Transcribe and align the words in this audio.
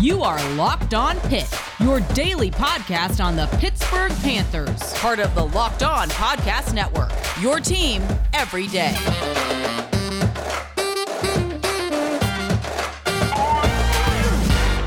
You 0.00 0.22
are 0.22 0.38
Locked 0.54 0.94
On 0.94 1.18
Pitt, 1.22 1.52
your 1.80 1.98
daily 2.14 2.52
podcast 2.52 3.22
on 3.22 3.34
the 3.34 3.48
Pittsburgh 3.58 4.12
Panthers, 4.22 4.94
part 4.94 5.18
of 5.18 5.34
the 5.34 5.44
Locked 5.46 5.82
On 5.82 6.08
Podcast 6.10 6.72
Network. 6.72 7.10
Your 7.40 7.58
team 7.58 8.00
every 8.32 8.68
day. 8.68 8.94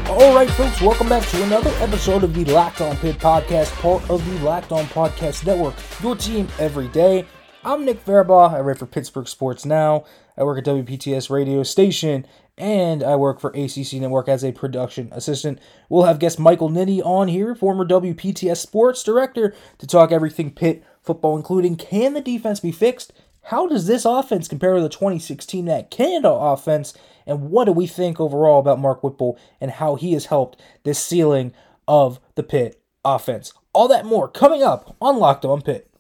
All 0.07 0.33
right, 0.33 0.49
folks, 0.51 0.79
welcome 0.81 1.09
back 1.09 1.27
to 1.27 1.43
another 1.43 1.71
episode 1.79 2.23
of 2.23 2.33
the 2.33 2.45
Locked 2.45 2.79
On 2.79 2.95
Pitt 2.95 3.17
podcast, 3.17 3.69
part 3.81 4.09
of 4.09 4.25
the 4.25 4.45
Locked 4.45 4.71
On 4.71 4.85
Podcast 4.85 5.45
Network. 5.45 5.73
Your 6.01 6.15
team 6.15 6.47
every 6.57 6.87
day. 6.87 7.25
I'm 7.65 7.83
Nick 7.83 8.05
Farabaugh. 8.05 8.53
I 8.53 8.61
write 8.61 8.77
for 8.77 8.85
Pittsburgh 8.85 9.27
Sports 9.27 9.65
Now. 9.65 10.05
I 10.37 10.45
work 10.45 10.59
at 10.59 10.65
WPTS 10.65 11.29
radio 11.29 11.63
station, 11.63 12.25
and 12.57 13.03
I 13.03 13.15
work 13.15 13.39
for 13.39 13.49
ACC 13.51 13.93
Network 13.93 14.27
as 14.27 14.43
a 14.43 14.51
production 14.51 15.09
assistant. 15.11 15.59
We'll 15.89 16.03
have 16.03 16.19
guest 16.19 16.39
Michael 16.39 16.69
Nitty 16.69 17.03
on 17.05 17.27
here, 17.27 17.55
former 17.55 17.85
WPTS 17.85 18.57
sports 18.57 19.03
director, 19.03 19.55
to 19.79 19.87
talk 19.87 20.11
everything 20.11 20.51
Pitt 20.51 20.83
football, 21.01 21.37
including 21.37 21.75
can 21.75 22.13
the 22.13 22.21
defense 22.21 22.59
be 22.59 22.71
fixed? 22.71 23.13
How 23.45 23.67
does 23.67 23.87
this 23.87 24.05
offense 24.05 24.47
compare 24.47 24.75
to 24.75 24.81
the 24.81 24.89
2016 24.89 25.65
Matt 25.65 25.89
Canada 25.89 26.29
offense? 26.29 26.93
And 27.25 27.49
what 27.49 27.65
do 27.65 27.71
we 27.71 27.87
think 27.87 28.19
overall 28.19 28.59
about 28.59 28.79
Mark 28.79 29.03
Whipple 29.03 29.37
and 29.59 29.71
how 29.71 29.95
he 29.95 30.13
has 30.13 30.25
helped 30.25 30.61
this 30.83 30.99
ceiling 30.99 31.53
of 31.87 32.19
the 32.35 32.43
Pitt 32.43 32.81
offense? 33.03 33.53
All 33.73 33.87
that 33.87 34.05
more 34.05 34.27
coming 34.27 34.61
up 34.61 34.95
on 35.01 35.17
Locked 35.17 35.45
On 35.45 35.61
Pitt. 35.61 35.90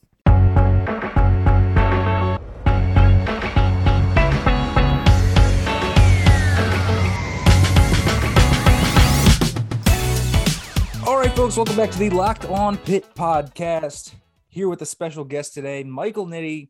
Right, 11.31 11.37
folks, 11.37 11.55
welcome 11.55 11.77
back 11.77 11.91
to 11.91 11.97
the 11.97 12.09
Locked 12.09 12.43
On 12.47 12.75
Pitt 12.75 13.05
podcast. 13.15 14.15
Here 14.49 14.67
with 14.67 14.81
a 14.81 14.85
special 14.85 15.23
guest 15.23 15.53
today, 15.53 15.81
Michael 15.81 16.27
Nitty. 16.27 16.67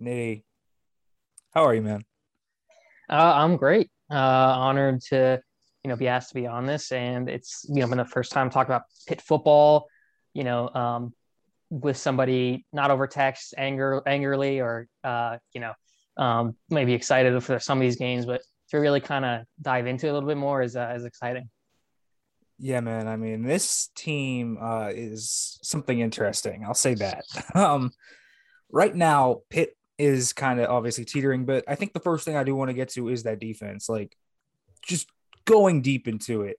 Nitty, 0.00 0.44
how 1.52 1.64
are 1.64 1.74
you, 1.74 1.82
man? 1.82 2.04
Uh, 3.10 3.32
I'm 3.34 3.56
great. 3.56 3.90
Uh, 4.08 4.14
honored 4.14 5.00
to, 5.08 5.42
you 5.82 5.88
know, 5.88 5.96
be 5.96 6.06
asked 6.06 6.28
to 6.28 6.36
be 6.36 6.46
on 6.46 6.64
this, 6.64 6.92
and 6.92 7.28
it's 7.28 7.66
you 7.68 7.80
know 7.80 7.88
been 7.88 7.98
the 7.98 8.04
first 8.04 8.30
time 8.30 8.50
talking 8.50 8.72
about 8.72 8.84
Pitt 9.08 9.20
football, 9.20 9.88
you 10.32 10.44
know, 10.44 10.68
um, 10.68 11.12
with 11.68 11.96
somebody 11.96 12.64
not 12.72 12.92
over 12.92 13.08
text, 13.08 13.52
anger, 13.58 14.00
angrily, 14.06 14.60
or 14.60 14.86
uh, 15.02 15.38
you 15.54 15.60
know, 15.60 15.72
um, 16.18 16.54
maybe 16.70 16.94
excited 16.94 17.42
for 17.42 17.58
some 17.58 17.78
of 17.78 17.82
these 17.82 17.96
games, 17.96 18.26
but 18.26 18.42
to 18.68 18.78
really 18.78 19.00
kind 19.00 19.24
of 19.24 19.40
dive 19.60 19.88
into 19.88 20.06
it 20.06 20.10
a 20.10 20.12
little 20.12 20.28
bit 20.28 20.38
more 20.38 20.62
is 20.62 20.76
uh, 20.76 20.92
is 20.94 21.04
exciting. 21.04 21.50
Yeah, 22.64 22.78
man. 22.78 23.08
I 23.08 23.16
mean, 23.16 23.42
this 23.42 23.90
team 23.96 24.56
uh, 24.62 24.90
is 24.94 25.58
something 25.64 25.98
interesting. 25.98 26.62
I'll 26.64 26.74
say 26.74 26.94
that. 26.94 27.24
um, 27.56 27.90
right 28.70 28.94
now, 28.94 29.40
Pitt 29.50 29.76
is 29.98 30.32
kind 30.32 30.60
of 30.60 30.70
obviously 30.70 31.04
teetering, 31.04 31.44
but 31.44 31.64
I 31.66 31.74
think 31.74 31.92
the 31.92 31.98
first 31.98 32.24
thing 32.24 32.36
I 32.36 32.44
do 32.44 32.54
want 32.54 32.68
to 32.68 32.74
get 32.74 32.90
to 32.90 33.08
is 33.08 33.24
that 33.24 33.40
defense. 33.40 33.88
Like, 33.88 34.16
just 34.80 35.08
going 35.44 35.82
deep 35.82 36.06
into 36.06 36.42
it. 36.42 36.56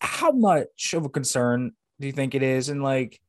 How 0.00 0.32
much 0.32 0.94
of 0.94 1.04
a 1.04 1.10
concern 1.10 1.72
do 2.00 2.06
you 2.06 2.12
think 2.14 2.34
it 2.34 2.42
is? 2.42 2.70
And 2.70 2.82
like, 2.82 3.20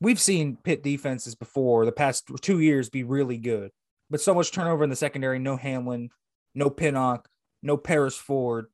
we've 0.00 0.20
seen 0.20 0.56
Pitt 0.56 0.82
defenses 0.82 1.36
before 1.36 1.84
the 1.84 1.92
past 1.92 2.28
two 2.40 2.58
years 2.58 2.90
be 2.90 3.04
really 3.04 3.38
good, 3.38 3.70
but 4.10 4.20
so 4.20 4.34
much 4.34 4.50
turnover 4.50 4.82
in 4.82 4.90
the 4.90 4.96
secondary. 4.96 5.38
No 5.38 5.56
Hamlin, 5.56 6.10
no 6.52 6.68
Pinnock, 6.68 7.28
no 7.62 7.76
Paris 7.76 8.16
Ford. 8.16 8.66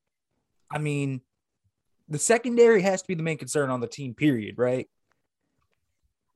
I 0.71 0.79
mean, 0.79 1.21
the 2.09 2.19
secondary 2.19 2.83
has 2.83 3.03
to 3.03 3.09
be 3.09 3.15
the 3.15 3.23
main 3.23 3.39
concern 3.39 3.71
on 3.71 3.81
the 3.81 3.87
team, 3.87 4.15
period, 4.15 4.57
right? 4.59 4.89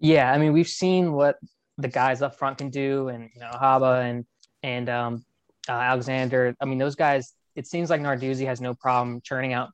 Yeah, 0.00 0.32
I 0.32 0.38
mean, 0.38 0.52
we've 0.52 0.68
seen 0.68 1.12
what 1.12 1.36
the 1.76 1.88
guys 1.88 2.22
up 2.22 2.36
front 2.36 2.58
can 2.58 2.70
do, 2.70 3.08
and 3.08 3.30
you 3.34 3.40
know, 3.40 3.50
Haba 3.52 4.08
and 4.08 4.24
and 4.62 4.88
um, 4.88 5.24
uh, 5.68 5.72
Alexander. 5.72 6.54
I 6.60 6.64
mean, 6.64 6.78
those 6.78 6.94
guys. 6.94 7.34
It 7.56 7.66
seems 7.66 7.90
like 7.90 8.00
Narduzzi 8.00 8.46
has 8.46 8.60
no 8.60 8.72
problem 8.72 9.20
churning 9.20 9.52
out 9.52 9.70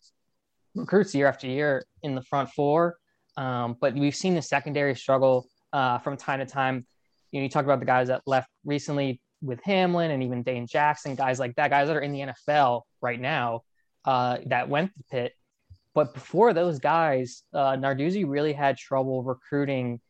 recruits 0.74 1.14
year 1.14 1.26
after 1.26 1.46
year 1.46 1.84
in 2.02 2.14
the 2.14 2.22
front 2.22 2.48
four, 2.50 2.96
um, 3.36 3.76
but 3.78 3.94
we've 3.94 4.16
seen 4.16 4.34
the 4.34 4.40
secondary 4.40 4.94
struggle 4.94 5.46
uh, 5.74 5.98
from 5.98 6.16
time 6.16 6.38
to 6.38 6.46
time. 6.46 6.86
You 7.30 7.40
know, 7.40 7.44
you 7.44 7.50
talk 7.50 7.64
about 7.64 7.80
the 7.80 7.86
guys 7.86 8.08
that 8.08 8.22
left 8.26 8.48
recently 8.64 9.20
with 9.42 9.60
Hamlin 9.64 10.10
and 10.12 10.22
even 10.22 10.42
Dane 10.42 10.66
Jackson, 10.66 11.14
guys 11.14 11.38
like 11.38 11.54
that, 11.56 11.70
guys 11.70 11.88
that 11.88 11.96
are 11.96 12.00
in 12.00 12.12
the 12.12 12.20
NFL 12.20 12.82
right 13.02 13.20
now 13.20 13.60
uh, 14.04 14.38
that 14.46 14.68
went 14.68 14.92
to 14.96 15.04
Pitt. 15.10 15.32
But 15.94 16.12
before 16.12 16.52
those 16.52 16.78
guys, 16.80 17.44
uh, 17.52 17.76
Narduzzi 17.76 18.24
really 18.26 18.52
had 18.52 18.76
trouble 18.76 19.22
recruiting. 19.22 20.00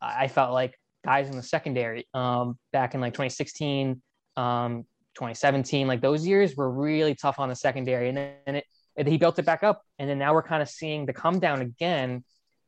I 0.00 0.28
felt 0.28 0.52
like 0.52 0.78
guys 1.04 1.28
in 1.28 1.36
the 1.36 1.42
secondary 1.42 2.06
um, 2.14 2.58
back 2.72 2.94
in 2.94 3.00
like 3.00 3.14
2016, 3.14 4.00
um, 4.36 4.84
2017, 5.14 5.86
like 5.86 6.00
those 6.00 6.26
years 6.26 6.56
were 6.56 6.70
really 6.70 7.14
tough 7.14 7.38
on 7.38 7.48
the 7.48 7.56
secondary. 7.56 8.08
And 8.08 8.16
then 8.16 8.54
it, 8.56 8.64
it, 8.96 9.06
he 9.06 9.18
built 9.18 9.38
it 9.38 9.44
back 9.44 9.62
up. 9.62 9.82
And 9.98 10.08
then 10.08 10.18
now 10.18 10.34
we're 10.34 10.42
kind 10.42 10.62
of 10.62 10.68
seeing 10.68 11.04
the 11.04 11.12
come 11.12 11.40
down 11.40 11.60
again. 11.60 12.24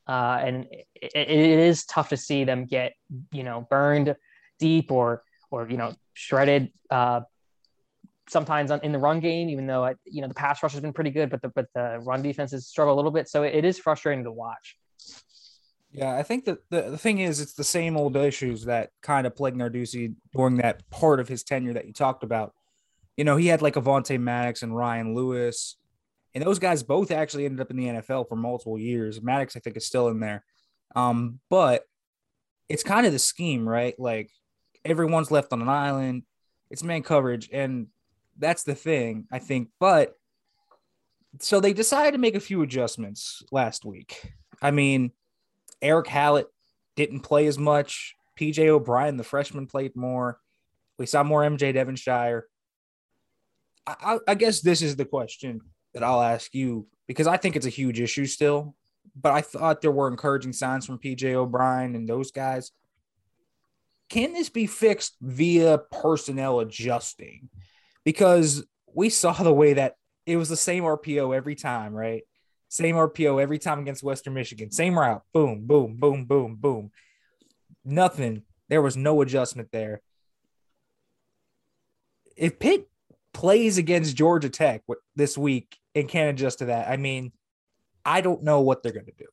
Uh, 0.08 0.40
and 0.42 0.66
it, 0.94 1.12
it 1.14 1.28
is 1.28 1.84
tough 1.84 2.08
to 2.10 2.16
see 2.16 2.44
them 2.44 2.64
get, 2.64 2.94
you 3.32 3.42
know, 3.42 3.66
burned 3.68 4.14
deep 4.58 4.90
or, 4.90 5.22
or, 5.50 5.68
you 5.68 5.76
know, 5.76 5.94
shredded 6.14 6.72
uh, 6.90 7.20
sometimes 8.28 8.70
in 8.70 8.92
the 8.92 8.98
run 8.98 9.20
game, 9.20 9.48
even 9.48 9.66
though, 9.66 9.94
you 10.04 10.20
know, 10.20 10.28
the 10.28 10.34
pass 10.34 10.62
rush 10.62 10.72
has 10.72 10.80
been 10.80 10.92
pretty 10.92 11.10
good, 11.10 11.30
but 11.30 11.42
the, 11.42 11.48
but 11.48 11.66
the 11.74 12.00
run 12.02 12.22
defenses 12.22 12.66
struggle 12.66 12.94
a 12.94 12.96
little 12.96 13.10
bit. 13.10 13.28
So 13.28 13.42
it 13.42 13.64
is 13.64 13.78
frustrating 13.78 14.24
to 14.24 14.32
watch. 14.32 14.76
Yeah, 15.92 16.14
I 16.14 16.22
think 16.22 16.44
that 16.44 16.58
the, 16.68 16.82
the 16.90 16.98
thing 16.98 17.18
is, 17.20 17.40
it's 17.40 17.54
the 17.54 17.64
same 17.64 17.96
old 17.96 18.16
issues 18.16 18.64
that 18.64 18.90
kind 19.02 19.26
of 19.26 19.34
plagued 19.34 19.56
Narduzzi 19.56 20.14
during 20.34 20.56
that 20.56 20.88
part 20.90 21.20
of 21.20 21.28
his 21.28 21.42
tenure 21.42 21.72
that 21.74 21.86
you 21.86 21.92
talked 21.92 22.22
about. 22.22 22.52
You 23.16 23.24
know, 23.24 23.36
he 23.36 23.46
had 23.46 23.62
like 23.62 23.74
Avonte 23.74 24.20
Maddox 24.20 24.62
and 24.62 24.76
Ryan 24.76 25.14
Lewis, 25.14 25.76
and 26.34 26.44
those 26.44 26.58
guys 26.58 26.82
both 26.82 27.10
actually 27.10 27.46
ended 27.46 27.60
up 27.60 27.70
in 27.70 27.78
the 27.78 27.86
NFL 27.86 28.28
for 28.28 28.36
multiple 28.36 28.78
years. 28.78 29.22
Maddox, 29.22 29.56
I 29.56 29.60
think, 29.60 29.76
is 29.76 29.86
still 29.86 30.08
in 30.08 30.20
there. 30.20 30.44
Um, 30.94 31.40
but 31.48 31.84
it's 32.68 32.82
kind 32.82 33.06
of 33.06 33.12
the 33.12 33.18
scheme, 33.18 33.66
right? 33.66 33.98
Like 33.98 34.30
everyone's 34.84 35.30
left 35.30 35.52
on 35.52 35.62
an 35.62 35.68
island, 35.68 36.24
it's 36.70 36.82
man 36.82 37.02
coverage, 37.02 37.48
and 37.52 37.86
that's 38.38 38.62
the 38.64 38.74
thing, 38.74 39.26
I 39.30 39.38
think. 39.38 39.68
But 39.78 40.14
so 41.40 41.60
they 41.60 41.72
decided 41.72 42.12
to 42.12 42.18
make 42.18 42.34
a 42.34 42.40
few 42.40 42.62
adjustments 42.62 43.42
last 43.50 43.84
week. 43.84 44.32
I 44.62 44.70
mean, 44.70 45.12
Eric 45.82 46.06
Hallett 46.06 46.48
didn't 46.96 47.20
play 47.20 47.46
as 47.46 47.58
much. 47.58 48.14
PJ 48.38 48.66
O'Brien, 48.68 49.16
the 49.16 49.24
freshman, 49.24 49.66
played 49.66 49.96
more. 49.96 50.38
We 50.98 51.06
saw 51.06 51.22
more 51.22 51.42
MJ 51.42 51.72
Devonshire. 51.74 52.46
I, 53.86 54.18
I, 54.26 54.34
guess 54.34 54.60
this 54.60 54.82
is 54.82 54.96
the 54.96 55.04
question 55.04 55.60
that 55.94 56.02
I'll 56.02 56.22
ask 56.22 56.52
you 56.54 56.86
because 57.06 57.26
I 57.28 57.36
think 57.36 57.54
it's 57.54 57.66
a 57.66 57.70
huge 57.70 58.00
issue 58.00 58.26
still. 58.26 58.74
But 59.14 59.32
I 59.32 59.40
thought 59.40 59.80
there 59.80 59.92
were 59.92 60.08
encouraging 60.08 60.52
signs 60.52 60.84
from 60.84 60.98
PJ 60.98 61.32
O'Brien 61.34 61.94
and 61.94 62.08
those 62.08 62.32
guys. 62.32 62.72
Can 64.08 64.32
this 64.32 64.48
be 64.48 64.66
fixed 64.66 65.16
via 65.20 65.78
personnel 65.78 66.60
adjusting? 66.60 67.48
Because 68.06 68.64
we 68.94 69.10
saw 69.10 69.32
the 69.32 69.52
way 69.52 69.74
that 69.74 69.96
it 70.26 70.36
was 70.36 70.48
the 70.48 70.56
same 70.56 70.84
RPO 70.84 71.36
every 71.36 71.56
time, 71.56 71.92
right? 71.92 72.22
Same 72.68 72.94
RPO 72.94 73.42
every 73.42 73.58
time 73.58 73.80
against 73.80 74.04
Western 74.04 74.32
Michigan. 74.32 74.70
Same 74.70 74.96
route. 74.96 75.22
Boom, 75.34 75.66
boom, 75.66 75.96
boom, 75.96 76.24
boom, 76.24 76.54
boom. 76.54 76.92
Nothing. 77.84 78.42
There 78.68 78.80
was 78.80 78.96
no 78.96 79.22
adjustment 79.22 79.70
there. 79.72 80.02
If 82.36 82.60
Pitt 82.60 82.88
plays 83.34 83.76
against 83.76 84.16
Georgia 84.16 84.50
Tech 84.50 84.82
this 85.16 85.36
week 85.36 85.76
and 85.96 86.08
can't 86.08 86.30
adjust 86.30 86.60
to 86.60 86.66
that, 86.66 86.88
I 86.88 86.96
mean, 86.96 87.32
I 88.04 88.20
don't 88.20 88.44
know 88.44 88.60
what 88.60 88.84
they're 88.84 88.92
going 88.92 89.06
to 89.06 89.12
do. 89.18 89.26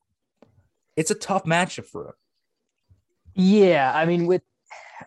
It's 0.96 1.12
a 1.12 1.16
tough 1.16 1.44
matchup 1.44 1.86
for 1.86 2.06
them. 2.06 2.14
Yeah, 3.36 3.92
I 3.94 4.06
mean, 4.06 4.26
with 4.26 4.42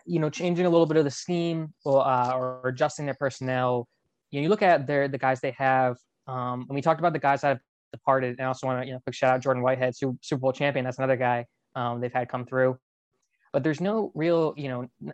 you 0.05 0.19
know 0.19 0.29
changing 0.29 0.65
a 0.65 0.69
little 0.69 0.85
bit 0.85 0.97
of 0.97 1.05
the 1.05 1.11
scheme 1.11 1.73
or, 1.85 2.05
uh, 2.05 2.31
or 2.33 2.67
adjusting 2.67 3.05
their 3.05 3.15
personnel, 3.15 3.87
you 4.31 4.39
know, 4.39 4.43
you 4.43 4.49
look 4.49 4.61
at 4.61 4.87
their 4.87 5.07
the 5.07 5.17
guys 5.17 5.39
they 5.39 5.55
have. 5.57 5.97
Um, 6.27 6.65
and 6.67 6.75
we 6.75 6.81
talked 6.81 6.99
about 6.99 7.13
the 7.13 7.19
guys 7.19 7.41
that 7.41 7.47
have 7.47 7.59
departed. 7.93 8.31
And 8.31 8.41
I 8.41 8.45
also 8.45 8.67
want 8.67 8.81
to, 8.81 8.87
you 8.87 8.93
know, 8.93 8.99
quick 8.99 9.15
shout 9.15 9.33
out 9.33 9.41
Jordan 9.41 9.63
Whitehead, 9.63 9.95
Super 9.95 10.37
Bowl 10.37 10.51
champion. 10.51 10.85
That's 10.85 10.97
another 10.97 11.15
guy 11.15 11.45
um, 11.75 12.01
they've 12.01 12.13
had 12.13 12.29
come 12.29 12.45
through. 12.45 12.77
But 13.53 13.63
there's 13.63 13.79
no 13.79 14.11
real, 14.13 14.53
you 14.57 14.67
know, 14.67 14.89
n- 15.01 15.13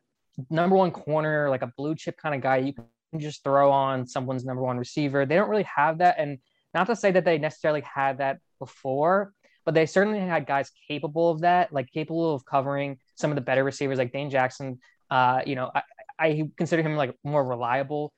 number 0.50 0.76
one 0.76 0.92
corner, 0.92 1.50
like 1.50 1.62
a 1.62 1.72
blue 1.78 1.96
chip 1.96 2.18
kind 2.18 2.34
of 2.34 2.42
guy 2.42 2.58
you 2.58 2.74
can 2.74 2.86
just 3.20 3.44
throw 3.44 3.72
on 3.72 4.08
someone's 4.08 4.44
number 4.44 4.64
one 4.64 4.78
receiver. 4.78 5.26
They 5.26 5.36
don't 5.36 5.50
really 5.50 5.68
have 5.76 6.00
that. 6.00 6.16
And 6.18 6.40
not 6.74 6.88
to 6.88 6.96
say 6.96 7.12
that 7.12 7.26
they 7.26 7.38
necessarily 7.38 7.82
had 7.82 8.18
that 8.18 8.40
before, 8.58 9.34
but 9.66 9.74
they 9.74 9.86
certainly 9.86 10.20
had 10.20 10.46
guys 10.46 10.72
capable 10.88 11.32
of 11.32 11.42
that, 11.42 11.72
like 11.74 11.92
capable 11.92 12.34
of 12.34 12.46
covering 12.46 12.98
some 13.16 13.32
of 13.32 13.36
the 13.36 13.42
better 13.42 13.64
receivers 13.64 13.98
like 13.98 14.12
Dane 14.12 14.30
Jackson. 14.30 14.80
Uh, 15.10 15.42
you 15.46 15.56
know, 15.56 15.72
I, 15.74 15.82
I 16.20 16.44
consider 16.58 16.82
him 16.84 16.96
like 16.96 17.16
more 17.24 17.44
reliable 17.46 18.14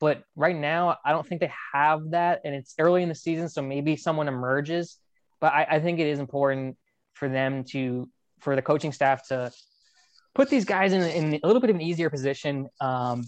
But 0.00 0.22
right 0.36 0.56
now, 0.56 0.96
I 1.04 1.12
don't 1.12 1.26
think 1.26 1.40
they 1.40 1.52
have 1.72 2.10
that, 2.10 2.40
and 2.44 2.54
it's 2.54 2.74
early 2.78 3.02
in 3.02 3.08
the 3.08 3.14
season, 3.14 3.48
so 3.48 3.62
maybe 3.62 3.96
someone 3.96 4.28
emerges. 4.28 4.98
But 5.40 5.52
I, 5.52 5.66
I 5.72 5.80
think 5.80 5.98
it 5.98 6.06
is 6.06 6.18
important 6.20 6.76
for 7.14 7.28
them 7.28 7.64
to, 7.72 8.08
for 8.40 8.54
the 8.54 8.62
coaching 8.62 8.92
staff 8.92 9.26
to 9.28 9.50
put 10.34 10.48
these 10.50 10.64
guys 10.64 10.92
in, 10.92 11.02
in 11.02 11.40
a 11.42 11.46
little 11.46 11.60
bit 11.60 11.70
of 11.70 11.76
an 11.76 11.82
easier 11.82 12.10
position 12.10 12.68
um, 12.80 13.24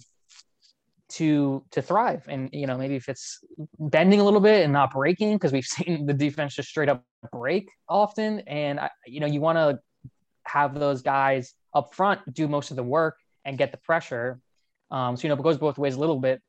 to 1.10 1.64
to 1.72 1.82
thrive. 1.82 2.24
And 2.28 2.50
you 2.52 2.66
know, 2.66 2.76
maybe 2.76 2.96
if 2.96 3.08
it's 3.08 3.38
bending 3.78 4.20
a 4.20 4.24
little 4.24 4.40
bit 4.40 4.64
and 4.64 4.72
not 4.72 4.92
breaking, 4.92 5.34
because 5.36 5.52
we've 5.52 5.64
seen 5.78 6.06
the 6.06 6.14
defense 6.14 6.54
just 6.54 6.68
straight 6.68 6.88
up 6.88 7.04
break 7.32 7.70
often. 7.88 8.40
And 8.40 8.80
I, 8.80 8.90
you 9.06 9.20
know, 9.20 9.26
you 9.26 9.40
want 9.40 9.58
to 9.58 9.78
have 10.44 10.74
those 10.74 11.02
guys 11.02 11.54
up 11.74 11.94
front 11.94 12.20
do 12.32 12.48
most 12.48 12.70
of 12.70 12.76
the 12.76 12.82
work 12.82 13.16
and 13.44 13.58
get 13.58 13.70
the 13.72 13.78
pressure. 13.78 14.40
Um, 14.90 15.16
so 15.16 15.22
you 15.22 15.28
know, 15.28 15.34
it 15.34 15.42
goes 15.42 15.58
both 15.58 15.78
ways 15.78 15.94
a 15.94 16.00
little 16.00 16.18
bit. 16.18 16.40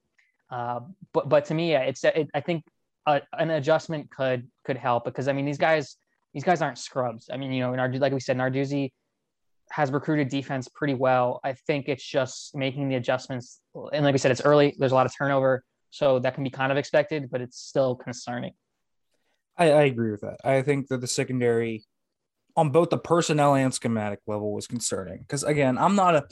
Uh, 0.50 0.82
but 1.14 1.30
but 1.30 1.46
to 1.46 1.54
me, 1.54 1.76
it's 1.76 2.04
it, 2.04 2.30
I 2.34 2.42
think 2.42 2.64
a, 3.06 3.22
an 3.34 3.52
adjustment 3.52 4.10
could 4.12 4.48
could 4.66 4.78
help 4.78 5.06
because 5.06 5.28
I 5.28 5.34
mean 5.34 5.46
these 5.46 5.58
guys 5.58 5.96
these 6.34 6.44
guys 6.44 6.62
aren't 6.62 6.78
scrubs. 6.78 7.30
I 7.32 7.38
mean 7.38 7.52
you 7.52 7.62
know, 7.62 7.74
Nard- 7.74 8.00
like 8.00 8.14
we 8.14 8.20
said, 8.20 8.38
Narduzzi 8.38 8.92
has 9.72 9.92
recruited 9.92 10.30
defense 10.30 10.68
pretty 10.68 10.94
well. 10.94 11.40
I 11.44 11.54
think 11.54 11.88
it's 11.88 12.04
just 12.04 12.56
making 12.56 12.90
the 12.90 12.96
adjustments. 12.96 13.62
And 13.94 14.04
like 14.04 14.14
we 14.14 14.18
said, 14.18 14.32
it's 14.32 14.42
early. 14.42 14.76
There's 14.78 14.92
a 14.92 14.96
lot 14.96 15.06
of 15.06 15.14
turnover, 15.18 15.64
so 15.90 16.20
that 16.20 16.36
can 16.36 16.44
be 16.44 16.50
kind 16.50 16.72
of 16.72 16.78
expected, 16.78 17.30
but 17.32 17.42
it's 17.42 17.58
still 17.58 17.96
concerning. 17.96 18.54
I, 19.58 19.72
I 19.72 19.82
agree 19.84 20.12
with 20.12 20.22
that. 20.22 20.38
I 20.44 20.62
think 20.62 20.88
that 20.88 21.02
the 21.02 21.08
secondary 21.08 21.86
on 22.58 22.70
both 22.70 22.90
the 22.90 22.98
personnel 22.98 23.56
and 23.56 23.74
schematic 23.74 24.20
level 24.28 24.54
was 24.54 24.68
concerning 24.68 25.20
because 25.20 25.44
again, 25.44 25.78
I'm 25.78 25.96
not 25.96 26.16
a 26.16 26.28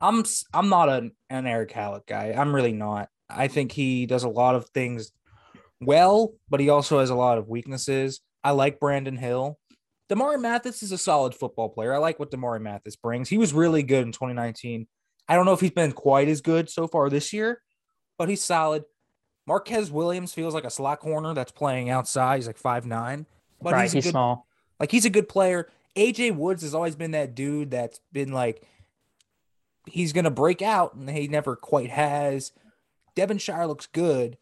I'm 0.00 0.24
I'm 0.52 0.68
not 0.68 0.88
a, 0.88 1.10
an 1.30 1.46
Eric 1.46 1.72
Hallett 1.72 2.06
guy. 2.06 2.34
I'm 2.36 2.54
really 2.54 2.72
not. 2.72 3.08
I 3.30 3.48
think 3.48 3.72
he 3.72 4.06
does 4.06 4.24
a 4.24 4.28
lot 4.28 4.54
of 4.54 4.68
things 4.70 5.12
well, 5.80 6.34
but 6.50 6.60
he 6.60 6.68
also 6.68 7.00
has 7.00 7.10
a 7.10 7.14
lot 7.14 7.38
of 7.38 7.48
weaknesses. 7.48 8.20
I 8.42 8.50
like 8.50 8.80
Brandon 8.80 9.16
Hill. 9.16 9.58
Damari 10.10 10.40
Mathis 10.40 10.82
is 10.82 10.92
a 10.92 10.98
solid 10.98 11.34
football 11.34 11.68
player. 11.68 11.94
I 11.94 11.98
like 11.98 12.18
what 12.18 12.30
Damari 12.30 12.60
Mathis 12.60 12.96
brings. 12.96 13.28
He 13.28 13.38
was 13.38 13.52
really 13.52 13.82
good 13.82 14.04
in 14.04 14.12
2019. 14.12 14.86
I 15.28 15.36
don't 15.36 15.46
know 15.46 15.54
if 15.54 15.60
he's 15.60 15.70
been 15.70 15.92
quite 15.92 16.28
as 16.28 16.40
good 16.40 16.68
so 16.68 16.86
far 16.86 17.08
this 17.08 17.32
year, 17.32 17.62
but 18.18 18.28
he's 18.28 18.42
solid. 18.42 18.84
Marquez 19.46 19.90
Williams 19.90 20.34
feels 20.34 20.54
like 20.54 20.64
a 20.64 20.70
slot 20.70 21.00
corner 21.00 21.34
that's 21.34 21.52
playing 21.52 21.90
outside. 21.90 22.36
He's 22.36 22.46
like 22.46 22.58
five 22.58 22.86
nine, 22.86 23.26
but 23.60 23.72
right, 23.72 23.82
he's, 23.82 23.92
he's 23.92 24.04
good, 24.04 24.10
small. 24.10 24.46
Like 24.78 24.90
he's 24.90 25.04
a 25.04 25.10
good 25.10 25.28
player. 25.28 25.70
AJ 25.96 26.36
Woods 26.36 26.62
has 26.62 26.74
always 26.74 26.96
been 26.96 27.12
that 27.12 27.34
dude 27.34 27.70
that's 27.70 28.00
been 28.12 28.32
like 28.32 28.66
he's 29.86 30.12
gonna 30.12 30.30
break 30.30 30.62
out, 30.62 30.94
and 30.94 31.08
he 31.08 31.28
never 31.28 31.56
quite 31.56 31.90
has. 31.90 32.52
Devonshire 33.14 33.66
looks 33.66 33.86
good, 33.86 34.36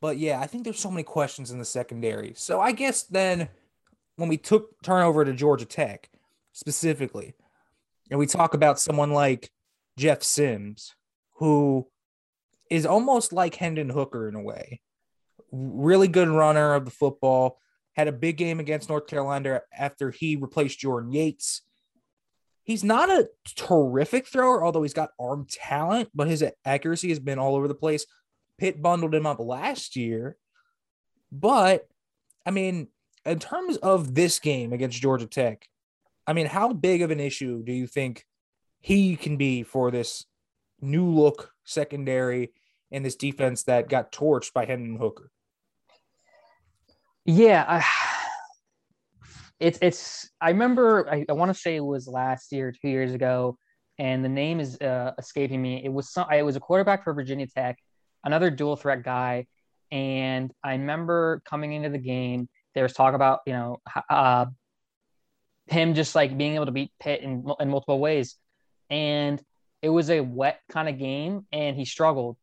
but 0.00 0.18
yeah, 0.18 0.40
I 0.40 0.46
think 0.46 0.64
there's 0.64 0.80
so 0.80 0.90
many 0.90 1.04
questions 1.04 1.50
in 1.50 1.58
the 1.58 1.64
secondary. 1.64 2.32
So 2.36 2.60
I 2.60 2.72
guess 2.72 3.04
then 3.04 3.48
when 4.16 4.28
we 4.28 4.36
took 4.36 4.80
turnover 4.82 5.24
to 5.24 5.32
Georgia 5.32 5.64
Tech 5.64 6.08
specifically, 6.52 7.34
and 8.10 8.18
we 8.18 8.26
talk 8.26 8.54
about 8.54 8.80
someone 8.80 9.12
like 9.12 9.50
Jeff 9.96 10.22
Sims, 10.22 10.94
who 11.36 11.86
is 12.70 12.86
almost 12.86 13.32
like 13.32 13.54
Hendon 13.54 13.90
Hooker 13.90 14.28
in 14.28 14.34
a 14.34 14.42
way. 14.42 14.80
Really 15.52 16.08
good 16.08 16.28
runner 16.28 16.74
of 16.74 16.84
the 16.84 16.90
football. 16.90 17.58
Had 17.94 18.08
a 18.08 18.12
big 18.12 18.36
game 18.36 18.60
against 18.60 18.88
North 18.88 19.06
Carolina 19.06 19.62
after 19.76 20.10
he 20.10 20.36
replaced 20.36 20.80
Jordan 20.80 21.12
Yates. 21.12 21.62
He's 22.64 22.82
not 22.82 23.10
a 23.10 23.28
terrific 23.56 24.26
thrower, 24.26 24.64
although 24.64 24.82
he's 24.82 24.94
got 24.94 25.10
arm 25.20 25.46
talent, 25.48 26.08
but 26.14 26.28
his 26.28 26.42
accuracy 26.64 27.10
has 27.10 27.20
been 27.20 27.38
all 27.38 27.54
over 27.54 27.68
the 27.68 27.74
place. 27.74 28.06
Pitt 28.58 28.80
bundled 28.80 29.14
him 29.14 29.26
up 29.26 29.38
last 29.38 29.96
year. 29.96 30.36
But 31.30 31.86
I 32.46 32.50
mean, 32.50 32.88
in 33.24 33.38
terms 33.38 33.76
of 33.78 34.14
this 34.14 34.38
game 34.38 34.72
against 34.72 35.00
Georgia 35.00 35.26
Tech, 35.26 35.68
I 36.26 36.32
mean, 36.32 36.46
how 36.46 36.72
big 36.72 37.02
of 37.02 37.10
an 37.10 37.20
issue 37.20 37.62
do 37.62 37.72
you 37.72 37.86
think 37.86 38.26
he 38.80 39.16
can 39.16 39.36
be 39.36 39.62
for 39.62 39.90
this 39.90 40.24
new 40.80 41.06
look 41.06 41.52
secondary 41.64 42.52
and 42.90 43.04
this 43.04 43.16
defense 43.16 43.64
that 43.64 43.88
got 43.88 44.12
torched 44.12 44.52
by 44.52 44.64
Hendon 44.64 44.96
Hooker? 44.96 45.30
Yeah, 47.24 47.64
I, 47.66 47.84
it's 49.60 49.78
it's. 49.80 50.30
I 50.40 50.50
remember. 50.50 51.10
I, 51.10 51.24
I 51.28 51.32
want 51.32 51.54
to 51.54 51.58
say 51.58 51.76
it 51.76 51.84
was 51.84 52.06
last 52.06 52.52
year, 52.52 52.72
two 52.72 52.88
years 52.88 53.14
ago, 53.14 53.56
and 53.98 54.22
the 54.22 54.28
name 54.28 54.60
is 54.60 54.78
uh, 54.80 55.12
escaping 55.18 55.62
me. 55.62 55.82
It 55.82 55.92
was 55.92 56.12
some. 56.12 56.26
It 56.30 56.42
was 56.42 56.56
a 56.56 56.60
quarterback 56.60 57.04
for 57.04 57.14
Virginia 57.14 57.46
Tech, 57.46 57.78
another 58.24 58.50
dual 58.50 58.76
threat 58.76 59.02
guy, 59.02 59.46
and 59.90 60.52
I 60.62 60.72
remember 60.72 61.42
coming 61.46 61.72
into 61.72 61.88
the 61.88 61.98
game. 61.98 62.48
There 62.74 62.82
was 62.82 62.92
talk 62.92 63.14
about 63.14 63.40
you 63.46 63.52
know 63.52 63.80
uh, 64.10 64.46
him 65.66 65.94
just 65.94 66.14
like 66.14 66.36
being 66.36 66.54
able 66.54 66.66
to 66.66 66.72
beat 66.72 66.90
Pitt 67.00 67.20
in 67.22 67.44
in 67.60 67.68
multiple 67.70 67.98
ways, 67.98 68.36
and 68.90 69.40
it 69.82 69.88
was 69.88 70.10
a 70.10 70.20
wet 70.20 70.60
kind 70.70 70.88
of 70.88 70.98
game, 70.98 71.46
and 71.52 71.76
he 71.76 71.84
struggled. 71.84 72.36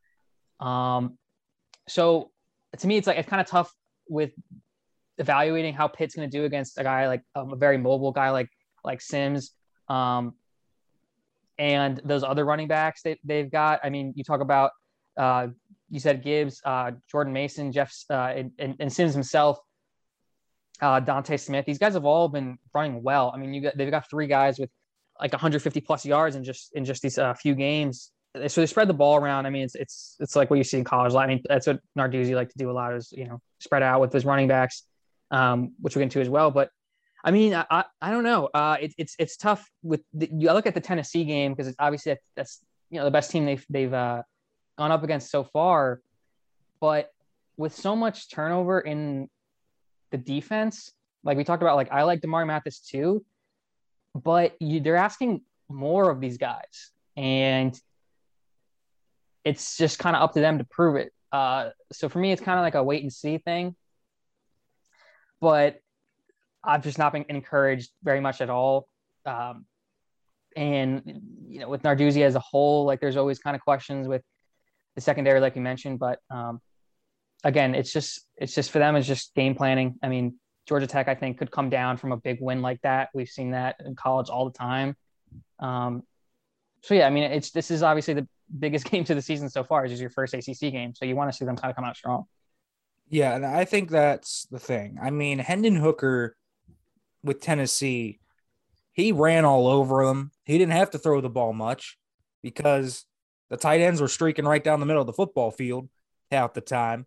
Um, 0.60 1.18
so 1.88 2.32
to 2.78 2.88
me, 2.88 2.98
it's 2.98 3.08
like 3.08 3.18
it's 3.18 3.30
kind 3.30 3.42
of 3.42 3.48
tough 3.48 3.74
with 4.08 4.32
evaluating 5.18 5.74
how 5.74 5.88
Pitt's 5.88 6.16
going 6.16 6.30
to 6.30 6.38
do 6.38 6.46
against 6.46 6.78
a 6.78 6.84
guy 6.84 7.08
like 7.08 7.24
um, 7.36 7.54
a 7.54 7.56
very 7.56 7.78
mobile 7.78 8.12
guy 8.12 8.32
like 8.32 8.50
like 8.84 9.02
Sims, 9.02 9.52
um, 9.88 10.34
and 11.58 12.02
those 12.06 12.24
other 12.24 12.46
running 12.46 12.68
backs 12.68 13.04
that 13.04 13.18
they've 13.24 13.52
got. 13.52 13.80
I 13.84 13.90
mean, 13.90 14.14
you 14.16 14.24
talk 14.24 14.42
about 14.42 14.72
uh, 15.18 15.48
you 15.90 16.00
said 16.00 16.24
Gibbs, 16.24 16.62
uh, 16.66 16.92
Jordan 17.10 17.34
Mason, 17.34 17.72
Jeff, 17.72 17.94
uh, 18.10 18.34
and, 18.36 18.52
and, 18.58 18.76
and, 18.80 18.92
Sims 18.92 19.14
himself, 19.14 19.60
uh, 20.82 21.00
Dontae 21.00 21.40
Smith. 21.40 21.66
These 21.66 21.78
guys 21.78 21.94
have 21.94 22.06
all 22.06 22.28
been 22.28 22.58
running 22.74 23.04
well. 23.04 23.32
I 23.34 23.38
mean, 23.38 23.54
you 23.54 23.62
got 23.62 23.78
they've 23.78 23.92
got 23.92 24.10
three 24.10 24.28
guys 24.28 24.60
with 24.60 24.70
like 25.20 25.32
150 25.32 25.82
plus 25.82 26.06
yards 26.06 26.36
in 26.36 26.44
just 26.44 26.72
in 26.74 26.86
just 26.86 27.02
these 27.02 27.18
uh, 27.18 27.34
few 27.34 27.56
games. 27.56 28.12
So 28.48 28.62
they 28.62 28.68
spread 28.68 28.88
the 28.88 28.94
ball 28.94 29.18
around. 29.18 29.46
I 29.46 29.50
mean, 29.50 29.64
it's 29.64 29.76
it's 29.76 30.16
it's 30.20 30.36
like 30.36 30.50
what 30.50 30.58
you 30.58 30.64
see 30.64 30.78
in 30.78 30.84
college. 30.84 31.14
I 31.14 31.28
mean, 31.28 31.42
that's 31.48 31.68
what 31.68 31.80
Narduzzi 31.98 32.34
like 32.34 32.50
to 32.50 32.58
do 32.58 32.72
a 32.72 32.74
lot 32.74 32.96
is 32.96 33.12
you 33.12 33.26
know 33.26 33.42
spread 33.60 33.84
out 33.84 34.02
with 34.02 34.12
his 34.14 34.26
running 34.26 34.48
backs, 34.48 34.84
um, 35.30 35.74
which 35.80 35.96
we'll 35.96 36.02
get 36.02 36.06
into 36.06 36.22
as 36.22 36.30
well. 36.30 36.50
But 36.50 36.70
I 37.24 37.32
mean, 37.32 37.54
I, 37.54 37.66
I, 37.70 37.84
I 38.02 38.12
don't 38.12 38.24
know. 38.24 38.50
Uh, 38.54 38.78
it, 38.82 38.94
it's 38.98 39.16
it's 39.20 39.38
tough 39.38 39.70
with 39.84 40.02
the, 40.14 40.30
you 40.32 40.52
look 40.54 40.66
at 40.66 40.74
the 40.74 40.82
Tennessee 40.82 41.26
game 41.26 41.52
because 41.52 41.68
it's 41.68 41.76
obviously 41.78 42.14
that's, 42.14 42.32
that's 42.36 42.60
you 42.90 43.00
know 43.00 43.06
the 43.06 43.12
best 43.12 43.32
team 43.32 43.46
they've 43.46 43.66
they've 43.70 43.94
uh, 43.94 44.24
gone 44.78 44.92
up 44.92 45.04
against 45.04 45.30
so 45.30 45.44
far, 45.44 46.02
but 46.80 47.12
with 47.58 47.76
so 47.76 47.96
much 47.96 48.32
turnover 48.32 48.80
in 48.80 49.30
the 50.12 50.18
defense, 50.18 50.92
like 51.24 51.38
we 51.38 51.44
talked 51.44 51.64
about, 51.64 51.76
like 51.76 51.92
I 51.92 52.04
like 52.04 52.22
Damari 52.22 52.48
Mathis 52.48 52.80
too, 52.80 53.26
but 54.16 54.56
you, 54.60 54.80
they're 54.80 54.96
asking 54.98 55.42
more 55.70 56.10
of 56.10 56.20
these 56.20 56.38
guys, 56.38 56.92
and 57.16 57.80
it's 59.44 59.78
just 59.78 60.00
kind 60.00 60.16
of 60.16 60.22
up 60.22 60.34
to 60.34 60.40
them 60.40 60.58
to 60.58 60.64
prove 60.66 60.96
it. 60.96 61.14
Uh, 61.32 61.70
so 61.92 62.10
for 62.10 62.20
me, 62.20 62.32
it's 62.32 62.42
kind 62.42 62.60
of 62.60 62.64
like 62.64 62.76
a 62.76 62.84
wait 62.84 63.02
and 63.02 63.12
see 63.12 63.38
thing. 63.38 63.76
But 65.40 65.80
I've 66.64 66.84
just 66.84 66.98
not 66.98 67.14
been 67.14 67.26
encouraged 67.30 67.92
very 68.04 68.20
much 68.20 68.42
at 68.42 68.50
all. 68.50 68.88
Um, 69.26 69.66
and 70.56 71.02
you 71.48 71.60
know, 71.60 71.70
with 71.70 71.84
Narduzzi 71.84 72.24
as 72.24 72.36
a 72.36 72.40
whole, 72.40 72.86
like 72.86 73.00
there's 73.00 73.18
always 73.18 73.40
kind 73.40 73.56
of 73.56 73.62
questions 73.62 74.08
with 74.08 74.22
the 74.96 75.02
secondary, 75.02 75.40
like 75.40 75.56
you 75.56 75.62
mentioned. 75.62 76.00
But 76.00 76.20
um, 76.30 76.62
again, 77.44 77.76
it's 77.76 77.92
just 77.92 78.22
it's 78.38 78.54
just 78.54 78.72
for 78.72 78.80
them. 78.80 78.96
It's 78.96 79.08
just 79.08 79.34
game 79.36 79.56
planning. 79.56 79.96
I 80.02 80.10
mean, 80.10 80.36
Georgia 80.68 80.88
Tech, 80.88 81.08
I 81.08 81.16
think, 81.16 81.38
could 81.38 81.52
come 81.52 81.70
down 81.70 81.98
from 81.98 82.12
a 82.12 82.18
big 82.18 82.40
win 82.42 82.62
like 82.62 82.82
that. 82.82 83.10
We've 83.14 83.30
seen 83.30 83.52
that 83.52 83.78
in 83.86 83.96
college 83.96 84.30
all 84.30 84.46
the 84.46 84.58
time. 84.58 84.96
Um, 85.60 86.04
so 86.82 86.94
yeah, 86.94 87.08
I 87.08 87.10
mean, 87.10 87.24
it's 87.24 87.52
this 87.52 87.72
is 87.72 87.84
obviously 87.84 88.14
the 88.14 88.28
biggest 88.58 88.86
game 88.92 89.04
to 89.06 89.16
the 89.16 89.22
season 89.22 89.50
so 89.50 89.64
far. 89.64 89.86
Is 89.86 90.00
your 90.00 90.10
first 90.10 90.34
ACC 90.34 90.60
game, 90.72 90.94
so 90.96 91.06
you 91.06 91.16
want 91.16 91.32
to 91.32 91.38
see 91.38 91.46
them 91.46 91.56
kind 91.56 91.70
of 91.70 91.76
come 91.76 91.86
out 91.86 91.98
strong. 91.98 92.26
Yeah, 93.10 93.36
and 93.36 93.46
I 93.46 93.66
think 93.66 93.90
that's 93.90 94.48
the 94.50 94.60
thing. 94.60 94.98
I 95.02 95.10
mean, 95.10 95.40
Hendon 95.40 95.76
Hooker 95.76 96.38
with 97.24 97.42
Tennessee, 97.42 98.20
he 98.94 99.12
ran 99.12 99.44
all 99.44 99.68
over 99.68 100.06
them. 100.06 100.32
He 100.46 100.58
didn't 100.58 100.74
have 100.74 100.92
to 100.92 100.98
throw 100.98 101.20
the 101.20 101.30
ball 101.30 101.52
much 101.52 101.98
because 102.42 103.06
the 103.50 103.58
tight 103.58 103.82
ends 103.82 104.00
were 104.00 104.08
streaking 104.08 104.46
right 104.46 104.64
down 104.64 104.80
the 104.80 104.86
middle 104.86 105.02
of 105.02 105.08
the 105.08 105.14
football 105.14 105.52
field 105.52 105.90
half 106.32 106.54
the 106.54 106.62
time. 106.62 107.06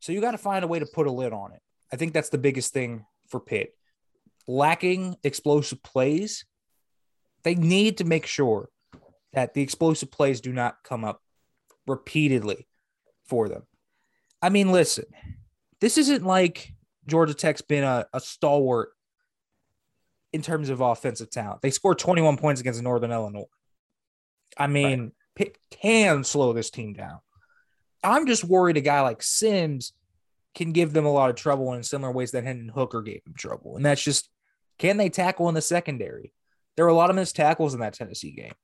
So 0.00 0.12
you 0.12 0.20
got 0.20 0.32
to 0.32 0.38
find 0.38 0.64
a 0.64 0.68
way 0.68 0.78
to 0.78 0.86
put 0.86 1.06
a 1.06 1.12
lid 1.12 1.32
on 1.32 1.52
it. 1.52 1.60
I 1.92 1.96
think 1.96 2.12
that's 2.12 2.28
the 2.28 2.38
biggest 2.38 2.72
thing 2.72 3.04
for 3.28 3.40
Pitt. 3.40 3.74
Lacking 4.46 5.16
explosive 5.24 5.82
plays, 5.82 6.44
they 7.42 7.54
need 7.54 7.98
to 7.98 8.04
make 8.04 8.26
sure 8.26 8.68
that 9.32 9.54
the 9.54 9.62
explosive 9.62 10.10
plays 10.10 10.40
do 10.40 10.52
not 10.52 10.76
come 10.84 11.04
up 11.04 11.22
repeatedly 11.86 12.66
for 13.26 13.48
them. 13.48 13.62
I 14.40 14.48
mean, 14.50 14.70
listen, 14.70 15.04
this 15.80 15.98
isn't 15.98 16.24
like 16.24 16.72
Georgia 17.06 17.34
Tech's 17.34 17.62
been 17.62 17.84
a, 17.84 18.06
a 18.12 18.20
stalwart 18.20 18.90
in 20.32 20.42
terms 20.42 20.68
of 20.68 20.80
offensive 20.80 21.30
talent. 21.30 21.62
They 21.62 21.70
scored 21.70 21.98
21 21.98 22.36
points 22.36 22.60
against 22.60 22.82
Northern 22.82 23.12
Illinois. 23.12 23.46
I 24.56 24.66
mean, 24.66 25.00
right. 25.00 25.12
Pitt 25.34 25.58
can 25.70 26.24
slow 26.24 26.52
this 26.52 26.70
team 26.70 26.92
down. 26.92 27.20
I'm 28.02 28.26
just 28.26 28.44
worried 28.44 28.76
a 28.76 28.80
guy 28.80 29.00
like 29.00 29.22
Sims 29.22 29.92
can 30.54 30.72
give 30.72 30.92
them 30.92 31.06
a 31.06 31.12
lot 31.12 31.30
of 31.30 31.36
trouble 31.36 31.72
in 31.74 31.82
similar 31.82 32.12
ways 32.12 32.32
that 32.32 32.44
Hendon 32.44 32.68
Hooker 32.68 33.02
gave 33.02 33.22
them 33.24 33.34
trouble. 33.36 33.76
And 33.76 33.84
that's 33.84 34.02
just 34.02 34.28
can 34.78 34.96
they 34.96 35.08
tackle 35.08 35.48
in 35.48 35.54
the 35.54 35.60
secondary? 35.60 36.32
There 36.76 36.84
were 36.84 36.90
a 36.90 36.94
lot 36.94 37.10
of 37.10 37.16
missed 37.16 37.36
tackles 37.36 37.74
in 37.74 37.80
that 37.80 37.94
Tennessee 37.94 38.30
game. 38.30 38.54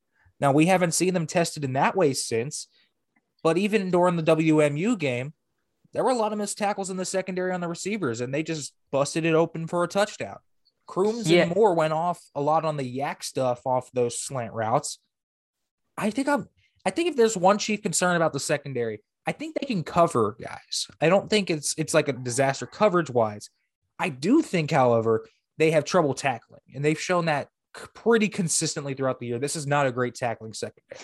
Now, 0.41 0.53
we 0.53 0.67
haven't 0.67 0.95
seen 0.95 1.15
them 1.15 1.27
tested 1.27 1.65
in 1.65 1.73
that 1.75 1.97
way 1.97 2.13
since, 2.13 2.69
but 3.43 3.59
even 3.59 3.91
during 3.91 4.17
the 4.17 4.23
WMU 4.23 4.99
game, 4.99 5.33
there 5.93 6.05
were 6.05 6.11
a 6.11 6.17
lot 6.17 6.33
of 6.33 6.39
missed 6.39 6.59
tackles 6.59 6.91
in 6.91 6.97
the 6.97 7.05
secondary 7.05 7.53
on 7.53 7.61
the 7.61 7.69
receivers, 7.69 8.21
and 8.21 8.33
they 8.33 8.43
just 8.43 8.73
busted 8.91 9.25
it 9.25 9.35
open 9.35 9.67
for 9.67 9.83
a 9.85 9.89
touchdown. 9.89 10.39
Crooms 10.87 11.31
yeah. 11.31 11.43
and 11.43 11.55
Moore 11.55 11.75
went 11.75 11.93
off 11.93 12.21
a 12.35 12.41
lot 12.41 12.65
on 12.65 12.77
the 12.77 12.99
YAC 12.99 13.23
stuff 13.23 13.63
off 13.65 13.91
those 13.93 14.19
slant 14.21 14.53
routes. 14.53 14.99
I 15.97 16.11
think 16.11 16.29
I'm 16.29 16.49
I 16.85 16.91
think 16.91 17.09
if 17.09 17.17
there's 17.17 17.37
one 17.37 17.59
chief 17.59 17.83
concern 17.83 18.17
about 18.17 18.33
the 18.33 18.41
secondary, 18.41 19.01
I 19.27 19.33
think 19.33 19.57
they 19.59 19.67
can 19.67 19.83
cover 19.83 20.37
guys. 20.41 20.87
I 21.01 21.09
don't 21.09 21.31
think 21.31 21.51
it's 21.51 21.75
it's 21.79 21.95
like 21.95 22.09
a 22.09 22.13
disaster 22.13 22.67
coverage 22.67 23.11
wise. 23.11 23.51
I 23.99 24.09
do 24.09 24.43
think, 24.43 24.71
however, 24.71 25.27
they 25.57 25.71
have 25.71 25.85
trouble 25.85 26.15
tackling, 26.15 26.61
and 26.75 26.85
they've 26.85 27.01
shown 27.01 27.27
that 27.27 27.49
pretty 27.73 28.29
consistently 28.29 28.95
throughout 28.95 29.21
the 29.21 29.27
year. 29.27 29.39
This 29.39 29.57
is 29.57 29.67
not 29.67 29.87
a 29.87 29.93
great 29.93 30.15
tackling 30.15 30.53
secondary. 30.53 31.01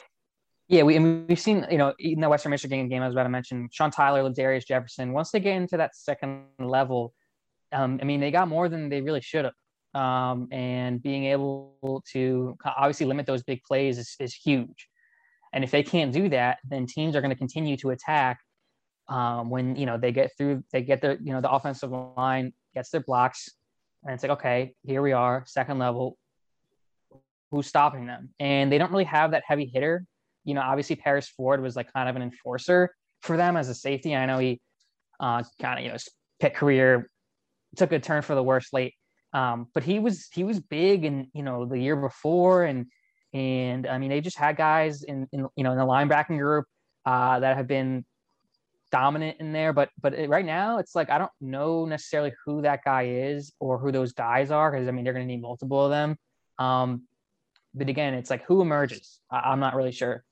Yeah, 0.69 0.85
we, 0.85 0.99
we've 0.99 1.41
seen, 1.41 1.67
you 1.69 1.79
know, 1.79 1.95
in 1.99 2.21
the 2.21 2.29
Western 2.29 2.51
Michigan 2.51 2.89
game, 2.89 3.03
I 3.03 3.07
was 3.07 3.15
about 3.15 3.25
to 3.25 3.29
mention 3.29 3.69
Sean 3.73 3.91
Tyler, 3.91 4.29
Darius 4.31 4.65
Jefferson. 4.65 5.13
Once 5.13 5.33
they 5.33 5.41
get 5.41 5.57
into 5.57 5.77
that 5.79 5.97
second 5.97 6.45
level, 6.61 7.13
um, 7.73 7.99
I 8.01 8.05
mean, 8.05 8.21
they 8.21 8.31
got 8.31 8.47
more 8.47 8.69
than 8.69 8.89
they 8.89 9.01
really 9.01 9.21
should 9.21 9.47
have. 9.47 9.55
Um, 10.01 10.47
and 10.53 11.03
being 11.03 11.25
able 11.25 12.05
to 12.13 12.57
obviously 12.65 13.07
limit 13.07 13.27
those 13.27 13.43
big 13.43 13.65
plays 13.65 13.99
is, 13.99 14.15
is 14.21 14.33
huge. 14.33 14.89
And 15.53 15.65
if 15.65 15.71
they 15.71 15.83
can't 15.83 16.13
do 16.13 16.29
that, 16.29 16.59
then 16.69 16.87
teams 16.87 17.17
are 17.17 17.21
going 17.21 17.33
to 17.33 17.37
continue 17.37 17.77
to 17.79 17.91
attack 17.91 18.39
um, 19.09 19.51
when 19.51 19.75
you 19.75 19.87
know 19.87 19.99
they 19.99 20.13
get 20.13 20.31
through, 20.39 20.63
they 20.73 20.83
get 20.83 21.01
their, 21.01 21.19
you 21.21 21.33
know, 21.33 21.41
the 21.41 21.51
offensive 21.51 21.91
line 22.17 22.53
gets 22.75 22.91
their 22.91 23.01
blocks, 23.01 23.49
and 24.05 24.15
it's 24.15 24.23
like, 24.23 24.33
okay, 24.33 24.75
here 24.85 25.03
we 25.03 25.13
are, 25.13 25.45
second 25.47 25.79
level 25.79 26.17
who's 27.51 27.67
stopping 27.67 28.07
them. 28.07 28.31
And 28.39 28.71
they 28.71 28.79
don't 28.79 28.93
really 28.93 29.05
have 29.05 29.33
that 29.33 29.43
heavy 29.47 29.67
hitter. 29.67 30.05
You 30.45 30.55
know, 30.55 30.61
obviously 30.61 30.97
Paris 30.97 31.29
Ford 31.29 31.61
was 31.61 31.77
like 31.77 31.93
kind 31.93 32.09
of 32.09 32.17
an 32.17 32.23
enforcer 32.23 32.95
for 33.23 33.37
them 33.37 33.57
as 33.57 33.69
a 33.69 33.75
safety. 33.75 34.15
I 34.15 34.27
know 34.27 34.39
he 34.39 34.61
uh, 35.19 35.43
kind 35.61 35.79
of, 35.79 35.85
you 35.85 35.91
know, 35.91 35.99
Pitt 36.39 36.55
career 36.55 37.09
took 37.77 37.93
a 37.93 37.99
turn 37.99 38.23
for 38.23 38.35
the 38.35 38.43
worse 38.43 38.73
late. 38.73 38.95
Um, 39.33 39.69
but 39.75 39.85
he 39.85 39.99
was 39.99 40.29
he 40.33 40.43
was 40.43 40.59
big 40.59 41.05
and 41.05 41.27
you 41.35 41.43
know 41.45 41.65
the 41.65 41.79
year 41.79 41.95
before 41.95 42.65
and 42.65 42.87
and 43.33 43.87
I 43.87 43.99
mean 43.99 44.11
they 44.11 44.21
just 44.21 44.37
had 44.37 44.57
guys 44.57 45.03
in, 45.03 45.29
in 45.33 45.47
you 45.57 45.65
know 45.65 45.73
in 45.73 45.79
the 45.79 45.85
linebacking 45.85 46.39
group 46.39 46.67
uh, 47.07 47.41
that 47.41 47.57
have 47.57 47.67
been 47.67 48.05
dominant 48.91 49.37
in 49.39 49.53
there 49.53 49.73
but 49.73 49.89
but 50.01 50.15
it, 50.15 50.29
right 50.29 50.45
now 50.45 50.79
it's 50.79 50.97
like 50.97 51.11
I 51.11 51.19
don't 51.19 51.31
know 51.41 51.85
necessarily 51.85 52.33
who 52.45 52.63
that 52.63 52.83
guy 52.85 53.05
is 53.05 53.53
or 53.61 53.79
who 53.79 53.93
those 53.93 54.13
guys 54.13 54.51
are 54.51 54.71
because 54.71 54.89
I 54.89 54.91
mean 54.91 55.05
they're 55.05 55.13
going 55.13 55.27
to 55.27 55.33
need 55.33 55.43
multiple 55.43 55.85
of 55.85 55.91
them 55.91 56.17
um, 56.59 57.03
but 57.75 57.89
again, 57.89 58.15
it's 58.15 58.31
like 58.31 58.45
who 58.45 58.61
emerges? 58.61 59.21
I- 59.31 59.53
am 59.53 59.61
not 59.61 59.75
really 59.75 59.93
sure. 59.93 60.25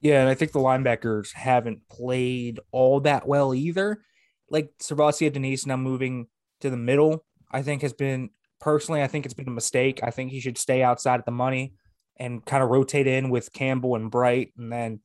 Yeah, 0.00 0.20
and 0.20 0.28
I 0.28 0.34
think 0.34 0.52
the 0.52 0.58
linebackers 0.58 1.32
haven't 1.32 1.88
played 1.88 2.60
all 2.70 3.00
that 3.00 3.26
well 3.26 3.54
either. 3.54 4.02
Like 4.50 4.72
SirVocea 4.78 5.32
Dennis 5.32 5.66
now 5.66 5.76
moving 5.76 6.28
to 6.60 6.70
the 6.70 6.76
middle, 6.76 7.24
I 7.50 7.62
think 7.62 7.82
has 7.82 7.92
been 7.92 8.30
personally, 8.60 9.02
I 9.02 9.06
think 9.06 9.24
it's 9.24 9.34
been 9.34 9.48
a 9.48 9.52
mistake. 9.52 10.00
I 10.02 10.10
think 10.10 10.30
he 10.30 10.40
should 10.40 10.58
stay 10.58 10.82
outside 10.82 11.20
of 11.20 11.26
the 11.26 11.32
money 11.32 11.74
and 12.18 12.44
kind 12.44 12.62
of 12.62 12.70
rotate 12.70 13.06
in 13.06 13.30
with 13.30 13.52
Campbell 13.52 13.96
and 13.96 14.10
Bright 14.10 14.52
and 14.56 14.72
then 14.72 15.00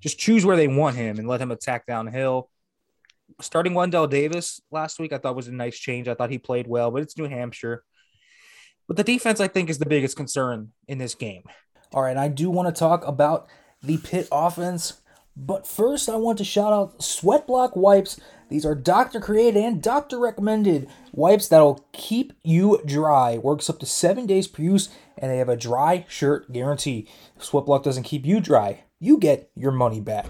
just 0.00 0.18
choose 0.18 0.44
where 0.44 0.56
they 0.56 0.68
want 0.68 0.96
him 0.96 1.18
and 1.18 1.28
let 1.28 1.40
him 1.40 1.50
attack 1.50 1.86
downhill. 1.86 2.50
Starting 3.40 3.74
Wendell 3.74 4.06
Davis 4.06 4.60
last 4.70 4.98
week, 4.98 5.12
I 5.12 5.18
thought 5.18 5.36
was 5.36 5.48
a 5.48 5.52
nice 5.52 5.78
change. 5.78 6.08
I 6.08 6.14
thought 6.14 6.30
he 6.30 6.38
played 6.38 6.66
well, 6.66 6.90
but 6.90 7.02
it's 7.02 7.16
New 7.16 7.28
Hampshire. 7.28 7.84
But 8.86 8.96
the 8.96 9.04
defense, 9.04 9.40
I 9.40 9.48
think, 9.48 9.70
is 9.70 9.78
the 9.78 9.86
biggest 9.86 10.16
concern 10.16 10.72
in 10.88 10.98
this 10.98 11.14
game. 11.14 11.42
All 11.92 12.02
right, 12.02 12.16
I 12.16 12.28
do 12.28 12.50
want 12.50 12.74
to 12.74 12.78
talk 12.78 13.06
about 13.06 13.48
the 13.82 13.98
Pitt 13.98 14.28
offense. 14.30 15.00
But 15.36 15.66
first, 15.66 16.08
I 16.08 16.16
want 16.16 16.38
to 16.38 16.44
shout 16.44 16.72
out 16.72 17.02
Sweat 17.02 17.46
Block 17.46 17.74
wipes. 17.74 18.20
These 18.48 18.66
are 18.66 18.74
doctor 18.74 19.20
created 19.20 19.62
and 19.62 19.82
doctor 19.82 20.18
recommended 20.18 20.88
wipes 21.12 21.48
that'll 21.48 21.86
keep 21.92 22.32
you 22.42 22.80
dry. 22.84 23.38
Works 23.38 23.68
up 23.70 23.78
to 23.80 23.86
seven 23.86 24.26
days 24.26 24.46
per 24.46 24.62
use, 24.62 24.88
and 25.18 25.30
they 25.30 25.38
have 25.38 25.48
a 25.48 25.56
dry 25.56 26.04
shirt 26.08 26.52
guarantee. 26.52 27.08
If 27.36 27.44
Sweat 27.44 27.66
Block 27.66 27.82
doesn't 27.82 28.04
keep 28.04 28.26
you 28.26 28.40
dry, 28.40 28.84
you 29.00 29.18
get 29.18 29.50
your 29.54 29.72
money 29.72 30.00
back. 30.00 30.26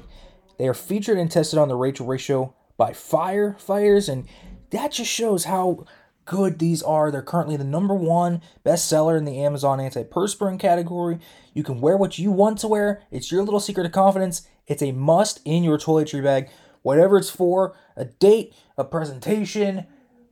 They 0.58 0.68
are 0.68 0.74
featured 0.74 1.18
and 1.18 1.30
tested 1.30 1.58
on 1.58 1.68
the 1.68 1.76
Rachael 1.76 2.06
Ray 2.06 2.18
Show 2.18 2.54
by 2.76 2.92
firefighters, 2.92 4.08
and 4.08 4.26
that 4.70 4.92
just 4.92 5.10
shows 5.10 5.44
how 5.44 5.84
good 6.24 6.58
these 6.58 6.82
are. 6.82 7.10
They're 7.10 7.22
currently 7.22 7.56
the 7.56 7.64
number 7.64 7.94
one 7.94 8.40
bestseller 8.64 9.18
in 9.18 9.24
the 9.24 9.40
Amazon 9.40 9.78
antiperspirant 9.78 10.58
category. 10.58 11.18
You 11.52 11.62
can 11.62 11.80
wear 11.80 11.96
what 11.96 12.18
you 12.18 12.30
want 12.30 12.58
to 12.58 12.68
wear. 12.68 13.02
It's 13.10 13.30
your 13.30 13.42
little 13.42 13.60
secret 13.60 13.86
of 13.86 13.92
confidence. 13.92 14.48
It's 14.66 14.82
a 14.82 14.92
must 14.92 15.40
in 15.44 15.62
your 15.62 15.78
toiletry 15.78 16.22
bag, 16.22 16.48
whatever 16.84 17.16
it's 17.16 17.30
for 17.30 17.74
a 17.96 18.04
date, 18.04 18.54
a 18.78 18.84
presentation, 18.84 19.86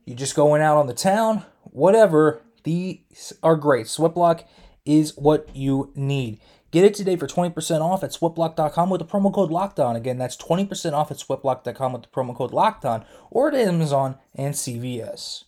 you 0.05 0.15
just 0.15 0.35
going 0.35 0.61
out 0.61 0.77
on 0.77 0.87
the 0.87 0.93
town, 0.93 1.43
whatever. 1.63 2.41
These 2.63 3.33
are 3.41 3.57
great. 3.57 3.87
Sweatblock 3.87 4.45
is 4.85 5.17
what 5.17 5.53
you 5.53 5.91
need. 5.95 6.39
Get 6.71 6.85
it 6.85 6.93
today 6.93 7.15
for 7.15 7.27
20% 7.27 7.81
off 7.81 8.03
at 8.03 8.11
sweatblock.com 8.11 8.89
with 8.89 8.99
the 8.99 9.05
promo 9.05 9.33
code 9.33 9.51
LOCKDOWN. 9.51 9.95
Again, 9.95 10.17
that's 10.17 10.37
20% 10.37 10.93
off 10.93 11.11
at 11.11 11.17
sweatblock.com 11.17 11.93
with 11.93 12.03
the 12.03 12.07
promo 12.07 12.35
code 12.35 12.51
LOCKDOWN 12.51 13.05
or 13.29 13.49
at 13.49 13.55
Amazon 13.55 14.15
and 14.35 14.53
CVS. 14.53 15.43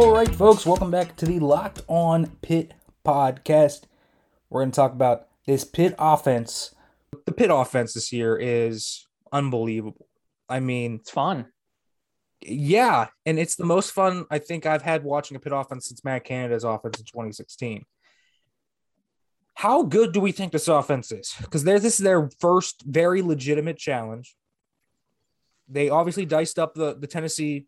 All 0.00 0.14
right, 0.14 0.34
folks, 0.34 0.64
welcome 0.64 0.90
back 0.90 1.14
to 1.16 1.26
the 1.26 1.40
Locked 1.40 1.82
On 1.86 2.26
Pitt 2.40 2.72
podcast. 3.04 3.82
We're 4.48 4.62
going 4.62 4.70
to 4.70 4.74
talk 4.74 4.92
about 4.92 5.28
this 5.46 5.62
Pitt 5.62 5.94
offense. 5.98 6.74
The 7.26 7.32
Pitt 7.32 7.50
offense 7.52 7.92
this 7.92 8.10
year 8.10 8.34
is 8.34 9.06
unbelievable. 9.30 10.08
I 10.48 10.60
mean, 10.60 10.94
it's 10.94 11.10
fun. 11.10 11.48
Yeah, 12.40 13.08
and 13.26 13.38
it's 13.38 13.56
the 13.56 13.66
most 13.66 13.90
fun 13.90 14.24
I 14.30 14.38
think 14.38 14.64
I've 14.64 14.80
had 14.80 15.04
watching 15.04 15.36
a 15.36 15.38
Pitt 15.38 15.52
offense 15.52 15.88
since 15.88 16.02
Matt 16.02 16.24
Canada's 16.24 16.64
offense 16.64 16.98
in 16.98 17.04
2016. 17.04 17.84
How 19.52 19.82
good 19.82 20.14
do 20.14 20.20
we 20.20 20.32
think 20.32 20.52
this 20.52 20.66
offense 20.68 21.12
is? 21.12 21.34
Because 21.42 21.62
this 21.62 21.84
is 21.84 21.98
their 21.98 22.30
first 22.40 22.84
very 22.86 23.20
legitimate 23.20 23.76
challenge. 23.76 24.34
They 25.68 25.90
obviously 25.90 26.24
diced 26.24 26.58
up 26.58 26.72
the, 26.72 26.96
the 26.96 27.06
Tennessee 27.06 27.66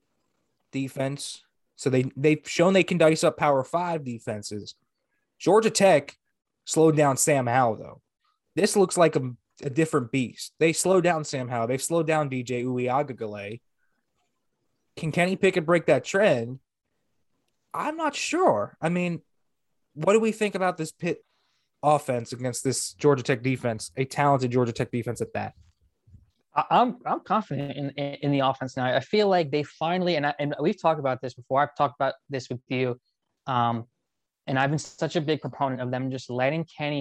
defense 0.73 1.43
so 1.83 1.91
they 1.91 2.05
they've 2.17 2.41
shown 2.47 2.75
they 2.75 2.85
can 2.85 2.97
dice 2.97 3.25
up 3.25 3.37
Power 3.37 3.65
Five 3.65 4.05
defenses. 4.05 4.77
Georgia 5.41 5.69
Tech 5.69 6.17
slowed 6.65 6.97
down 6.97 7.17
Sam 7.17 7.49
Howell 7.49 7.77
though. 7.77 8.01
This 8.55 8.77
looks 8.77 8.97
like 8.97 9.17
a, 9.17 9.33
a 9.65 9.69
different 9.69 10.13
beast. 10.13 10.53
They 10.61 10.73
slowed 10.73 11.03
down 11.03 11.25
Sam 11.25 11.49
Howell. 11.49 11.67
They've 11.67 11.83
slowed 11.83 12.07
down 12.07 12.31
DJ 12.31 12.65
Uiagalelei. 12.65 13.61
Can 14.97 15.11
Kenny 15.11 15.35
Pickett 15.35 15.67
break 15.67 15.87
that 15.87 16.05
trend? 16.05 16.61
I'm 17.75 17.97
not 17.97 18.15
sure. 18.15 18.77
I 18.81 18.89
mean, 18.89 19.21
what 19.95 20.13
do 20.13 20.21
we 20.21 20.31
think 20.31 20.55
about 20.55 20.77
this 20.77 20.93
Pitt 20.93 21.25
offense 21.83 22.33
against 22.33 22.63
this 22.63 22.93
Georgia 22.93 23.25
Tech 23.25 23.43
defense? 23.43 23.91
A 23.97 24.05
talented 24.05 24.53
Georgia 24.53 24.73
Tech 24.73 24.93
defense 24.93 25.21
at 25.21 25.33
that. 25.33 25.55
I'm 26.55 26.99
I'm 27.07 27.21
confident 27.21 27.77
in, 27.77 27.91
in 27.97 28.31
the 28.31 28.41
offense 28.41 28.77
now. 28.77 28.85
I 28.85 29.01
feel 29.01 29.29
like 29.29 29.51
they 29.51 29.63
finally 29.63 30.17
and 30.17 30.27
I, 30.27 30.35
and 30.39 30.55
we've 30.61 30.81
talked 30.81 31.01
about 31.01 31.23
this 31.23 31.35
before. 31.35 31.63
I've 31.63 31.75
talked 31.77 31.95
about 31.99 32.15
this 32.29 32.51
with 32.51 32.61
you, 32.69 33.01
um, 33.47 33.85
and 34.47 34.59
I've 34.59 34.71
been 34.71 34.79
such 34.79 35.17
a 35.17 35.21
big 35.21 35.41
proponent 35.41 35.81
of 35.81 35.91
them 35.91 36.11
just 36.11 36.29
letting 36.29 36.67
Kenny, 36.77 36.99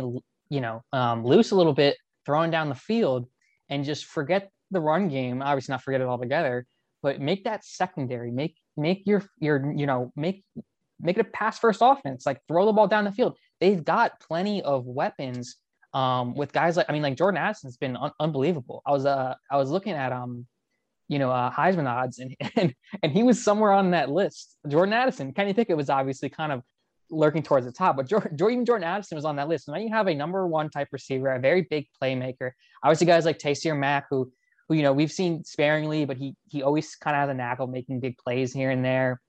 you 0.49 0.61
know, 0.61 0.83
um, 0.93 1.25
loose 1.25 1.51
a 1.51 1.55
little 1.55 1.73
bit, 1.73 1.97
throwing 2.25 2.49
down 2.49 2.69
the 2.69 2.75
field, 2.75 3.27
and 3.69 3.83
just 3.83 4.05
forget 4.05 4.49
the 4.71 4.79
run 4.79 5.09
game. 5.09 5.41
Obviously, 5.41 5.73
not 5.73 5.81
forget 5.81 5.99
it 5.99 6.07
altogether, 6.07 6.65
but 7.03 7.19
make 7.19 7.43
that 7.43 7.65
secondary. 7.65 8.31
Make 8.31 8.55
make 8.77 9.05
your 9.05 9.23
your 9.39 9.73
you 9.73 9.85
know 9.85 10.13
make 10.15 10.45
make 11.01 11.17
it 11.17 11.21
a 11.27 11.29
pass 11.29 11.59
first 11.59 11.79
offense. 11.81 12.25
Like 12.25 12.39
throw 12.47 12.65
the 12.65 12.71
ball 12.71 12.87
down 12.87 13.03
the 13.03 13.11
field. 13.11 13.37
They've 13.59 13.83
got 13.83 14.19
plenty 14.21 14.61
of 14.61 14.85
weapons 14.85 15.57
um, 15.93 16.35
with 16.35 16.53
guys 16.53 16.77
like 16.77 16.85
I 16.89 16.93
mean 16.93 17.01
like 17.01 17.17
Jordan 17.17 17.41
Addison's 17.41 17.77
been 17.77 17.97
un- 17.97 18.11
unbelievable. 18.19 18.81
I 18.85 18.91
was 18.91 19.05
uh 19.05 19.35
I 19.49 19.57
was 19.57 19.69
looking 19.69 19.93
at 19.93 20.11
um 20.11 20.45
you 21.07 21.19
know 21.19 21.31
uh, 21.31 21.51
Heisman 21.51 21.87
odds 21.87 22.19
and 22.19 22.35
and 22.55 22.73
and 23.03 23.11
he 23.11 23.23
was 23.23 23.43
somewhere 23.43 23.71
on 23.71 23.91
that 23.91 24.09
list. 24.09 24.57
Jordan 24.67 24.93
Addison, 24.93 25.33
Kenny 25.33 25.53
Pickett 25.53 25.77
was 25.77 25.89
obviously 25.89 26.29
kind 26.29 26.51
of 26.51 26.61
lurking 27.09 27.43
towards 27.43 27.65
the 27.65 27.71
top, 27.71 27.97
but 27.97 28.07
Jordan, 28.07 28.37
even 28.39 28.65
Jordan 28.65 28.87
Addison 28.87 29.17
was 29.17 29.25
on 29.25 29.35
that 29.35 29.49
list. 29.49 29.67
now 29.67 29.75
you 29.75 29.89
have 29.89 30.07
a 30.07 30.15
number 30.15 30.47
one 30.47 30.69
type 30.69 30.87
receiver, 30.91 31.33
a 31.33 31.39
very 31.39 31.67
big 31.69 31.87
playmaker. 32.01 32.51
Obviously, 32.83 33.07
guys 33.07 33.25
like 33.25 33.37
Taysir 33.37 33.77
Mack 33.77 34.05
who 34.09 34.31
who 34.69 34.75
you 34.75 34.83
know 34.83 34.93
we've 34.93 35.11
seen 35.11 35.43
sparingly, 35.43 36.05
but 36.05 36.17
he 36.17 36.35
he 36.47 36.63
always 36.63 36.95
kind 36.95 37.15
of 37.15 37.21
has 37.21 37.29
a 37.29 37.33
knack 37.33 37.59
of 37.59 37.69
making 37.69 37.99
big 37.99 38.17
plays 38.17 38.53
here 38.53 38.71
and 38.71 38.83
there. 38.85 39.21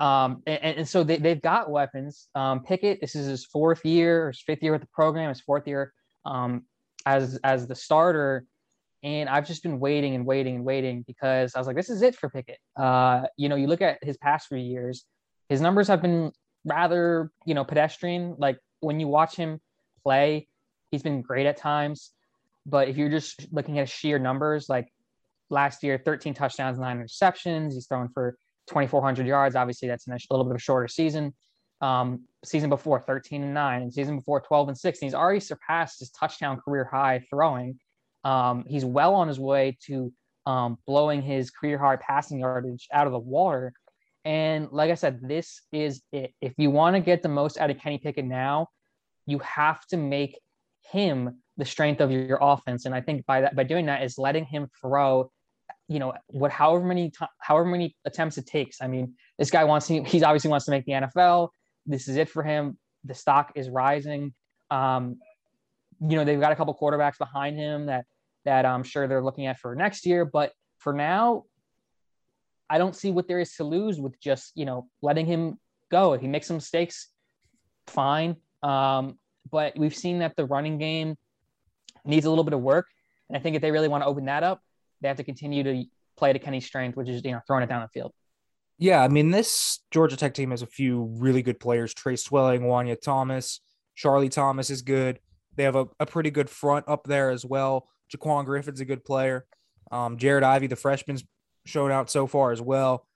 Um, 0.00 0.42
and, 0.46 0.78
and 0.78 0.88
so 0.88 1.04
they, 1.04 1.18
they've 1.18 1.40
got 1.40 1.70
weapons. 1.70 2.28
Um, 2.34 2.64
Pickett, 2.64 3.00
this 3.00 3.14
is 3.14 3.26
his 3.26 3.44
fourth 3.44 3.84
year 3.84 4.24
or 4.24 4.28
his 4.28 4.40
fifth 4.40 4.62
year 4.62 4.72
with 4.72 4.80
the 4.80 4.88
program, 4.88 5.28
his 5.28 5.42
fourth 5.42 5.68
year 5.68 5.92
um, 6.24 6.64
as 7.06 7.38
as 7.44 7.66
the 7.66 7.74
starter. 7.74 8.46
And 9.02 9.28
I've 9.28 9.46
just 9.46 9.62
been 9.62 9.78
waiting 9.78 10.14
and 10.14 10.26
waiting 10.26 10.56
and 10.56 10.64
waiting 10.64 11.04
because 11.06 11.54
I 11.54 11.58
was 11.58 11.66
like, 11.66 11.76
this 11.76 11.90
is 11.90 12.02
it 12.02 12.16
for 12.16 12.28
Pickett. 12.28 12.58
Uh, 12.76 13.22
you 13.36 13.48
know, 13.48 13.56
you 13.56 13.66
look 13.66 13.82
at 13.82 14.02
his 14.02 14.16
past 14.18 14.48
few 14.48 14.58
years, 14.58 15.04
his 15.48 15.60
numbers 15.60 15.88
have 15.88 16.02
been 16.02 16.32
rather, 16.64 17.30
you 17.46 17.54
know, 17.54 17.64
pedestrian. 17.64 18.36
Like 18.38 18.58
when 18.80 19.00
you 19.00 19.08
watch 19.08 19.36
him 19.36 19.60
play, 20.02 20.48
he's 20.90 21.02
been 21.02 21.22
great 21.22 21.46
at 21.46 21.56
times. 21.56 22.10
But 22.66 22.88
if 22.88 22.96
you're 22.96 23.10
just 23.10 23.46
looking 23.52 23.78
at 23.78 23.88
sheer 23.88 24.18
numbers, 24.18 24.68
like 24.68 24.88
last 25.48 25.82
year, 25.82 26.00
13 26.02 26.34
touchdowns, 26.34 26.78
nine 26.78 27.02
interceptions, 27.02 27.72
he's 27.72 27.86
throwing 27.86 28.08
for 28.08 28.36
2,400 28.70 29.26
yards. 29.26 29.56
Obviously, 29.56 29.88
that's 29.88 30.06
a 30.06 30.12
little 30.30 30.44
bit 30.44 30.52
of 30.52 30.56
a 30.56 30.60
shorter 30.60 30.88
season. 30.88 31.34
Um, 31.80 32.24
season 32.44 32.70
before 32.70 33.00
13 33.00 33.42
and 33.42 33.54
9 33.54 33.82
and 33.82 33.92
season 33.92 34.16
before 34.16 34.40
12 34.40 34.68
and 34.68 34.78
16 34.78 35.06
he's 35.06 35.14
already 35.14 35.40
surpassed 35.40 35.98
his 35.98 36.10
touchdown 36.10 36.60
career 36.62 36.84
high 36.84 37.24
throwing 37.30 37.78
um, 38.24 38.64
he's 38.68 38.84
well 38.84 39.14
on 39.14 39.28
his 39.28 39.40
way 39.40 39.78
to 39.86 40.12
um, 40.44 40.76
blowing 40.86 41.22
his 41.22 41.50
career 41.50 41.78
high 41.78 41.96
passing 41.96 42.40
yardage 42.40 42.86
out 42.92 43.06
of 43.06 43.12
the 43.14 43.18
water 43.18 43.72
and 44.26 44.68
like 44.72 44.90
i 44.90 44.94
said 44.94 45.20
this 45.22 45.62
is 45.72 46.02
it 46.12 46.34
if 46.42 46.52
you 46.58 46.70
want 46.70 46.96
to 46.96 47.00
get 47.00 47.22
the 47.22 47.28
most 47.28 47.58
out 47.58 47.70
of 47.70 47.78
kenny 47.78 47.96
pickett 47.96 48.26
now 48.26 48.66
you 49.26 49.38
have 49.38 49.84
to 49.86 49.96
make 49.96 50.38
him 50.90 51.40
the 51.56 51.64
strength 51.64 52.02
of 52.02 52.10
your 52.10 52.38
offense 52.42 52.84
and 52.84 52.94
i 52.94 53.00
think 53.00 53.24
by 53.24 53.40
that 53.40 53.56
by 53.56 53.62
doing 53.62 53.86
that 53.86 54.02
is 54.02 54.18
letting 54.18 54.44
him 54.44 54.68
throw 54.82 55.30
you 55.90 55.98
know 55.98 56.14
what 56.28 56.50
however 56.50 56.84
many 56.84 57.12
however 57.38 57.66
many 57.68 57.94
attempts 58.04 58.38
it 58.38 58.46
takes 58.46 58.80
i 58.80 58.86
mean 58.86 59.12
this 59.38 59.50
guy 59.50 59.64
wants 59.64 59.88
to 59.88 60.02
he's 60.04 60.22
obviously 60.22 60.48
wants 60.48 60.64
to 60.64 60.70
make 60.70 60.84
the 60.86 60.92
nfl 60.92 61.50
this 61.86 62.08
is 62.08 62.16
it 62.16 62.28
for 62.28 62.42
him. 62.42 62.78
The 63.04 63.14
stock 63.14 63.52
is 63.54 63.68
rising. 63.68 64.34
Um, 64.70 65.18
you 66.00 66.16
know, 66.16 66.24
they've 66.24 66.40
got 66.40 66.52
a 66.52 66.56
couple 66.56 66.74
quarterbacks 66.80 67.18
behind 67.18 67.56
him 67.56 67.86
that 67.86 68.06
that 68.44 68.64
I'm 68.64 68.82
sure 68.82 69.06
they're 69.06 69.22
looking 69.22 69.46
at 69.46 69.58
for 69.58 69.74
next 69.74 70.06
year. 70.06 70.24
But 70.24 70.52
for 70.78 70.92
now, 70.92 71.44
I 72.70 72.78
don't 72.78 72.96
see 72.96 73.10
what 73.10 73.28
there 73.28 73.40
is 73.40 73.54
to 73.56 73.64
lose 73.64 74.00
with 74.00 74.18
just 74.20 74.52
you 74.54 74.64
know 74.64 74.88
letting 75.02 75.26
him 75.26 75.58
go. 75.90 76.12
If 76.12 76.20
he 76.20 76.28
makes 76.28 76.46
some 76.46 76.56
mistakes, 76.56 77.08
fine. 77.86 78.36
Um, 78.62 79.18
but 79.50 79.76
we've 79.76 79.94
seen 79.94 80.20
that 80.20 80.36
the 80.36 80.44
running 80.44 80.78
game 80.78 81.16
needs 82.04 82.24
a 82.26 82.30
little 82.30 82.44
bit 82.44 82.54
of 82.54 82.60
work, 82.60 82.86
and 83.28 83.36
I 83.36 83.40
think 83.40 83.56
if 83.56 83.62
they 83.62 83.72
really 83.72 83.88
want 83.88 84.04
to 84.04 84.06
open 84.06 84.26
that 84.26 84.42
up, 84.42 84.62
they 85.00 85.08
have 85.08 85.16
to 85.18 85.24
continue 85.24 85.62
to 85.62 85.84
play 86.16 86.32
to 86.32 86.38
Kenny's 86.38 86.66
strength, 86.66 86.96
which 86.96 87.08
is 87.08 87.24
you 87.24 87.32
know 87.32 87.40
throwing 87.46 87.62
it 87.62 87.68
down 87.68 87.82
the 87.82 87.88
field. 87.88 88.12
Yeah, 88.78 89.02
I 89.02 89.08
mean, 89.08 89.30
this 89.30 89.80
Georgia 89.90 90.16
Tech 90.16 90.32
team 90.32 90.52
has 90.52 90.62
a 90.62 90.66
few 90.66 91.14
really 91.18 91.42
good 91.42 91.60
players. 91.60 91.92
Tre 91.92 92.16
Swilling, 92.16 92.62
Wanya 92.62 92.98
Thomas, 92.98 93.60
Charlie 93.94 94.30
Thomas 94.30 94.70
is 94.70 94.82
good. 94.82 95.20
They 95.56 95.64
have 95.64 95.76
a, 95.76 95.86
a 95.98 96.06
pretty 96.06 96.30
good 96.30 96.48
front 96.48 96.86
up 96.88 97.04
there 97.04 97.30
as 97.30 97.44
well. 97.44 97.88
Jaquan 98.10 98.46
Griffin's 98.46 98.80
a 98.80 98.86
good 98.86 99.04
player. 99.04 99.44
Um, 99.90 100.16
Jared 100.16 100.44
Ivey, 100.44 100.66
the 100.66 100.76
freshman's 100.76 101.24
shown 101.66 101.90
out 101.90 102.10
so 102.10 102.26
far 102.26 102.52
as 102.52 102.60
well. 102.62 103.06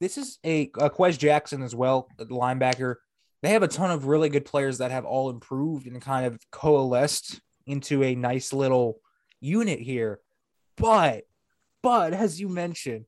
This 0.00 0.18
is 0.18 0.38
a, 0.44 0.62
a 0.78 0.90
Quez 0.90 1.18
Jackson 1.18 1.62
as 1.62 1.74
well, 1.74 2.08
the 2.18 2.26
linebacker. 2.26 2.96
They 3.42 3.50
have 3.50 3.62
a 3.62 3.68
ton 3.68 3.90
of 3.90 4.06
really 4.06 4.28
good 4.28 4.44
players 4.44 4.78
that 4.78 4.90
have 4.90 5.04
all 5.04 5.30
improved 5.30 5.86
and 5.86 6.00
kind 6.00 6.26
of 6.26 6.38
coalesced 6.50 7.40
into 7.66 8.02
a 8.02 8.14
nice 8.14 8.52
little 8.52 9.00
unit 9.40 9.78
here. 9.78 10.20
But, 10.76 11.24
but 11.82 12.12
as 12.12 12.40
you 12.40 12.48
mentioned, 12.48 13.06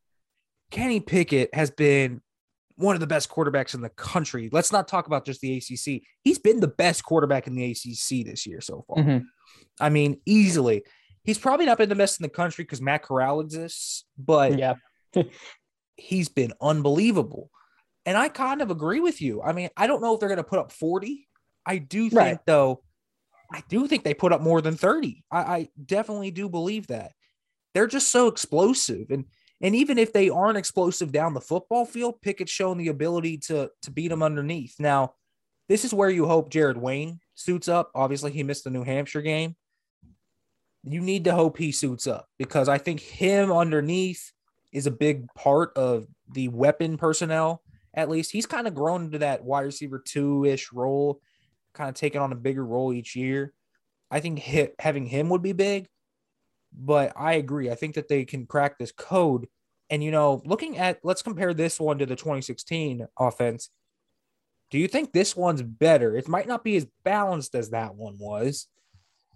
Kenny 0.70 1.00
Pickett 1.00 1.54
has 1.54 1.70
been 1.70 2.20
one 2.76 2.94
of 2.94 3.00
the 3.00 3.06
best 3.06 3.30
quarterbacks 3.30 3.74
in 3.74 3.80
the 3.80 3.88
country. 3.88 4.48
Let's 4.52 4.72
not 4.72 4.88
talk 4.88 5.06
about 5.06 5.24
just 5.24 5.40
the 5.40 5.56
ACC. 5.56 6.02
He's 6.22 6.38
been 6.38 6.60
the 6.60 6.68
best 6.68 7.04
quarterback 7.04 7.46
in 7.46 7.54
the 7.54 7.70
ACC 7.70 8.26
this 8.26 8.46
year 8.46 8.60
so 8.60 8.84
far. 8.86 8.98
Mm-hmm. 8.98 9.24
I 9.80 9.88
mean, 9.88 10.20
easily. 10.26 10.84
He's 11.24 11.38
probably 11.38 11.66
not 11.66 11.78
been 11.78 11.88
the 11.88 11.94
best 11.94 12.20
in 12.20 12.22
the 12.22 12.28
country 12.28 12.64
because 12.64 12.80
Matt 12.80 13.02
Corral 13.02 13.40
exists, 13.40 14.04
but 14.16 14.58
yeah, 14.58 14.74
he's 15.96 16.28
been 16.28 16.52
unbelievable. 16.60 17.50
And 18.04 18.16
I 18.16 18.28
kind 18.28 18.62
of 18.62 18.70
agree 18.70 19.00
with 19.00 19.20
you. 19.20 19.42
I 19.42 19.52
mean, 19.52 19.68
I 19.76 19.88
don't 19.88 20.00
know 20.00 20.14
if 20.14 20.20
they're 20.20 20.28
going 20.28 20.36
to 20.36 20.44
put 20.44 20.60
up 20.60 20.70
40. 20.70 21.26
I 21.66 21.78
do 21.78 22.08
think, 22.08 22.20
right. 22.20 22.38
though, 22.46 22.82
I 23.52 23.62
do 23.68 23.88
think 23.88 24.04
they 24.04 24.14
put 24.14 24.32
up 24.32 24.40
more 24.40 24.60
than 24.60 24.76
30. 24.76 25.24
I, 25.30 25.38
I 25.38 25.68
definitely 25.84 26.30
do 26.30 26.48
believe 26.48 26.86
that. 26.88 27.12
They're 27.76 27.86
just 27.86 28.10
so 28.10 28.26
explosive. 28.28 29.10
And 29.10 29.26
and 29.60 29.74
even 29.74 29.98
if 29.98 30.10
they 30.10 30.30
aren't 30.30 30.56
explosive 30.56 31.12
down 31.12 31.34
the 31.34 31.42
football 31.42 31.84
field, 31.84 32.22
Pickett's 32.22 32.50
shown 32.50 32.78
the 32.78 32.88
ability 32.88 33.36
to 33.48 33.70
to 33.82 33.90
beat 33.90 34.08
them 34.08 34.22
underneath. 34.22 34.76
Now, 34.78 35.12
this 35.68 35.84
is 35.84 35.92
where 35.92 36.08
you 36.08 36.24
hope 36.24 36.48
Jared 36.48 36.78
Wayne 36.78 37.20
suits 37.34 37.68
up. 37.68 37.90
Obviously, 37.94 38.32
he 38.32 38.42
missed 38.42 38.64
the 38.64 38.70
New 38.70 38.82
Hampshire 38.82 39.20
game. 39.20 39.56
You 40.84 41.02
need 41.02 41.24
to 41.24 41.34
hope 41.34 41.58
he 41.58 41.70
suits 41.70 42.06
up 42.06 42.30
because 42.38 42.70
I 42.70 42.78
think 42.78 43.00
him 43.00 43.52
underneath 43.52 44.32
is 44.72 44.86
a 44.86 44.90
big 44.90 45.26
part 45.34 45.76
of 45.76 46.06
the 46.32 46.48
weapon 46.48 46.96
personnel. 46.96 47.62
At 47.92 48.08
least 48.08 48.32
he's 48.32 48.46
kind 48.46 48.66
of 48.66 48.74
grown 48.74 49.04
into 49.04 49.18
that 49.18 49.44
wide 49.44 49.66
receiver 49.66 49.98
two 49.98 50.46
ish 50.46 50.72
role, 50.72 51.20
kind 51.74 51.90
of 51.90 51.94
taking 51.94 52.22
on 52.22 52.32
a 52.32 52.36
bigger 52.36 52.64
role 52.64 52.94
each 52.94 53.14
year. 53.14 53.52
I 54.10 54.20
think 54.20 54.38
having 54.78 55.04
him 55.04 55.28
would 55.28 55.42
be 55.42 55.52
big. 55.52 55.88
But 56.76 57.12
I 57.16 57.34
agree. 57.34 57.70
I 57.70 57.74
think 57.74 57.94
that 57.94 58.08
they 58.08 58.24
can 58.24 58.46
crack 58.46 58.78
this 58.78 58.92
code. 58.92 59.48
And, 59.88 60.02
you 60.02 60.10
know, 60.10 60.42
looking 60.44 60.78
at, 60.78 60.98
let's 61.02 61.22
compare 61.22 61.54
this 61.54 61.80
one 61.80 61.98
to 61.98 62.06
the 62.06 62.16
2016 62.16 63.06
offense. 63.18 63.70
Do 64.70 64.78
you 64.78 64.88
think 64.88 65.12
this 65.12 65.36
one's 65.36 65.62
better? 65.62 66.16
It 66.16 66.28
might 66.28 66.48
not 66.48 66.64
be 66.64 66.76
as 66.76 66.86
balanced 67.04 67.54
as 67.54 67.70
that 67.70 67.94
one 67.94 68.16
was, 68.18 68.66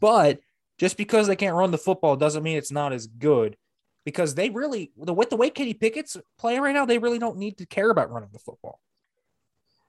but 0.01 0.41
just 0.79 0.97
because 0.97 1.27
they 1.27 1.37
can't 1.37 1.55
run 1.55 1.71
the 1.71 1.79
football 1.79 2.17
doesn't 2.17 2.43
mean 2.43 2.57
it's 2.57 2.73
not 2.73 2.93
as 2.93 3.07
good. 3.07 3.57
Because 4.05 4.35
they 4.35 4.51
really, 4.51 4.93
the 4.97 5.13
with 5.13 5.31
the 5.31 5.37
way 5.37 5.51
Kenny 5.51 5.75
Pickett's 5.75 6.17
playing 6.39 6.63
right 6.63 6.73
now, 6.73 6.87
they 6.87 6.99
really 6.99 7.19
don't 7.19 7.37
need 7.37 7.59
to 7.59 7.67
care 7.67 7.91
about 7.91 8.11
running 8.11 8.31
the 8.33 8.39
football. 8.39 8.81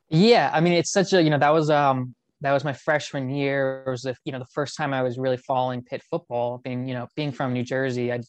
Yeah, 0.10 0.52
I 0.54 0.60
mean, 0.60 0.74
it's 0.74 0.92
such 0.92 1.14
a 1.14 1.24
you 1.24 1.30
know 1.30 1.40
that 1.40 1.54
was 1.54 1.70
um 1.70 2.14
that 2.42 2.52
was 2.52 2.64
my 2.64 2.74
freshman 2.74 3.30
year. 3.30 3.84
It 3.86 3.90
was 3.90 4.02
the 4.02 4.16
you 4.26 4.32
know 4.32 4.40
the 4.40 4.46
first 4.54 4.76
time 4.76 4.94
I 4.94 5.04
was 5.04 5.18
really 5.18 5.38
following 5.38 5.84
Pitt 5.84 6.02
football. 6.10 6.60
Being 6.64 6.88
you 6.88 6.94
know 6.94 7.08
being 7.16 7.32
from 7.32 7.54
New 7.54 7.64
Jersey, 7.64 8.12
I 8.12 8.22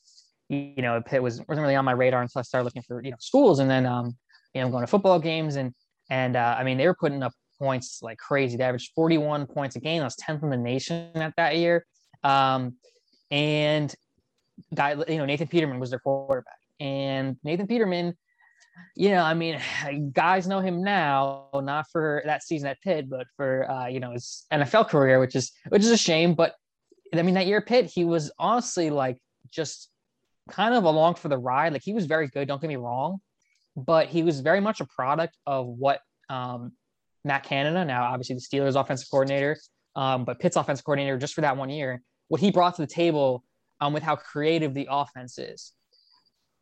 you 0.48 0.82
know 0.82 1.00
Pitt 1.04 1.22
was 1.22 1.40
wasn't 1.48 1.62
really 1.62 1.76
on 1.76 1.84
my 1.84 1.92
radar 1.92 2.22
until 2.22 2.40
I 2.40 2.42
started 2.42 2.64
looking 2.64 2.82
for 2.82 3.02
you 3.02 3.10
know 3.10 3.16
schools, 3.20 3.58
and 3.58 3.70
then 3.70 3.86
um 3.86 4.16
you 4.54 4.60
know 4.60 4.68
going 4.68 4.82
to 4.82 4.86
football 4.86 5.18
games 5.18 5.56
and 5.56 5.72
and 6.10 6.36
uh, 6.36 6.56
I 6.58 6.64
mean 6.64 6.76
they 6.76 6.86
were 6.86 6.96
putting 6.98 7.22
up 7.22 7.32
points 7.58 8.00
like 8.02 8.18
crazy. 8.18 8.56
They 8.56 8.64
averaged 8.64 8.92
41 8.94 9.46
points 9.46 9.76
a 9.76 9.80
game. 9.80 10.00
That 10.00 10.04
was 10.04 10.16
10th 10.16 10.42
in 10.42 10.50
the 10.50 10.56
nation 10.56 11.10
at 11.14 11.34
that 11.36 11.56
year. 11.56 11.86
Um, 12.22 12.76
and 13.30 13.94
guy 14.74 14.92
you 15.08 15.16
know 15.16 15.24
Nathan 15.24 15.48
Peterman 15.48 15.80
was 15.80 15.90
their 15.90 16.00
quarterback, 16.00 16.58
and 16.78 17.36
Nathan 17.42 17.66
Peterman 17.66 18.14
you 18.94 19.10
know, 19.10 19.22
I 19.22 19.34
mean, 19.34 19.60
guys 20.12 20.46
know 20.46 20.60
him 20.60 20.82
now, 20.82 21.48
not 21.54 21.86
for 21.90 22.22
that 22.24 22.42
season 22.42 22.68
at 22.68 22.80
Pitt, 22.82 23.08
but 23.08 23.26
for 23.36 23.70
uh, 23.70 23.86
you 23.86 24.00
know 24.00 24.12
his 24.12 24.46
NFL 24.52 24.88
career, 24.88 25.20
which 25.20 25.34
is 25.34 25.52
which 25.68 25.82
is 25.82 25.90
a 25.90 25.96
shame. 25.96 26.34
But 26.34 26.54
I 27.14 27.22
mean, 27.22 27.34
that 27.34 27.46
year 27.46 27.58
at 27.58 27.66
Pitt, 27.66 27.86
he 27.86 28.04
was 28.04 28.32
honestly 28.38 28.90
like 28.90 29.18
just 29.50 29.88
kind 30.50 30.74
of 30.74 30.84
along 30.84 31.14
for 31.16 31.28
the 31.28 31.38
ride. 31.38 31.72
Like 31.72 31.82
he 31.82 31.92
was 31.92 32.06
very 32.06 32.28
good. 32.28 32.48
Don't 32.48 32.60
get 32.60 32.68
me 32.68 32.76
wrong, 32.76 33.20
but 33.76 34.08
he 34.08 34.22
was 34.22 34.40
very 34.40 34.60
much 34.60 34.80
a 34.80 34.86
product 34.86 35.36
of 35.46 35.66
what 35.66 36.00
um, 36.28 36.72
Matt 37.24 37.44
Canada, 37.44 37.84
now 37.84 38.04
obviously 38.04 38.34
the 38.34 38.40
Steelers 38.40 38.80
offensive 38.80 39.08
coordinator, 39.10 39.58
um, 39.94 40.24
but 40.24 40.40
Pitt's 40.40 40.56
offensive 40.56 40.84
coordinator, 40.84 41.18
just 41.18 41.34
for 41.34 41.42
that 41.42 41.56
one 41.56 41.70
year, 41.70 42.02
what 42.28 42.40
he 42.40 42.50
brought 42.50 42.76
to 42.76 42.82
the 42.82 42.86
table 42.86 43.44
um, 43.80 43.92
with 43.92 44.02
how 44.02 44.16
creative 44.16 44.74
the 44.74 44.88
offense 44.90 45.38
is. 45.38 45.72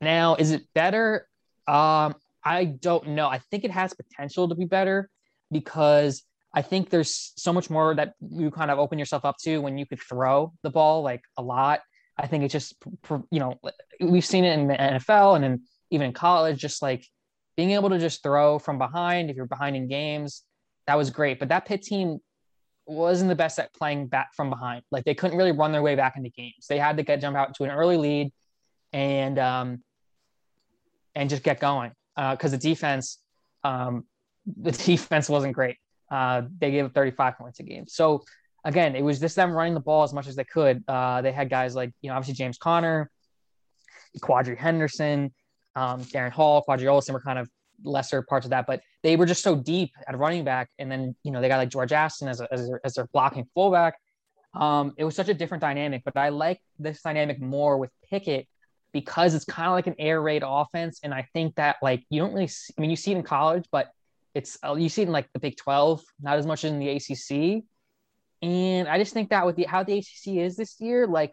Now, 0.01 0.35
is 0.37 0.51
it 0.51 0.63
better? 0.75 1.29
Um, 1.71 2.17
I 2.45 2.65
don't 2.65 3.11
know. 3.11 3.29
I 3.29 3.39
think 3.39 3.65
it 3.65 3.71
has 3.71 3.95
potential 3.95 4.49
to 4.49 4.57
be 4.57 4.65
better 4.65 5.09
because 5.53 6.25
I 6.53 6.63
think 6.63 6.91
there's 6.91 7.33
so 7.37 7.53
much 7.53 7.71
more 7.71 7.95
that 7.95 8.15
you 8.21 8.51
kind 8.51 8.73
of 8.73 8.81
open 8.81 8.99
yourself 8.99 9.25
up 9.25 9.37
to 9.43 9.59
when 9.59 9.79
you 9.79 9.87
could 9.87 10.01
throw 10.01 10.53
the 10.63 10.71
ball 10.71 11.03
like 11.03 11.23
a 11.37 11.43
lot. 11.43 11.81
I 12.19 12.27
think 12.27 12.43
it's 12.43 12.53
just, 12.53 12.75
you 13.31 13.39
know, 13.39 13.61
we've 14.01 14.25
seen 14.25 14.45
it 14.45 14.59
in 14.59 14.67
the 14.67 14.75
NFL 14.75 15.37
and 15.37 15.45
then 15.45 15.63
even 15.91 16.09
in 16.09 16.13
college, 16.13 16.59
just 16.59 16.83
like 16.83 17.07
being 17.57 17.71
able 17.71 17.91
to 17.91 18.01
just 18.01 18.23
throw 18.23 18.59
from 18.59 18.79
behind 18.79 19.31
if 19.31 19.37
you're 19.37 19.47
behind 19.47 19.77
in 19.77 19.87
games, 19.87 20.43
that 20.89 20.97
was 20.97 21.11
great. 21.11 21.39
But 21.39 21.51
that 21.51 21.67
Pitt 21.67 21.83
team 21.83 22.19
wasn't 22.85 23.29
the 23.29 23.37
best 23.37 23.61
at 23.61 23.73
playing 23.75 24.09
back 24.09 24.35
from 24.35 24.51
behind. 24.51 24.83
Like 24.91 25.05
they 25.05 25.15
couldn't 25.15 25.39
really 25.39 25.53
run 25.53 25.71
their 25.71 25.83
way 25.83 25.95
back 25.95 26.17
into 26.17 26.31
games. 26.31 26.67
They 26.69 26.79
had 26.79 26.97
to 26.97 27.05
get 27.05 27.21
jump 27.21 27.37
out 27.37 27.55
to 27.55 27.65
an 27.65 27.71
early 27.71 27.97
lead, 27.97 28.33
and 28.93 29.39
um, 29.39 29.83
and 31.15 31.29
just 31.29 31.43
get 31.43 31.61
going 31.61 31.93
because 32.17 32.53
uh, 32.53 32.57
the 32.57 32.59
defense 32.59 33.19
um, 33.65 34.05
the 34.47 34.73
defense 34.87 35.29
wasn't 35.29 35.55
great. 35.55 35.77
Uh, 36.11 36.43
they 36.59 36.71
gave 36.71 36.85
up 36.85 36.95
35 36.95 37.39
points 37.39 37.61
a 37.61 37.63
game. 37.63 37.87
So 37.87 38.25
again, 38.65 38.97
it 38.97 39.03
was 39.03 39.21
just 39.21 39.37
them 39.37 39.53
running 39.53 39.75
the 39.75 39.81
ball 39.81 40.03
as 40.03 40.13
much 40.13 40.27
as 40.27 40.37
they 40.37 40.45
could. 40.45 40.83
Uh, 40.89 41.23
they 41.23 41.33
had 41.33 41.49
guys 41.49 41.75
like 41.75 41.93
you 42.01 42.11
know 42.11 42.17
obviously 42.17 42.35
James 42.35 42.59
Conner, 42.59 43.11
Quadree 44.19 44.59
Henderson, 44.59 45.33
um, 45.77 46.03
Darrin 46.13 46.33
Hall, 46.33 46.65
Qadree 46.69 46.85
Ollison 46.85 47.13
were 47.13 47.21
kind 47.21 47.39
of 47.39 47.49
lesser 47.85 48.23
parts 48.23 48.47
of 48.47 48.51
that, 48.51 48.67
but 48.67 48.81
they 49.03 49.17
were 49.17 49.27
just 49.27 49.43
so 49.43 49.55
deep 49.55 49.93
at 50.07 50.19
running 50.19 50.45
back. 50.45 50.69
And 50.79 50.91
then, 50.91 51.15
you 51.23 51.31
know, 51.31 51.41
they 51.41 51.49
got 51.49 51.59
like 51.59 51.71
George 51.71 51.93
Aston 51.93 52.29
as, 52.29 52.41
a, 52.41 52.53
as, 52.53 52.69
their, 52.69 52.81
as 52.85 52.95
their 52.95 53.07
blocking 53.13 53.47
fullback. 53.55 53.95
Um, 54.53 54.95
it 54.99 55.05
was 55.05 55.15
such 55.15 55.29
a 55.29 55.35
different 55.35 55.61
dynamic, 55.61 56.03
but 56.05 56.17
I 56.17 56.31
like 56.31 56.61
this 56.79 57.01
dynamic 57.03 57.41
more 57.41 57.79
with 57.79 57.91
Pickett 58.11 58.49
because 58.93 59.35
it's 59.35 59.45
kind 59.45 59.69
of 59.69 59.73
like 59.73 59.87
an 59.87 59.97
air 59.99 60.21
raid 60.21 60.43
offense. 60.45 61.01
And 61.03 61.13
I 61.13 61.29
think 61.33 61.57
that 61.57 61.77
like, 61.83 62.05
you 62.11 62.21
don't 62.21 62.33
really, 62.33 62.47
see, 62.47 62.75
I 62.77 62.81
mean, 62.81 62.91
you 62.91 62.97
see 62.97 63.13
it 63.13 63.17
in 63.17 63.23
college, 63.23 63.67
but 63.71 63.91
it's, 64.35 64.59
uh, 64.65 64.75
you 64.75 64.89
see 64.89 65.03
it 65.03 65.07
in 65.07 65.13
like 65.13 65.33
the 65.33 65.41
Big 65.41 65.57
12, 65.57 66.03
not 66.21 66.39
as 66.39 66.47
much 66.47 66.65
in 66.65 66.79
the 66.79 66.89
ACC. 66.91 67.65
And 68.43 68.89
I 68.89 68.99
just 68.99 69.13
think 69.13 69.31
that 69.31 69.45
with 69.47 69.57
the, 69.57 69.65
how 69.65 69.83
the 69.83 69.99
ACC 69.99 70.37
is 70.37 70.57
this 70.57 70.81
year, 70.81 71.07
like, 71.07 71.33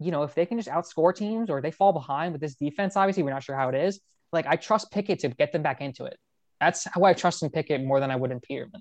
you 0.00 0.10
know, 0.10 0.22
if 0.22 0.34
they 0.34 0.46
can 0.46 0.58
just 0.58 0.68
outscore 0.68 1.14
teams 1.14 1.50
or 1.50 1.60
they 1.60 1.70
fall 1.70 1.92
behind 1.92 2.32
with 2.32 2.40
this 2.40 2.54
defense, 2.54 2.96
obviously 2.96 3.22
we're 3.22 3.30
not 3.30 3.42
sure 3.42 3.56
how 3.56 3.68
it 3.68 3.74
is. 3.74 4.00
Like 4.32 4.46
I 4.46 4.56
trust 4.56 4.90
Pickett 4.90 5.20
to 5.20 5.28
get 5.28 5.52
them 5.52 5.62
back 5.62 5.80
into 5.80 6.04
it. 6.04 6.16
That's 6.60 6.84
how 6.84 7.04
I 7.04 7.12
trust 7.14 7.42
in 7.42 7.50
Pickett 7.50 7.82
more 7.82 8.00
than 8.00 8.10
I 8.10 8.16
would 8.16 8.30
in 8.30 8.40
Peterman. 8.40 8.80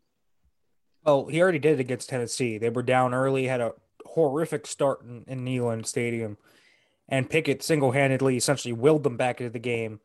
Well, 1.04 1.28
he 1.28 1.42
already 1.42 1.60
did 1.60 1.74
it 1.74 1.80
against 1.80 2.10
Tennessee. 2.10 2.58
They 2.58 2.70
were 2.70 2.84
down 2.84 3.14
early, 3.14 3.48
had 3.48 3.62
a 3.62 3.74
horrific 4.06 4.68
start 4.68 5.04
in, 5.04 5.24
in 5.28 5.46
Neyland 5.46 5.86
Stadium, 5.86 6.38
and 7.10 7.30
Pickett 7.30 7.64
single 7.64 7.92
handedly 7.92 8.38
essentially 8.38 8.74
willed 8.74 9.04
them 9.04 9.18
back 9.18 9.40
into 9.40 9.52
the 9.52 9.60
game. 9.60 10.00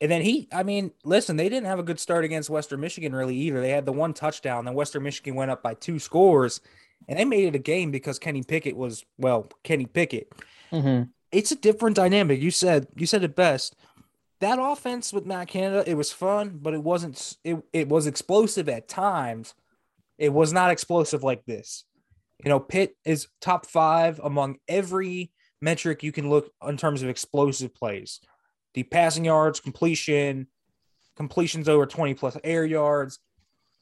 And 0.00 0.10
then 0.10 0.22
he, 0.22 0.48
I 0.50 0.62
mean, 0.62 0.92
listen, 1.04 1.36
they 1.36 1.48
didn't 1.48 1.66
have 1.66 1.78
a 1.78 1.84
good 1.84 2.00
start 2.00 2.24
against 2.24 2.48
Western 2.48 2.80
Michigan 2.80 3.14
really 3.14 3.36
either. 3.36 3.60
They 3.60 3.70
had 3.70 3.84
the 3.84 3.92
one 3.92 4.14
touchdown, 4.14 4.64
then 4.64 4.74
Western 4.74 5.02
Michigan 5.02 5.34
went 5.34 5.50
up 5.50 5.62
by 5.62 5.74
two 5.74 5.98
scores, 5.98 6.60
and 7.06 7.18
they 7.18 7.24
made 7.24 7.44
it 7.44 7.54
a 7.54 7.58
game 7.58 7.90
because 7.90 8.18
Kenny 8.18 8.42
Pickett 8.42 8.76
was, 8.76 9.04
well, 9.18 9.48
Kenny 9.62 9.86
Pickett. 9.86 10.32
Mm-hmm. 10.72 11.10
It's 11.32 11.52
a 11.52 11.56
different 11.56 11.96
dynamic. 11.96 12.40
You 12.40 12.50
said 12.50 12.88
you 12.96 13.06
said 13.06 13.22
it 13.22 13.36
best 13.36 13.76
that 14.40 14.58
offense 14.60 15.12
with 15.12 15.26
Matt 15.26 15.48
Canada, 15.48 15.84
it 15.86 15.94
was 15.94 16.10
fun, 16.12 16.58
but 16.60 16.74
it 16.74 16.82
wasn't. 16.82 17.36
It 17.44 17.62
it 17.72 17.88
was 17.88 18.06
explosive 18.06 18.68
at 18.68 18.88
times. 18.88 19.54
It 20.18 20.32
was 20.32 20.52
not 20.52 20.70
explosive 20.70 21.22
like 21.22 21.44
this. 21.44 21.84
You 22.42 22.48
know, 22.48 22.60
Pitt 22.60 22.96
is 23.04 23.28
top 23.40 23.66
five 23.66 24.18
among 24.22 24.56
every 24.66 25.30
metric 25.60 26.02
you 26.02 26.12
can 26.12 26.30
look 26.30 26.50
in 26.66 26.76
terms 26.76 27.02
of 27.02 27.08
explosive 27.08 27.74
plays. 27.74 28.20
The 28.74 28.82
passing 28.84 29.24
yards, 29.24 29.60
completion, 29.60 30.46
completions 31.16 31.68
over 31.68 31.86
20 31.86 32.14
plus 32.14 32.36
air 32.44 32.64
yards. 32.64 33.18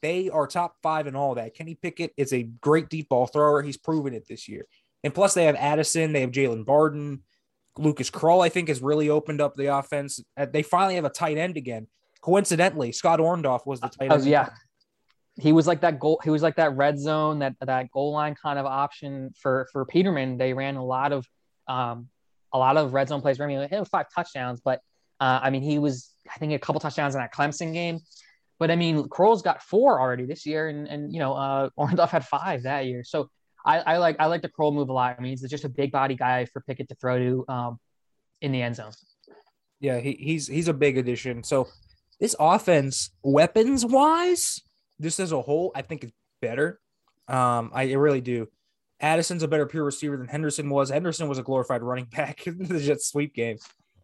They 0.01 0.29
are 0.29 0.47
top 0.47 0.75
five 0.81 1.07
in 1.07 1.15
all 1.15 1.35
that. 1.35 1.55
Kenny 1.55 1.75
Pickett 1.75 2.13
is 2.17 2.33
a 2.33 2.43
great 2.43 2.89
deep 2.89 3.09
ball 3.09 3.27
thrower. 3.27 3.61
He's 3.61 3.77
proven 3.77 4.13
it 4.13 4.27
this 4.27 4.47
year. 4.47 4.65
And 5.03 5.13
plus, 5.13 5.33
they 5.33 5.45
have 5.45 5.55
Addison, 5.55 6.13
they 6.13 6.21
have 6.21 6.31
Jalen 6.31 6.65
Barden, 6.65 7.23
Lucas 7.77 8.09
Krull, 8.09 8.43
I 8.43 8.49
think, 8.49 8.67
has 8.67 8.81
really 8.81 9.09
opened 9.09 9.41
up 9.41 9.55
the 9.55 9.67
offense. 9.67 10.21
Uh, 10.37 10.45
they 10.51 10.63
finally 10.63 10.95
have 10.95 11.05
a 11.05 11.09
tight 11.09 11.37
end 11.37 11.57
again. 11.57 11.87
Coincidentally, 12.21 12.91
Scott 12.91 13.19
Orndorff 13.19 13.65
was 13.65 13.79
the 13.79 13.87
tight 13.87 14.11
end. 14.11 14.23
Uh, 14.23 14.25
yeah. 14.25 14.49
He 15.37 15.53
was 15.53 15.65
like 15.65 15.81
that 15.81 15.99
goal. 15.99 16.19
He 16.23 16.29
was 16.29 16.41
like 16.41 16.57
that 16.57 16.75
red 16.75 16.99
zone, 16.99 17.39
that 17.39 17.55
that 17.61 17.89
goal 17.91 18.11
line 18.11 18.35
kind 18.35 18.59
of 18.59 18.65
option 18.65 19.31
for 19.39 19.69
for 19.71 19.85
Peterman. 19.85 20.37
They 20.37 20.53
ran 20.53 20.75
a 20.75 20.83
lot 20.83 21.13
of 21.13 21.25
um, 21.69 22.09
a 22.51 22.57
lot 22.57 22.75
of 22.77 22.93
red 22.93 23.07
zone 23.07 23.21
plays. 23.21 23.39
I 23.39 23.47
He 23.47 23.55
hit 23.55 23.87
five 23.87 24.07
touchdowns, 24.13 24.59
but 24.59 24.81
uh, 25.19 25.39
I 25.43 25.49
mean, 25.49 25.61
he 25.61 25.79
was 25.79 26.11
I 26.33 26.37
think 26.37 26.53
a 26.53 26.59
couple 26.59 26.79
touchdowns 26.81 27.15
in 27.15 27.21
that 27.21 27.33
Clemson 27.33 27.73
game. 27.73 27.99
But 28.57 28.71
I 28.71 28.75
mean, 28.75 29.07
Krull's 29.07 29.41
got 29.41 29.61
four 29.61 30.01
already 30.01 30.25
this 30.25 30.45
year, 30.45 30.67
and 30.67 30.87
and 30.87 31.13
you 31.13 31.19
know, 31.19 31.33
uh, 31.33 31.69
Orndorff 31.79 32.09
had 32.09 32.25
five 32.25 32.63
that 32.63 32.85
year. 32.85 33.03
So 33.03 33.29
I, 33.65 33.79
I, 33.79 33.97
like 33.97 34.17
I 34.19 34.25
like 34.25 34.41
the 34.41 34.49
Krull 34.49 34.73
move 34.73 34.89
a 34.89 34.93
lot. 34.93 35.15
I 35.17 35.21
mean, 35.21 35.31
he's 35.31 35.41
just 35.49 35.65
a 35.65 35.69
big 35.69 35.91
body 35.91 36.15
guy 36.15 36.45
for 36.45 36.61
Pickett 36.61 36.89
to 36.89 36.95
throw 36.95 37.17
to 37.17 37.45
um, 37.47 37.79
in 38.41 38.51
the 38.51 38.61
end 38.61 38.75
zone. 38.75 38.91
Yeah, 39.79 39.99
he, 39.99 40.13
he's 40.13 40.47
he's 40.47 40.67
a 40.67 40.73
big 40.73 40.97
addition. 40.97 41.43
So 41.43 41.67
this 42.19 42.35
offense, 42.39 43.11
weapons 43.23 43.85
wise, 43.85 44.61
just 44.99 45.19
as 45.19 45.31
a 45.31 45.41
whole, 45.41 45.71
I 45.73 45.81
think 45.81 46.03
is 46.03 46.11
better. 46.41 46.79
Um, 47.27 47.71
I 47.73 47.93
really 47.93 48.21
do. 48.21 48.47
Addison's 49.01 49.43
a 49.43 49.47
better 49.47 49.65
pure 49.65 49.83
receiver 49.83 50.17
than 50.17 50.27
Henderson 50.27 50.69
was. 50.69 50.89
Henderson 50.89 51.27
was 51.27 51.37
a 51.37 51.43
glorified 51.43 51.81
running 51.81 52.05
back 52.15 52.47
in 52.47 52.57
the 52.57 52.79
Jets 52.79 53.07
sweep 53.07 53.33
game. 53.33 53.57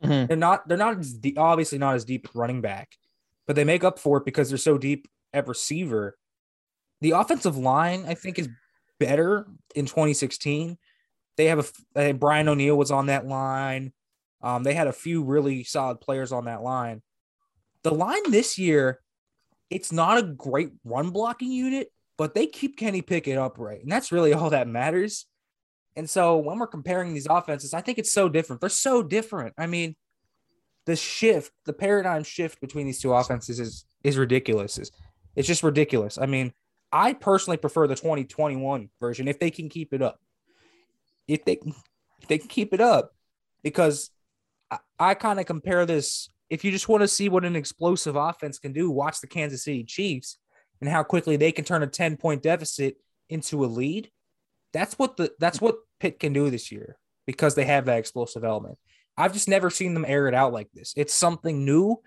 Mm-hmm. 0.04 0.28
They're 0.28 0.38
not 0.38 0.68
they're 0.68 0.78
not 0.78 1.00
as 1.00 1.14
deep, 1.14 1.40
obviously 1.40 1.78
not 1.78 1.96
as 1.96 2.06
deep 2.06 2.28
running 2.34 2.62
back, 2.62 2.96
but 3.48 3.56
they 3.56 3.64
make 3.64 3.84
up 3.84 4.00
for 4.00 4.18
it 4.18 4.26
because 4.26 4.50
they're 4.50 4.58
so 4.58 4.78
deep 4.78 5.08
at 5.34 5.48
receiver. 5.48 6.18
The 7.02 7.12
offensive 7.12 7.58
line, 7.58 8.06
I 8.08 8.14
think, 8.14 8.40
is 8.40 8.50
better 9.00 9.48
in 9.76 9.86
2016. 9.86 10.78
They 11.38 11.46
have 11.46 11.72
a 11.96 12.14
Brian 12.14 12.48
O'Neill 12.48 12.78
was 12.78 12.92
on 12.92 13.08
that 13.08 13.28
line. 13.28 13.94
Um, 14.42 14.64
they 14.64 14.74
had 14.74 14.88
a 14.88 14.94
few 14.94 15.24
really 15.24 15.64
solid 15.64 16.00
players 16.00 16.32
on 16.32 16.46
that 16.46 16.62
line. 16.62 17.02
The 17.84 17.94
line 17.94 18.32
this 18.32 18.58
year, 18.58 19.00
it's 19.70 19.92
not 19.92 20.18
a 20.18 20.24
great 20.24 20.72
run 20.84 21.10
blocking 21.10 21.52
unit, 21.52 21.92
but 22.18 22.34
they 22.34 22.48
keep 22.48 22.78
Kenny 22.78 23.02
Pickett 23.02 23.38
upright, 23.38 23.82
and 23.82 23.92
that's 23.92 24.12
really 24.12 24.34
all 24.34 24.50
that 24.50 24.68
matters. 24.68 25.26
And 25.96 26.10
so 26.10 26.38
when 26.38 26.60
we're 26.60 26.68
comparing 26.68 27.14
these 27.14 27.28
offenses, 27.30 27.74
I 27.74 27.82
think 27.82 27.98
it's 27.98 28.12
so 28.12 28.28
different. 28.28 28.60
They're 28.60 28.70
so 28.70 29.02
different. 29.02 29.54
I 29.58 29.66
mean, 29.66 29.96
the 30.86 30.96
shift, 30.96 31.52
the 31.66 31.74
paradigm 31.74 32.24
shift 32.24 32.60
between 32.60 32.86
these 32.86 33.02
two 33.02 33.14
offenses 33.14 33.60
is 33.60 33.86
is 34.04 34.18
ridiculous. 34.18 34.78
It's, 34.78 34.92
it's 35.36 35.48
just 35.48 35.64
ridiculous. 35.64 36.18
I 36.18 36.26
mean, 36.26 36.54
I 36.92 37.14
personally 37.14 37.58
prefer 37.58 37.88
the 37.88 37.96
2021 37.96 38.90
version 39.00 39.28
if 39.28 39.40
they 39.40 39.52
can 39.52 39.70
keep 39.70 39.94
it 39.94 40.02
up. 40.02 40.20
If 41.28 41.44
they 41.46 41.60
if 42.22 42.28
they 42.28 42.38
can 42.38 42.48
keep 42.50 42.74
it 42.74 42.82
up, 42.82 43.16
because 43.64 44.12
I, 44.70 44.78
I 45.00 45.14
kind 45.14 45.40
of 45.40 45.46
compare 45.46 45.86
this. 45.86 46.30
If 46.50 46.64
you 46.64 46.72
just 46.72 46.88
want 46.88 47.02
to 47.02 47.08
see 47.08 47.28
what 47.28 47.44
an 47.44 47.56
explosive 47.56 48.16
offense 48.16 48.60
can 48.60 48.72
do, 48.72 48.92
watch 48.92 49.20
the 49.20 49.28
Kansas 49.28 49.64
City 49.64 49.84
Chiefs 49.84 50.38
and 50.82 50.90
how 50.90 51.04
quickly 51.04 51.38
they 51.38 51.52
can 51.52 51.66
turn 51.66 51.84
a 51.84 51.88
10 51.88 52.18
point 52.18 52.44
deficit 52.44 52.98
into 53.30 53.64
a 53.64 53.68
lead. 53.68 54.10
That's 54.74 55.00
what 55.00 55.18
the 55.18 55.32
that's 55.40 55.62
what 55.62 55.78
Pitt 56.00 56.20
can 56.20 56.34
do 56.34 56.50
this 56.50 56.72
year 56.72 56.98
because 57.26 57.56
they 57.56 57.66
have 57.66 57.86
that 57.86 58.00
explosive 58.00 58.44
element. 58.44 58.78
I've 59.18 59.34
just 59.34 59.48
never 59.48 59.70
seen 59.70 59.94
them 59.94 60.06
air 60.08 60.28
it 60.28 60.34
out 60.34 60.54
like 60.54 60.70
this. 60.74 60.94
It's 60.98 61.14
something 61.14 61.64
new. 61.64 62.02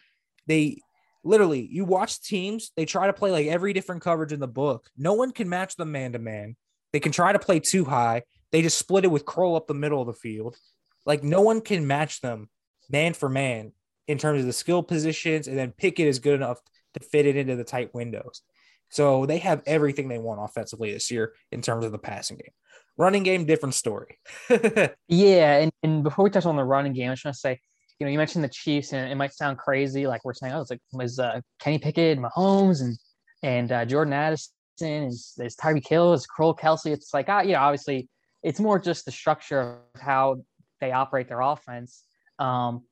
They 0.47 0.81
literally 1.25 1.69
you 1.71 1.85
watch 1.85 2.23
teams 2.23 2.71
they 2.77 2.85
try 2.85 3.07
to 3.07 3.13
play 3.13 3.31
like 3.31 3.47
every 3.47 3.73
different 3.73 4.03
coverage 4.03 4.33
in 4.33 4.41
the 4.41 4.49
book 4.49 4.89
no 4.97 5.15
one 5.15 5.33
can 5.33 5.49
match 5.49 5.77
them 5.77 5.91
man 5.91 6.13
to 6.13 6.19
man 6.19 6.57
they 6.93 7.01
can 7.01 7.13
try 7.13 7.33
to 7.33 7.39
play 7.39 7.59
too 7.59 7.85
high 7.85 8.23
they 8.53 8.63
just 8.63 8.79
split 8.79 9.05
it 9.05 9.11
with 9.11 9.25
Krull 9.25 9.57
up 9.57 9.67
the 9.67 9.75
middle 9.75 10.01
of 10.01 10.07
the 10.07 10.13
field 10.13 10.57
like 11.05 11.23
no 11.23 11.41
one 11.41 11.61
can 11.61 11.87
match 11.87 12.21
them 12.21 12.49
man 12.89 13.15
for 13.15 13.29
man 13.29 13.73
in 14.07 14.17
terms 14.17 14.41
of 14.41 14.47
the 14.47 14.53
skill 14.53 14.83
positions 14.83 15.49
and 15.49 15.59
then 15.59 15.73
Pickett 15.73 16.07
is 16.07 16.19
good 16.19 16.35
enough 16.35 16.61
to 16.95 17.01
fit 17.01 17.27
it 17.27 17.37
into 17.37 17.57
the 17.57 17.65
tight 17.65 17.93
windows 17.95 18.43
so 18.91 19.27
they 19.27 19.39
have 19.39 19.63
everything 19.67 20.09
they 20.09 20.19
want 20.19 20.41
offensively 20.43 20.93
this 20.93 21.11
year 21.11 21.33
in 21.53 21.61
terms 21.63 21.85
of 21.85 21.93
the 21.93 21.99
passing 21.99 22.37
game 22.37 22.53
running 22.97 23.23
game 23.23 23.45
different 23.45 23.75
story 23.75 24.19
yeah 25.09 25.59
and, 25.59 25.73
and 25.83 26.03
before 26.03 26.25
we 26.25 26.31
touch 26.31 26.47
on 26.47 26.57
the 26.57 26.65
running 26.65 26.93
game 26.93 27.11
i 27.11 27.15
just 27.15 27.25
want 27.25 27.35
to 27.35 27.41
say 27.41 27.61
you 27.99 28.07
know, 28.07 28.13
you 28.13 28.19
mentioned 28.19 28.45
the 28.45 28.49
Chiefs, 28.49 28.93
and 28.93 29.11
it 29.11 29.15
might 29.17 29.35
sound 29.35 29.59
crazy, 29.59 30.07
like 30.07 30.25
we're 30.25 30.35
saying, 30.35 30.53
oh, 30.53 30.61
it's 30.61 30.71
like 30.71 30.81
was 30.93 31.19
uh, 31.19 31.41
Kenny 31.59 31.79
Pickett, 31.79 32.19
Mahomes, 32.19 32.81
and 32.81 32.97
and 33.43 33.73
uh, 33.73 33.85
Jordan 33.85 34.13
Addison, 34.13 34.53
is 34.81 35.35
is 35.39 35.57
Tyreek 35.57 35.87
Hill, 35.87 36.13
is 36.13 36.27
Krull 36.27 36.57
Kelce. 36.57 36.93
It's 36.93 37.13
like, 37.13 37.29
uh, 37.29 37.43
you 37.45 37.53
know, 37.53 37.61
obviously, 37.61 38.09
it's 38.43 38.61
more 38.61 38.79
just 38.79 39.05
the 39.05 39.11
structure 39.11 39.81
of 39.95 40.01
how 40.01 40.37
they 40.81 40.93
operate 40.93 41.29
their 41.29 41.41
offense. 41.41 42.05
Um, 42.39 42.85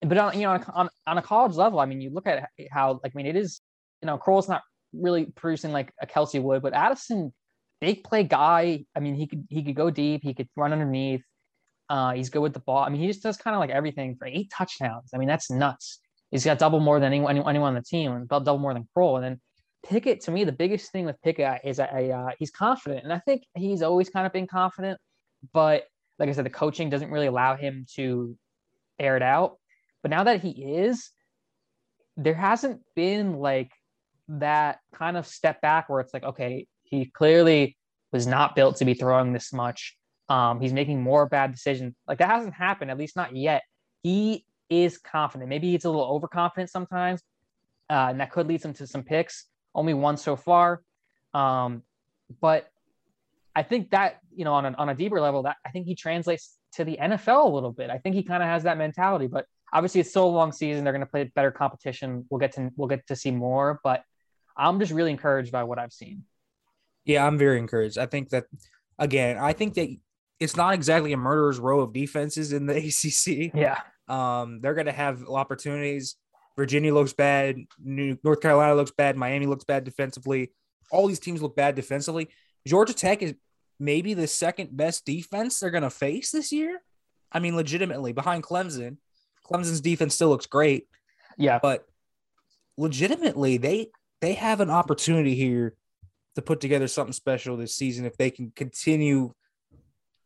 but 0.00 0.16
on 0.16 0.34
you 0.34 0.46
know, 0.46 0.62
on, 0.72 0.88
on 1.06 1.18
a 1.18 1.22
college 1.22 1.54
level, 1.54 1.78
I 1.80 1.86
mean, 1.86 2.00
you 2.00 2.10
look 2.10 2.26
at 2.26 2.48
how, 2.70 3.00
like, 3.02 3.12
I 3.14 3.16
mean, 3.16 3.26
it 3.26 3.36
is, 3.36 3.60
you 4.00 4.06
know, 4.06 4.16
Krull's 4.16 4.48
not 4.48 4.62
really 4.92 5.26
producing 5.26 5.72
like 5.72 5.92
a 6.00 6.06
Kelce 6.06 6.42
would, 6.42 6.62
but 6.62 6.74
Addison, 6.74 7.32
big 7.80 8.04
play 8.04 8.24
guy. 8.24 8.84
I 8.94 9.00
mean, 9.00 9.14
he 9.14 9.26
could 9.26 9.46
he 9.48 9.62
could 9.62 9.74
go 9.74 9.90
deep, 9.90 10.22
he 10.22 10.34
could 10.34 10.48
run 10.56 10.72
underneath. 10.72 11.22
Uh, 11.90 12.12
he's 12.12 12.28
good 12.28 12.40
with 12.40 12.52
the 12.52 12.60
ball. 12.60 12.84
I 12.84 12.90
mean, 12.90 13.00
he 13.00 13.06
just 13.06 13.22
does 13.22 13.38
kind 13.38 13.54
of 13.54 13.60
like 13.60 13.70
everything 13.70 14.16
for 14.16 14.26
eight 14.26 14.50
touchdowns. 14.54 15.10
I 15.14 15.18
mean, 15.18 15.28
that's 15.28 15.50
nuts. 15.50 16.00
He's 16.30 16.44
got 16.44 16.58
double 16.58 16.80
more 16.80 17.00
than 17.00 17.06
anyone, 17.06 17.38
anyone 17.38 17.68
on 17.68 17.74
the 17.74 17.82
team, 17.82 18.12
and 18.12 18.28
double 18.28 18.58
more 18.58 18.74
than 18.74 18.86
Krull. 18.94 19.16
And 19.16 19.24
then 19.24 19.40
Pickett, 19.86 20.20
to 20.22 20.30
me, 20.30 20.44
the 20.44 20.52
biggest 20.52 20.92
thing 20.92 21.06
with 21.06 21.16
Pickett 21.22 21.62
is 21.64 21.78
that 21.78 21.90
uh, 21.94 22.30
he's 22.38 22.50
confident, 22.50 23.04
and 23.04 23.12
I 23.12 23.20
think 23.20 23.44
he's 23.56 23.80
always 23.82 24.10
kind 24.10 24.26
of 24.26 24.32
been 24.34 24.46
confident. 24.46 25.00
But 25.54 25.84
like 26.18 26.28
I 26.28 26.32
said, 26.32 26.44
the 26.44 26.50
coaching 26.50 26.90
doesn't 26.90 27.10
really 27.10 27.28
allow 27.28 27.56
him 27.56 27.86
to 27.94 28.36
air 28.98 29.16
it 29.16 29.22
out. 29.22 29.56
But 30.02 30.10
now 30.10 30.24
that 30.24 30.42
he 30.42 30.50
is, 30.50 31.10
there 32.16 32.34
hasn't 32.34 32.80
been 32.94 33.38
like 33.38 33.70
that 34.28 34.78
kind 34.94 35.16
of 35.16 35.26
step 35.26 35.60
back 35.60 35.88
where 35.88 36.00
it's 36.00 36.12
like, 36.12 36.24
okay, 36.24 36.66
he 36.84 37.06
clearly 37.06 37.76
was 38.12 38.26
not 38.26 38.54
built 38.54 38.76
to 38.76 38.84
be 38.84 38.94
throwing 38.94 39.32
this 39.32 39.52
much. 39.52 39.96
Um, 40.28 40.60
he's 40.60 40.72
making 40.72 41.02
more 41.02 41.26
bad 41.26 41.52
decisions. 41.52 41.94
Like 42.06 42.18
that 42.18 42.30
hasn't 42.30 42.54
happened, 42.54 42.90
at 42.90 42.98
least 42.98 43.16
not 43.16 43.34
yet. 43.34 43.62
He 44.02 44.44
is 44.68 44.98
confident. 44.98 45.48
Maybe 45.48 45.70
he's 45.70 45.84
a 45.84 45.90
little 45.90 46.04
overconfident 46.04 46.70
sometimes, 46.70 47.22
uh, 47.88 48.08
and 48.10 48.20
that 48.20 48.30
could 48.30 48.46
lead 48.46 48.62
him 48.62 48.74
to 48.74 48.86
some 48.86 49.02
picks. 49.02 49.46
Only 49.74 49.94
one 49.94 50.16
so 50.16 50.36
far, 50.36 50.82
um, 51.34 51.82
but 52.40 52.70
I 53.54 53.62
think 53.62 53.90
that 53.90 54.18
you 54.34 54.44
know 54.44 54.54
on 54.54 54.66
a, 54.66 54.74
on 54.76 54.88
a 54.88 54.94
deeper 54.94 55.20
level, 55.20 55.42
that 55.44 55.56
I 55.64 55.70
think 55.70 55.86
he 55.86 55.94
translates 55.94 56.56
to 56.72 56.84
the 56.84 56.98
NFL 57.00 57.44
a 57.44 57.48
little 57.48 57.72
bit. 57.72 57.90
I 57.90 57.98
think 57.98 58.14
he 58.14 58.22
kind 58.22 58.42
of 58.42 58.48
has 58.48 58.64
that 58.64 58.76
mentality, 58.76 59.26
but 59.26 59.46
obviously 59.72 60.00
it's 60.00 60.14
a 60.14 60.22
long 60.22 60.52
season. 60.52 60.84
They're 60.84 60.92
going 60.92 61.04
to 61.04 61.10
play 61.10 61.24
better 61.34 61.50
competition. 61.50 62.26
We'll 62.30 62.40
get 62.40 62.52
to 62.52 62.70
we'll 62.76 62.88
get 62.88 63.06
to 63.08 63.16
see 63.16 63.30
more, 63.30 63.80
but 63.82 64.02
I'm 64.58 64.80
just 64.80 64.92
really 64.92 65.10
encouraged 65.10 65.52
by 65.52 65.62
what 65.64 65.78
I've 65.78 65.92
seen. 65.92 66.24
Yeah, 67.04 67.26
I'm 67.26 67.38
very 67.38 67.58
encouraged. 67.58 67.96
I 67.96 68.06
think 68.06 68.30
that 68.30 68.44
again, 68.98 69.38
I 69.38 69.52
think 69.52 69.74
that 69.74 69.88
it's 70.40 70.56
not 70.56 70.74
exactly 70.74 71.12
a 71.12 71.16
murderer's 71.16 71.58
row 71.58 71.80
of 71.80 71.92
defenses 71.92 72.52
in 72.52 72.66
the 72.66 72.76
ACC. 72.76 73.54
Yeah. 73.54 73.80
Um, 74.08 74.60
they're 74.60 74.74
going 74.74 74.86
to 74.86 74.92
have 74.92 75.26
opportunities. 75.28 76.16
Virginia 76.56 76.92
looks 76.92 77.12
bad. 77.12 77.56
New 77.82 78.18
North 78.24 78.40
Carolina 78.40 78.74
looks 78.74 78.90
bad. 78.90 79.16
Miami 79.16 79.46
looks 79.46 79.64
bad 79.64 79.84
defensively. 79.84 80.52
All 80.90 81.06
these 81.06 81.20
teams 81.20 81.40
look 81.40 81.54
bad 81.54 81.74
defensively. 81.74 82.28
Georgia 82.66 82.94
Tech 82.94 83.22
is 83.22 83.34
maybe 83.78 84.14
the 84.14 84.26
second 84.26 84.76
best 84.76 85.04
defense 85.04 85.60
they're 85.60 85.70
going 85.70 85.82
to 85.82 85.90
face 85.90 86.30
this 86.30 86.50
year. 86.50 86.80
I 87.30 87.38
mean, 87.38 87.54
legitimately 87.54 88.12
behind 88.12 88.42
Clemson. 88.42 88.96
Clemson's 89.48 89.80
defense 89.80 90.14
still 90.14 90.30
looks 90.30 90.46
great. 90.46 90.88
Yeah. 91.36 91.58
But 91.62 91.86
legitimately, 92.76 93.58
they 93.58 93.90
they 94.20 94.34
have 94.34 94.60
an 94.60 94.70
opportunity 94.70 95.34
here 95.34 95.74
to 96.34 96.42
put 96.42 96.60
together 96.60 96.88
something 96.88 97.12
special 97.12 97.56
this 97.56 97.74
season 97.74 98.04
if 98.04 98.16
they 98.16 98.30
can 98.30 98.52
continue 98.54 99.32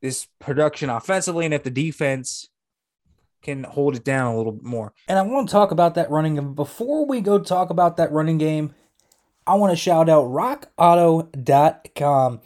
this 0.01 0.27
production 0.41 0.91
offensively 0.91 1.45
and 1.45 1.55
if 1.55 1.63
the 1.63 1.71
defense 1.71 2.49
can 3.43 3.65
hold 3.65 3.97
it 3.97 4.05
down 4.05 4.33
a 4.33 4.37
little 4.37 4.53
bit 4.53 4.65
more. 4.65 4.93
And 5.09 5.19
I 5.19 5.23
want 5.23 5.49
to 5.49 5.53
talk 5.53 5.71
about 5.71 5.95
that 5.95 6.11
running 6.11 6.35
game. 6.35 6.55
Before 6.55 7.07
we 7.07 7.21
go 7.21 7.39
talk 7.39 7.71
about 7.71 7.97
that 7.97 8.13
running 8.13 8.39
game, 8.39 8.75
I 9.47 9.55
want 9.55 9.73
to 9.73 9.77
shout 9.77 10.09
out 10.09 10.27
rockauto.com. 10.27 12.41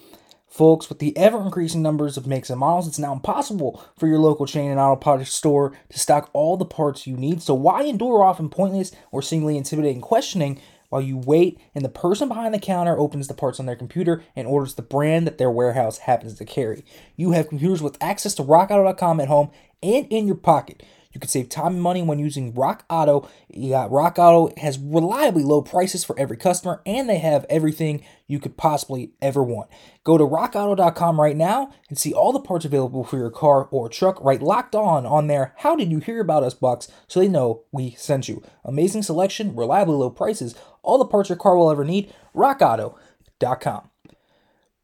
Folks, 0.49 0.89
with 0.89 1.01
the 1.01 1.15
ever 1.19 1.43
increasing 1.43 1.83
numbers 1.83 2.17
of 2.17 2.27
makes 2.27 2.49
and 2.49 2.59
models, 2.59 2.89
it's 2.89 2.99
now 2.99 3.13
impossible 3.13 3.85
for 3.99 4.07
your 4.07 4.19
local 4.19 4.47
chain 4.47 4.71
and 4.71 4.81
auto 4.81 4.97
parts 4.97 5.31
store 5.31 5.75
to 5.91 5.99
stock 5.99 6.31
all 6.33 6.57
the 6.57 6.65
parts 6.65 7.07
you 7.07 7.15
need. 7.15 7.43
So, 7.43 7.53
why 7.53 7.83
endure 7.83 8.25
often 8.25 8.49
pointless 8.49 8.91
or 9.13 9.21
seemingly 9.21 9.59
intimidating 9.59 10.01
questioning 10.01 10.59
while 10.89 11.03
you 11.03 11.17
wait 11.17 11.61
and 11.75 11.85
the 11.85 11.89
person 11.89 12.29
behind 12.29 12.55
the 12.55 12.59
counter 12.59 12.99
opens 12.99 13.29
the 13.29 13.35
parts 13.35 13.61
on 13.61 13.67
their 13.67 13.77
computer 13.77 14.23
and 14.35 14.47
orders 14.47 14.75
the 14.75 14.83
brand 14.83 15.27
that 15.27 15.39
their 15.39 15.51
warehouse 15.51 15.99
happens 15.99 16.35
to 16.35 16.45
carry? 16.45 16.85
You 17.17 17.33
have 17.33 17.49
computers 17.49 17.83
with 17.83 17.97
access 18.01 18.35
to 18.35 18.43
rockauto.com 18.43 19.21
at 19.21 19.29
home 19.29 19.51
and 19.83 20.07
in 20.11 20.27
your 20.27 20.37
pocket. 20.37 20.83
You 21.17 21.21
can 21.21 21.31
save 21.31 21.49
time 21.49 21.73
and 21.73 21.83
money 21.83 22.03
when 22.03 22.19
using 22.19 22.53
Rock 22.53 22.85
Auto. 22.91 23.27
Got 23.71 23.91
Rock 23.91 24.19
Auto 24.19 24.53
has 24.61 24.79
reliably 24.79 25.45
low 25.45 25.63
prices 25.63 26.05
for 26.05 26.19
every 26.19 26.37
customer, 26.37 26.83
and 26.85 27.09
they 27.09 27.17
have 27.21 27.47
everything 27.49 28.05
you 28.27 28.39
could 28.39 28.59
possibly 28.59 29.13
ever 29.23 29.43
want. 29.43 29.71
Go 30.05 30.19
to 30.19 30.27
rockauto.com 30.27 31.19
right 31.19 31.35
now 31.35 31.73
and 31.89 31.97
see 31.97 32.13
all 32.13 32.35
the 32.35 32.39
parts 32.39 32.67
available 32.67 33.03
for 33.03 33.17
your 33.17 33.31
car 33.31 33.67
or 33.71 33.89
truck 33.89 34.23
right 34.23 34.43
locked 34.43 34.75
on 34.75 35.07
on 35.07 35.27
there. 35.27 35.55
How 35.57 35.75
did 35.75 35.91
you 35.91 36.01
hear 36.01 36.21
about 36.21 36.43
us 36.43 36.53
Bucks? 36.53 36.87
so 37.09 37.19
they 37.19 37.29
know 37.29 37.63
we 37.73 37.93
sent 37.93 38.29
you. 38.29 38.43
Amazing 38.63 39.03
selection, 39.03 39.57
reliably 39.57 39.97
low 39.97 40.11
prices, 40.11 40.55
all 40.83 40.99
the 40.99 41.07
parts 41.07 41.31
your 41.31 41.39
car 41.39 41.57
will 41.57 41.71
ever 41.71 41.83
need. 41.87 42.13
rockauto.com. 42.35 43.89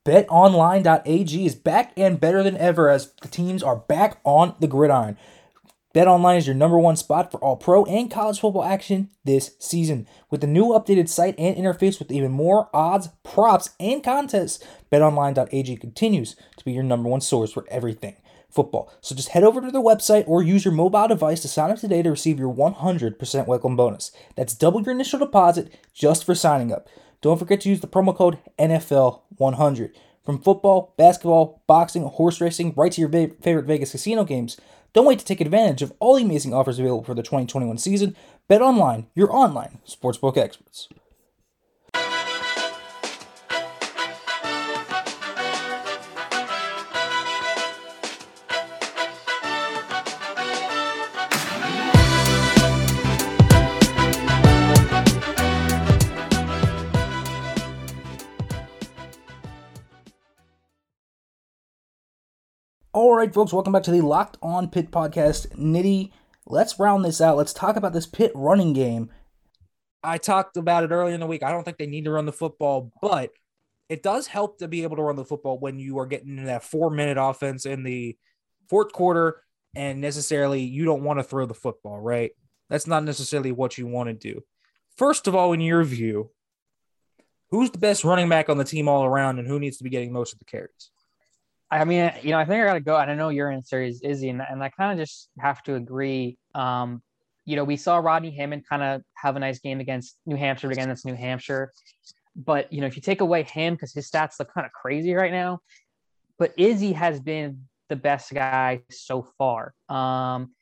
BetOnline.ag 0.07 1.45
is 1.45 1.55
back 1.55 1.93
and 1.95 2.19
better 2.19 2.43
than 2.43 2.57
ever 2.57 2.89
as 2.89 3.13
the 3.21 3.29
teams 3.29 3.63
are 3.63 3.77
back 3.77 4.19
on 4.25 4.55
the 4.61 4.67
gridiron. 4.67 5.19
BetOnline 5.95 6.39
is 6.39 6.47
your 6.47 6.57
number 6.57 6.79
one 6.79 6.97
spot 6.97 7.31
for 7.31 7.39
all 7.45 7.57
pro 7.57 7.85
and 7.85 8.11
college 8.11 8.41
football 8.41 8.65
action 8.65 9.11
this 9.25 9.55
season. 9.59 10.07
With 10.31 10.41
the 10.41 10.47
new 10.47 10.69
updated 10.69 11.11
site 11.11 11.35
and 11.37 11.55
interface 11.55 11.99
with 11.99 12.11
even 12.11 12.33
more 12.33 12.71
odds, 12.73 13.09
props, 13.23 13.71
and 13.79 14.03
contests, 14.03 14.65
BetOnline.ag 14.91 15.77
continues 15.77 16.35
to 16.57 16.65
be 16.65 16.73
your 16.73 16.83
number 16.83 17.11
one 17.11 17.21
source 17.21 17.53
for 17.53 17.67
everything 17.69 18.17
football. 18.49 18.91
So 19.03 19.15
just 19.15 19.31
head 19.31 19.45
over 19.45 19.61
to 19.61 19.71
their 19.71 19.83
website 19.83 20.25
or 20.27 20.43
use 20.43 20.65
your 20.65 20.73
mobile 20.73 21.09
device 21.09 21.41
to 21.41 21.49
sign 21.49 21.71
up 21.71 21.79
today 21.79 22.03
to 22.03 22.11
receive 22.11 22.39
your 22.39 22.53
100% 22.55 23.47
welcome 23.47 23.77
bonus. 23.77 24.13
That's 24.35 24.55
double 24.55 24.83
your 24.83 24.95
initial 24.95 25.19
deposit 25.19 25.75
just 25.93 26.25
for 26.25 26.35
signing 26.35 26.73
up. 26.73 26.89
Don't 27.21 27.39
forget 27.39 27.61
to 27.63 27.69
use 27.69 27.81
the 27.81 27.87
promo 27.87 28.17
code 28.17 28.39
NFL100. 28.59 29.93
From 30.25 30.41
football, 30.41 30.95
basketball, 30.97 31.63
boxing, 31.67 32.05
horse 32.05 32.41
racing, 32.41 32.75
right 32.77 32.93
to 32.93 33.01
your 33.01 33.11
favorite 33.11 33.67
Vegas 33.67 33.91
casino 33.91 34.23
games. 34.23 34.57
Don't 34.93 35.07
wait 35.07 35.19
to 35.19 35.25
take 35.25 35.41
advantage 35.41 35.81
of 35.83 35.93
all 36.01 36.17
the 36.17 36.25
amazing 36.25 36.53
offers 36.53 36.79
available 36.79 37.05
for 37.05 37.15
the 37.15 37.23
2021 37.23 37.79
season. 37.79 38.15
Bet 38.47 38.61
online, 38.61 39.07
your 39.15 39.35
online 39.35 39.79
sportsbook 39.87 40.37
experts. 40.37 40.89
All 62.95 63.15
right, 63.15 63.33
folks, 63.33 63.55
welcome 63.55 63.73
back 63.73 63.85
to 63.85 63.91
the 63.91 64.03
Locked 64.03 64.37
On 64.43 64.69
Pitt 64.69 64.91
podcast. 64.91 65.49
Nitty, 65.57 66.13
let's 66.45 66.79
round 66.79 67.07
this 67.07 67.23
out. 67.23 67.39
Let's 67.39 67.55
talk 67.55 67.77
about 67.77 67.95
this 67.95 68.05
Pitt 68.05 68.33
running 68.35 68.75
game. 68.75 69.09
I 70.05 70.19
talked 70.19 70.59
about 70.59 70.85
it 70.85 70.91
earlier 70.91 71.15
in 71.15 71.21
the 71.21 71.27
week. 71.27 71.43
I 71.43 71.53
don't 71.53 71.65
think 71.65 71.79
they 71.79 71.87
need 71.87 72.05
to 72.05 72.11
run 72.11 72.27
the 72.27 72.35
football, 72.35 72.93
but 73.01 73.31
it 73.89 74.03
does 74.03 74.27
help 74.27 74.59
to 74.59 74.69
be 74.69 74.83
able 74.83 74.97
to 74.97 75.03
run 75.03 75.17
the 75.17 75.25
football 75.25 75.59
when 75.59 75.79
you 75.79 75.99
are 76.01 76.07
getting 76.07 76.37
in 76.37 76.45
that 76.45 76.65
four 76.65 76.91
minute 76.91 77.17
offense 77.19 77.65
in 77.65 77.83
the 77.83 78.15
fourth 78.69 78.93
quarter 78.93 79.41
and 79.75 80.03
necessarily 80.03 80.61
you 80.61 80.85
don't 80.85 81.03
want 81.03 81.19
to 81.19 81.25
throw 81.25 81.47
the 81.47 81.55
football, 81.55 81.99
right? 81.99 82.33
That's 82.69 82.87
not 82.87 83.05
necessarily 83.05 83.53
what 83.53 83.79
you 83.79 83.87
want 83.87 84.09
to 84.09 84.33
do. 84.35 84.43
First 84.99 85.27
of 85.27 85.35
all, 85.35 85.55
in 85.55 85.63
your 85.63 85.83
view, 85.83 86.31
who's 87.53 87.71
the 87.71 87.79
best 87.79 88.05
running 88.05 88.29
back 88.29 88.51
on 88.51 88.59
the 88.59 88.65
team 88.65 88.87
all 88.87 89.07
around 89.07 89.39
and 89.39 89.49
who 89.49 89.59
needs 89.59 89.79
to 89.79 89.85
be 89.85 89.89
getting 89.89 90.13
most 90.13 90.35
of 90.35 90.39
the 90.41 90.45
carries? 90.45 90.91
I 91.73 91.85
mean, 91.85 92.13
you 92.23 92.33
know, 92.33 92.39
I 92.39 92.45
think 92.45 92.63
I 92.63 92.67
got 92.67 92.75
to 92.75 92.81
go. 92.81 92.97
And 92.99 93.11
I 93.11 93.15
know 93.15 93.31
your 93.31 93.51
answer 93.51 93.83
is 93.83 94.03
Izzy, 94.03 94.29
and, 94.29 94.43
and 94.43 94.63
I 94.63 94.69
kind 94.69 94.93
of 94.93 95.03
just 95.03 95.31
have 95.39 95.63
to 95.65 95.75
agree. 95.75 96.37
Um, 96.55 97.03
you 97.47 97.57
know, 97.57 97.65
we 97.65 97.77
saw 97.77 97.97
Rodney 97.97 98.31
Hammond 98.37 98.65
kind 98.69 98.83
of 98.83 99.03
have 99.15 99.37
a 99.37 99.41
nice 99.41 99.59
game 99.59 99.81
against 99.81 100.19
New 100.27 100.37
Hampshire. 100.37 100.71
Again, 100.71 100.89
that's 100.89 101.07
New 101.07 101.15
Hampshire. 101.15 101.73
But, 102.37 102.71
you 102.73 102.83
know, 102.83 102.87
if 102.87 102.95
you 102.95 103.03
take 103.03 103.23
away 103.23 103.43
him, 103.45 103.75
because 103.75 103.93
his 103.95 104.09
stats 104.11 104.39
look 104.39 104.53
kind 104.53 104.67
of 104.67 104.73
crazy 104.73 105.15
right 105.15 105.33
now, 105.33 105.61
but 106.39 106.53
Izzy 106.59 106.93
has 106.93 107.21
been 107.21 107.65
the 107.89 107.97
best 107.97 108.33
guy 108.35 108.83
so 108.91 109.27
far. 109.39 109.73
Um, 109.89 110.53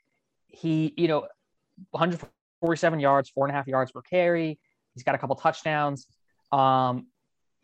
he, 0.46 0.94
you 0.96 1.08
know, 1.08 1.26
147 1.90 3.00
yards, 3.00 3.30
four 3.30 3.46
and 3.46 3.52
a 3.52 3.56
half 3.56 3.66
yards 3.66 3.90
per 3.90 4.02
carry. 4.02 4.58
He's 4.94 5.02
got 5.02 5.16
a 5.16 5.18
couple 5.18 5.36
touchdowns. 5.36 6.06
Um, 6.52 7.08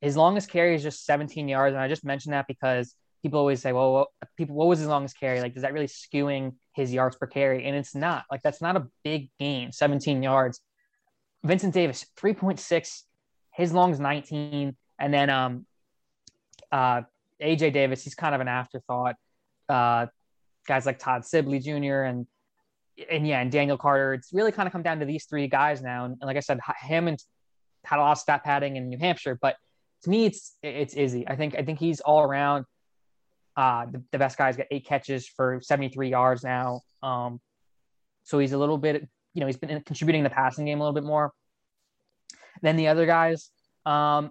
his 0.00 0.16
longest 0.16 0.50
carry 0.50 0.74
is 0.74 0.82
just 0.82 1.04
17 1.04 1.48
yards. 1.48 1.74
And 1.74 1.82
I 1.82 1.88
just 1.88 2.04
mentioned 2.04 2.35
that 2.35 2.46
because 2.46 2.94
people 3.26 3.40
always 3.40 3.60
say, 3.60 3.72
well, 3.72 3.92
what, 3.92 4.08
people, 4.36 4.54
what 4.54 4.68
was 4.68 4.78
his 4.78 4.86
longest 4.86 5.18
carry? 5.18 5.40
Like, 5.40 5.56
is 5.56 5.62
that 5.62 5.72
really 5.72 5.88
skewing 5.88 6.54
his 6.74 6.92
yards 6.92 7.16
per 7.16 7.26
carry? 7.26 7.64
And 7.64 7.76
it's 7.76 7.92
not. 7.92 8.24
Like, 8.30 8.40
that's 8.42 8.62
not 8.62 8.76
a 8.76 8.86
big 9.02 9.30
gain, 9.40 9.72
17 9.72 10.22
yards. 10.22 10.60
Vincent 11.42 11.74
Davis, 11.74 12.06
3.6. 12.16 13.02
His 13.52 13.72
long's 13.72 13.98
19. 13.98 14.76
And 15.00 15.12
then 15.12 15.28
um, 15.28 15.66
uh, 16.70 17.02
AJ 17.42 17.72
Davis, 17.72 18.04
he's 18.04 18.14
kind 18.14 18.32
of 18.32 18.40
an 18.40 18.46
afterthought. 18.46 19.16
Uh, 19.68 20.06
guys 20.68 20.86
like 20.86 21.00
Todd 21.00 21.24
Sibley 21.24 21.58
Jr. 21.58 22.02
and 22.02 22.26
and 23.10 23.26
yeah, 23.26 23.40
and 23.40 23.50
Daniel 23.50 23.76
Carter. 23.76 24.14
It's 24.14 24.32
really 24.32 24.52
kind 24.52 24.68
of 24.68 24.72
come 24.72 24.82
down 24.82 25.00
to 25.00 25.04
these 25.04 25.26
three 25.26 25.48
guys 25.48 25.82
now. 25.82 26.04
And, 26.04 26.16
and 26.20 26.26
like 26.26 26.36
I 26.36 26.40
said, 26.40 26.60
Hammond 26.64 27.22
had 27.84 27.98
a 27.98 28.02
lot 28.02 28.12
of 28.12 28.18
stat 28.18 28.44
padding 28.44 28.76
in 28.76 28.88
New 28.88 28.96
Hampshire, 28.96 29.36
but 29.40 29.56
to 30.02 30.10
me, 30.10 30.26
it's 30.26 30.56
it's 30.62 30.94
Izzy. 30.94 31.26
I 31.26 31.36
think 31.36 31.56
I 31.56 31.62
think 31.62 31.78
he's 31.78 32.00
all 32.00 32.22
around. 32.22 32.64
Uh, 33.56 33.86
the, 33.86 34.02
the, 34.12 34.18
best 34.18 34.36
guy's 34.36 34.56
got 34.56 34.66
eight 34.70 34.84
catches 34.84 35.26
for 35.26 35.60
73 35.62 36.10
yards 36.10 36.44
now. 36.44 36.82
Um, 37.02 37.40
so 38.24 38.38
he's 38.38 38.52
a 38.52 38.58
little 38.58 38.76
bit, 38.76 39.08
you 39.32 39.40
know, 39.40 39.46
he's 39.46 39.56
been 39.56 39.80
contributing 39.80 40.24
the 40.24 40.30
passing 40.30 40.66
game 40.66 40.78
a 40.78 40.82
little 40.82 40.94
bit 40.94 41.04
more 41.04 41.32
than 42.60 42.76
the 42.76 42.88
other 42.88 43.06
guys. 43.06 43.50
Um, 43.86 44.30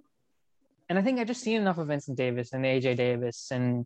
and 0.89 0.99
I 0.99 1.01
think 1.01 1.19
I've 1.19 1.27
just 1.27 1.41
seen 1.41 1.59
enough 1.59 1.79
of 1.79 1.87
Vincent 1.87 2.17
Davis 2.17 2.53
and 2.53 2.63
AJ 2.63 2.97
Davis 2.97 3.49
and 3.51 3.85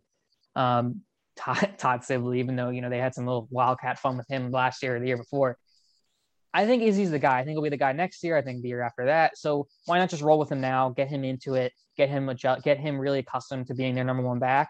um, 0.56 1.02
Todd, 1.36 1.74
Todd 1.78 2.04
Sibley, 2.04 2.40
even 2.40 2.56
though, 2.56 2.70
you 2.70 2.82
know, 2.82 2.90
they 2.90 2.98
had 2.98 3.14
some 3.14 3.26
little 3.26 3.48
wildcat 3.50 3.98
fun 3.98 4.16
with 4.16 4.28
him 4.28 4.50
last 4.50 4.82
year 4.82 4.96
or 4.96 5.00
the 5.00 5.06
year 5.06 5.16
before. 5.16 5.56
I 6.52 6.66
think 6.66 6.82
Izzy's 6.82 7.12
the 7.12 7.18
guy. 7.18 7.38
I 7.38 7.44
think 7.44 7.54
he'll 7.54 7.62
be 7.62 7.68
the 7.68 7.76
guy 7.76 7.92
next 7.92 8.22
year. 8.24 8.36
I 8.36 8.42
think 8.42 8.62
the 8.62 8.68
year 8.68 8.82
after 8.82 9.06
that. 9.06 9.38
So 9.38 9.68
why 9.86 9.98
not 9.98 10.10
just 10.10 10.22
roll 10.22 10.38
with 10.38 10.50
him 10.50 10.60
now, 10.60 10.90
get 10.90 11.08
him 11.08 11.24
into 11.24 11.54
it, 11.54 11.72
get 11.96 12.08
him 12.08 12.28
adjust, 12.28 12.64
get 12.64 12.78
him 12.78 12.98
really 12.98 13.20
accustomed 13.20 13.68
to 13.68 13.74
being 13.74 13.94
their 13.94 14.04
number 14.04 14.24
one 14.24 14.40
back, 14.40 14.68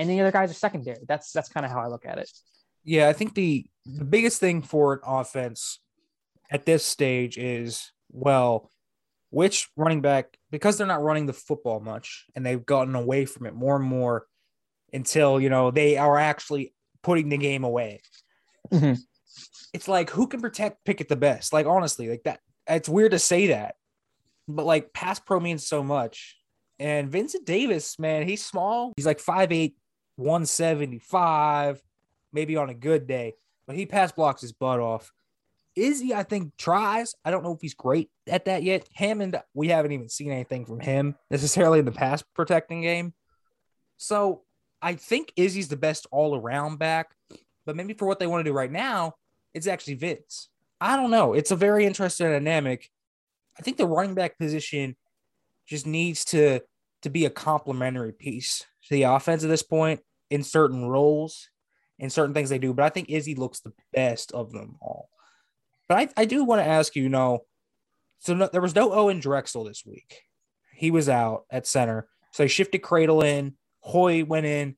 and 0.00 0.08
the 0.10 0.20
other 0.20 0.32
guys 0.32 0.50
are 0.50 0.54
secondary. 0.54 1.04
That's 1.06 1.32
that's 1.32 1.48
kind 1.48 1.66
of 1.66 1.72
how 1.72 1.80
I 1.80 1.88
look 1.88 2.06
at 2.06 2.18
it. 2.18 2.30
Yeah, 2.84 3.08
I 3.08 3.12
think 3.12 3.34
the 3.34 3.66
the 3.84 4.04
biggest 4.04 4.40
thing 4.40 4.62
for 4.62 4.94
an 4.94 5.00
offense 5.06 5.80
at 6.50 6.64
this 6.64 6.84
stage 6.84 7.36
is 7.38 7.92
well, 8.10 8.70
which 9.30 9.68
running 9.76 10.00
back 10.00 10.36
because 10.50 10.78
they're 10.78 10.86
not 10.86 11.02
running 11.02 11.26
the 11.26 11.32
football 11.32 11.80
much 11.80 12.26
and 12.34 12.44
they've 12.44 12.64
gotten 12.64 12.94
away 12.94 13.26
from 13.26 13.46
it 13.46 13.54
more 13.54 13.76
and 13.76 13.84
more 13.84 14.26
until 14.92 15.40
you 15.40 15.50
know 15.50 15.70
they 15.70 15.96
are 15.96 16.18
actually 16.18 16.72
putting 17.02 17.28
the 17.28 17.38
game 17.38 17.64
away. 17.64 18.00
Mhm. 18.70 18.98
It's 19.72 19.88
like 19.88 20.10
who 20.10 20.26
can 20.26 20.40
protect 20.40 20.84
Pickett 20.84 21.08
the 21.08 21.16
best? 21.16 21.52
Like 21.52 21.66
honestly, 21.66 22.08
like 22.08 22.22
that. 22.24 22.40
It's 22.66 22.88
weird 22.88 23.12
to 23.12 23.18
say 23.18 23.48
that, 23.48 23.74
but 24.48 24.64
like 24.66 24.92
pass 24.92 25.18
pro 25.20 25.40
means 25.40 25.66
so 25.66 25.82
much. 25.82 26.36
And 26.78 27.10
Vincent 27.12 27.44
Davis, 27.44 27.98
man, 27.98 28.26
he's 28.26 28.44
small. 28.44 28.94
He's 28.96 29.04
like 29.04 29.20
5'8, 29.20 29.74
175, 30.20 31.82
maybe 32.32 32.56
on 32.56 32.70
a 32.70 32.74
good 32.74 33.06
day, 33.06 33.34
but 33.66 33.76
he 33.76 33.86
pass 33.86 34.12
blocks 34.12 34.42
his 34.42 34.52
butt 34.52 34.80
off. 34.80 35.12
Izzy, 35.76 36.14
I 36.14 36.24
think, 36.24 36.56
tries. 36.56 37.14
I 37.24 37.30
don't 37.30 37.42
know 37.42 37.54
if 37.54 37.60
he's 37.60 37.74
great 37.74 38.10
at 38.26 38.44
that 38.44 38.62
yet. 38.62 38.88
Hammond, 38.94 39.40
we 39.54 39.68
haven't 39.68 39.92
even 39.92 40.08
seen 40.08 40.30
anything 40.30 40.66
from 40.66 40.80
him 40.80 41.16
necessarily 41.30 41.78
in 41.78 41.84
the 41.84 41.92
pass 41.92 42.22
protecting 42.34 42.82
game. 42.82 43.14
So 43.96 44.42
I 44.82 44.94
think 44.94 45.32
Izzy's 45.36 45.68
the 45.68 45.76
best 45.76 46.06
all 46.10 46.36
around 46.36 46.78
back, 46.78 47.14
but 47.66 47.76
maybe 47.76 47.94
for 47.94 48.06
what 48.06 48.18
they 48.18 48.26
want 48.26 48.44
to 48.44 48.50
do 48.50 48.54
right 48.54 48.70
now, 48.70 49.14
it's 49.54 49.66
actually 49.66 49.94
Vince. 49.94 50.48
I 50.80 50.96
don't 50.96 51.10
know. 51.10 51.34
It's 51.34 51.50
a 51.50 51.56
very 51.56 51.86
interesting 51.86 52.30
dynamic. 52.30 52.88
I 53.58 53.62
think 53.62 53.76
the 53.76 53.86
running 53.86 54.14
back 54.14 54.38
position 54.38 54.96
just 55.66 55.86
needs 55.86 56.24
to 56.26 56.60
to 57.02 57.10
be 57.10 57.24
a 57.24 57.30
complementary 57.30 58.12
piece 58.12 58.66
to 58.86 58.94
the 58.94 59.04
offense 59.04 59.42
at 59.42 59.48
this 59.48 59.62
point 59.62 60.00
in 60.30 60.42
certain 60.42 60.86
roles 60.86 61.48
and 61.98 62.12
certain 62.12 62.34
things 62.34 62.48
they 62.48 62.58
do. 62.58 62.72
But 62.72 62.84
I 62.84 62.88
think 62.88 63.10
Izzy 63.10 63.34
looks 63.34 63.60
the 63.60 63.72
best 63.92 64.32
of 64.32 64.52
them 64.52 64.76
all. 64.80 65.10
But 65.88 65.98
I, 65.98 66.22
I 66.22 66.24
do 66.24 66.44
want 66.44 66.60
to 66.60 66.66
ask 66.66 66.94
you, 66.96 67.02
you 67.02 67.08
know, 67.08 67.44
so 68.20 68.34
no, 68.34 68.48
there 68.50 68.60
was 68.60 68.74
no 68.74 68.92
Owen 68.92 69.20
Drexel 69.20 69.64
this 69.64 69.84
week. 69.84 70.22
He 70.72 70.90
was 70.90 71.08
out 71.08 71.44
at 71.50 71.66
center. 71.66 72.08
So 72.32 72.44
they 72.44 72.48
shifted 72.48 72.82
Kradel 72.82 73.24
in, 73.24 73.54
Hoy 73.80 74.24
went 74.24 74.46
in, 74.46 74.76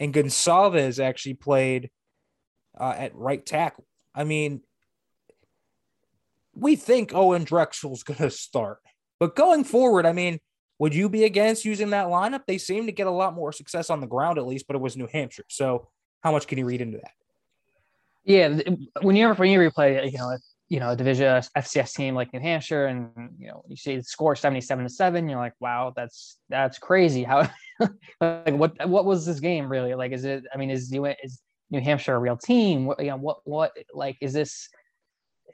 and 0.00 0.12
Goncalves 0.12 1.02
actually 1.02 1.34
played 1.34 1.90
uh, 2.78 2.94
at 2.96 3.14
right 3.14 3.44
tackle. 3.44 3.86
I 4.14 4.24
mean, 4.24 4.62
we 6.54 6.76
think 6.76 7.14
Owen 7.14 7.44
Drexel's 7.44 8.02
going 8.04 8.18
to 8.18 8.30
start. 8.30 8.78
But 9.20 9.36
going 9.36 9.64
forward, 9.64 10.06
I 10.06 10.12
mean, 10.12 10.40
would 10.78 10.94
you 10.94 11.08
be 11.08 11.24
against 11.24 11.64
using 11.64 11.90
that 11.90 12.06
lineup? 12.06 12.42
They 12.46 12.58
seem 12.58 12.86
to 12.86 12.92
get 12.92 13.06
a 13.06 13.10
lot 13.10 13.34
more 13.34 13.52
success 13.52 13.90
on 13.90 14.00
the 14.00 14.06
ground, 14.06 14.38
at 14.38 14.46
least, 14.46 14.66
but 14.66 14.76
it 14.76 14.82
was 14.82 14.96
New 14.96 15.08
Hampshire. 15.12 15.44
So, 15.48 15.88
how 16.22 16.32
much 16.32 16.46
can 16.46 16.58
you 16.58 16.64
read 16.64 16.80
into 16.80 16.98
that? 16.98 17.12
Yeah, 18.24 18.48
th- 18.48 18.78
when 19.02 19.16
you 19.16 19.28
ever 19.28 19.34
when 19.34 19.50
you 19.50 19.58
replay, 19.58 20.10
you 20.10 20.18
know, 20.18 20.36
you 20.68 20.80
know, 20.80 20.90
a 20.90 20.96
division 20.96 21.26
FCS 21.56 21.94
team 21.94 22.14
like 22.14 22.32
New 22.32 22.40
Hampshire, 22.40 22.86
and 22.86 23.10
you 23.38 23.48
know, 23.48 23.64
you 23.68 23.76
see 23.76 23.96
the 23.96 24.02
score 24.02 24.36
seventy-seven 24.36 24.84
to 24.84 24.90
seven, 24.90 25.28
you're 25.28 25.38
like, 25.38 25.54
wow, 25.60 25.92
that's 25.96 26.38
that's 26.48 26.78
crazy. 26.78 27.24
How, 27.24 27.48
like, 28.20 28.54
what 28.54 28.88
what 28.88 29.04
was 29.04 29.26
this 29.26 29.40
game 29.40 29.68
really? 29.68 29.94
Like, 29.94 30.12
is 30.12 30.24
it? 30.24 30.44
I 30.52 30.58
mean, 30.58 30.70
is 30.70 30.90
New 30.90 31.06
is 31.06 31.40
New 31.70 31.80
Hampshire 31.80 32.14
a 32.14 32.18
real 32.18 32.36
team? 32.36 32.86
What 32.86 33.00
you 33.00 33.10
know, 33.10 33.16
what 33.16 33.38
what 33.44 33.72
like 33.92 34.16
is 34.20 34.32
this? 34.32 34.68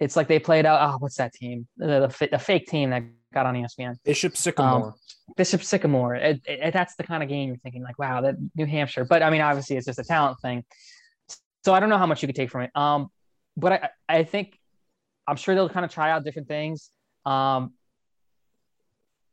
It's 0.00 0.16
like 0.16 0.26
they 0.26 0.40
played 0.40 0.66
out. 0.66 0.80
Oh, 0.82 0.96
what's 0.98 1.16
that 1.16 1.32
team? 1.32 1.66
The 1.76 2.12
the, 2.18 2.28
the 2.32 2.38
fake 2.38 2.66
team 2.66 2.90
that 2.90 3.04
got 3.34 3.46
on 3.46 3.54
ESPN. 3.54 3.96
Bishop 4.04 4.36
Sycamore. 4.36 4.94
Bishop 5.36 5.62
Sycamore. 5.62 6.14
It, 6.14 6.40
it, 6.46 6.72
that's 6.72 6.94
the 6.96 7.02
kind 7.02 7.22
of 7.22 7.28
game 7.28 7.48
you're 7.48 7.58
thinking 7.58 7.82
like, 7.82 7.98
wow, 7.98 8.20
that 8.22 8.36
New 8.54 8.66
Hampshire. 8.66 9.04
But 9.04 9.22
I 9.22 9.30
mean, 9.30 9.40
obviously, 9.40 9.76
it's 9.76 9.86
just 9.86 9.98
a 9.98 10.04
talent 10.04 10.38
thing. 10.40 10.64
So 11.64 11.74
I 11.74 11.80
don't 11.80 11.88
know 11.88 11.98
how 11.98 12.06
much 12.06 12.22
you 12.22 12.28
could 12.28 12.36
take 12.36 12.50
from 12.50 12.62
it. 12.62 12.70
Um, 12.74 13.08
but 13.56 13.72
I, 13.72 13.88
I 14.08 14.22
think 14.24 14.58
I'm 15.26 15.36
sure 15.36 15.54
they'll 15.54 15.68
kind 15.68 15.84
of 15.84 15.90
try 15.90 16.10
out 16.10 16.24
different 16.24 16.48
things. 16.48 16.90
Um, 17.24 17.72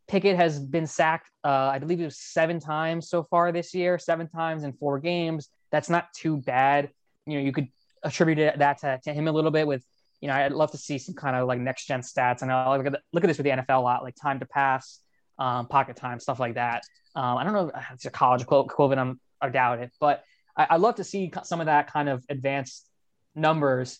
Pickett 0.07 0.35
has 0.35 0.59
been 0.59 0.87
sacked, 0.87 1.29
uh, 1.43 1.47
I 1.73 1.79
believe 1.79 2.01
it 2.01 2.05
was 2.05 2.19
seven 2.19 2.59
times 2.59 3.09
so 3.09 3.23
far 3.23 3.51
this 3.51 3.73
year, 3.73 3.97
seven 3.97 4.27
times 4.27 4.63
in 4.63 4.73
four 4.73 4.99
games. 4.99 5.49
That's 5.71 5.89
not 5.89 6.13
too 6.13 6.37
bad. 6.37 6.89
You 7.25 7.35
know, 7.35 7.45
you 7.45 7.53
could 7.53 7.69
attribute 8.03 8.57
that 8.57 8.79
to, 8.79 8.99
to 9.05 9.13
him 9.13 9.27
a 9.27 9.31
little 9.31 9.51
bit 9.51 9.65
with, 9.67 9.85
you 10.21 10.27
know, 10.27 10.35
I'd 10.35 10.51
love 10.51 10.71
to 10.71 10.77
see 10.77 10.99
some 10.99 11.15
kind 11.15 11.35
of 11.35 11.47
like 11.47 11.59
next 11.59 11.87
gen 11.87 12.01
stats. 12.01 12.43
And 12.43 12.51
I 12.51 12.77
look 12.77 12.85
at, 12.85 13.01
look 13.11 13.23
at 13.23 13.27
this 13.27 13.37
with 13.37 13.45
the 13.45 13.51
NFL 13.51 13.79
a 13.79 13.81
lot, 13.81 14.03
like 14.03 14.15
time 14.15 14.39
to 14.39 14.45
pass, 14.45 14.99
um, 15.39 15.67
pocket 15.67 15.95
time, 15.95 16.19
stuff 16.19 16.39
like 16.39 16.53
that. 16.55 16.83
Um, 17.15 17.37
I 17.37 17.43
don't 17.43 17.53
know 17.53 17.71
if 17.75 17.91
it's 17.93 18.05
a 18.05 18.11
college 18.11 18.43
equivalent. 18.43 18.99
I'm, 18.99 19.19
I 19.41 19.49
doubt 19.49 19.79
it, 19.79 19.91
but 19.99 20.23
I, 20.55 20.67
I'd 20.69 20.81
love 20.81 20.95
to 20.95 21.03
see 21.03 21.31
some 21.43 21.59
of 21.59 21.65
that 21.65 21.91
kind 21.91 22.07
of 22.07 22.23
advanced 22.29 22.87
numbers 23.33 23.99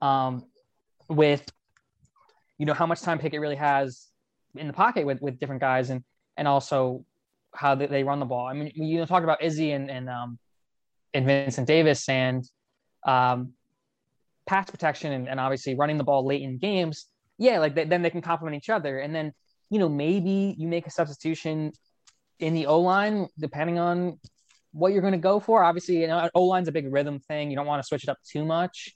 um, 0.00 0.44
with, 1.08 1.48
you 2.58 2.66
know, 2.66 2.74
how 2.74 2.86
much 2.86 3.00
time 3.00 3.20
Pickett 3.20 3.40
really 3.40 3.56
has 3.56 4.08
in 4.56 4.66
the 4.66 4.72
pocket 4.72 5.06
with, 5.06 5.22
with 5.22 5.38
different 5.38 5.60
guys 5.60 5.90
and, 5.90 6.02
and 6.36 6.48
also 6.48 7.04
how 7.54 7.76
they, 7.76 7.86
they 7.86 8.02
run 8.02 8.18
the 8.18 8.26
ball. 8.26 8.46
I 8.46 8.52
mean, 8.52 8.72
you 8.74 8.98
know, 8.98 9.06
talk 9.06 9.22
about 9.22 9.42
Izzy 9.42 9.70
and, 9.70 9.88
and, 9.88 10.10
um, 10.10 10.38
and 11.14 11.24
Vincent 11.24 11.68
Davis 11.68 12.08
and 12.08 12.44
um, 13.06 13.52
pass 14.46 14.70
protection 14.70 15.12
and, 15.12 15.28
and 15.28 15.38
obviously 15.38 15.74
running 15.74 15.98
the 15.98 16.04
ball 16.04 16.26
late 16.26 16.42
in 16.42 16.58
games. 16.58 17.06
Yeah, 17.38 17.58
like 17.58 17.74
they, 17.74 17.84
then 17.84 18.02
they 18.02 18.10
can 18.10 18.22
complement 18.22 18.56
each 18.56 18.70
other. 18.70 18.98
And 18.98 19.14
then, 19.14 19.32
you 19.70 19.78
know, 19.78 19.88
maybe 19.88 20.54
you 20.58 20.68
make 20.68 20.86
a 20.86 20.90
substitution 20.90 21.72
in 22.38 22.54
the 22.54 22.66
O 22.66 22.80
line 22.80 23.28
depending 23.38 23.78
on 23.78 24.18
what 24.72 24.92
you're 24.92 25.00
going 25.00 25.12
to 25.12 25.18
go 25.18 25.40
for. 25.40 25.62
Obviously, 25.62 26.00
you 26.00 26.06
know, 26.06 26.28
O 26.34 26.44
line's 26.44 26.68
a 26.68 26.72
big 26.72 26.92
rhythm 26.92 27.20
thing. 27.20 27.50
You 27.50 27.56
don't 27.56 27.66
want 27.66 27.82
to 27.82 27.86
switch 27.86 28.04
it 28.04 28.08
up 28.08 28.18
too 28.30 28.44
much. 28.44 28.94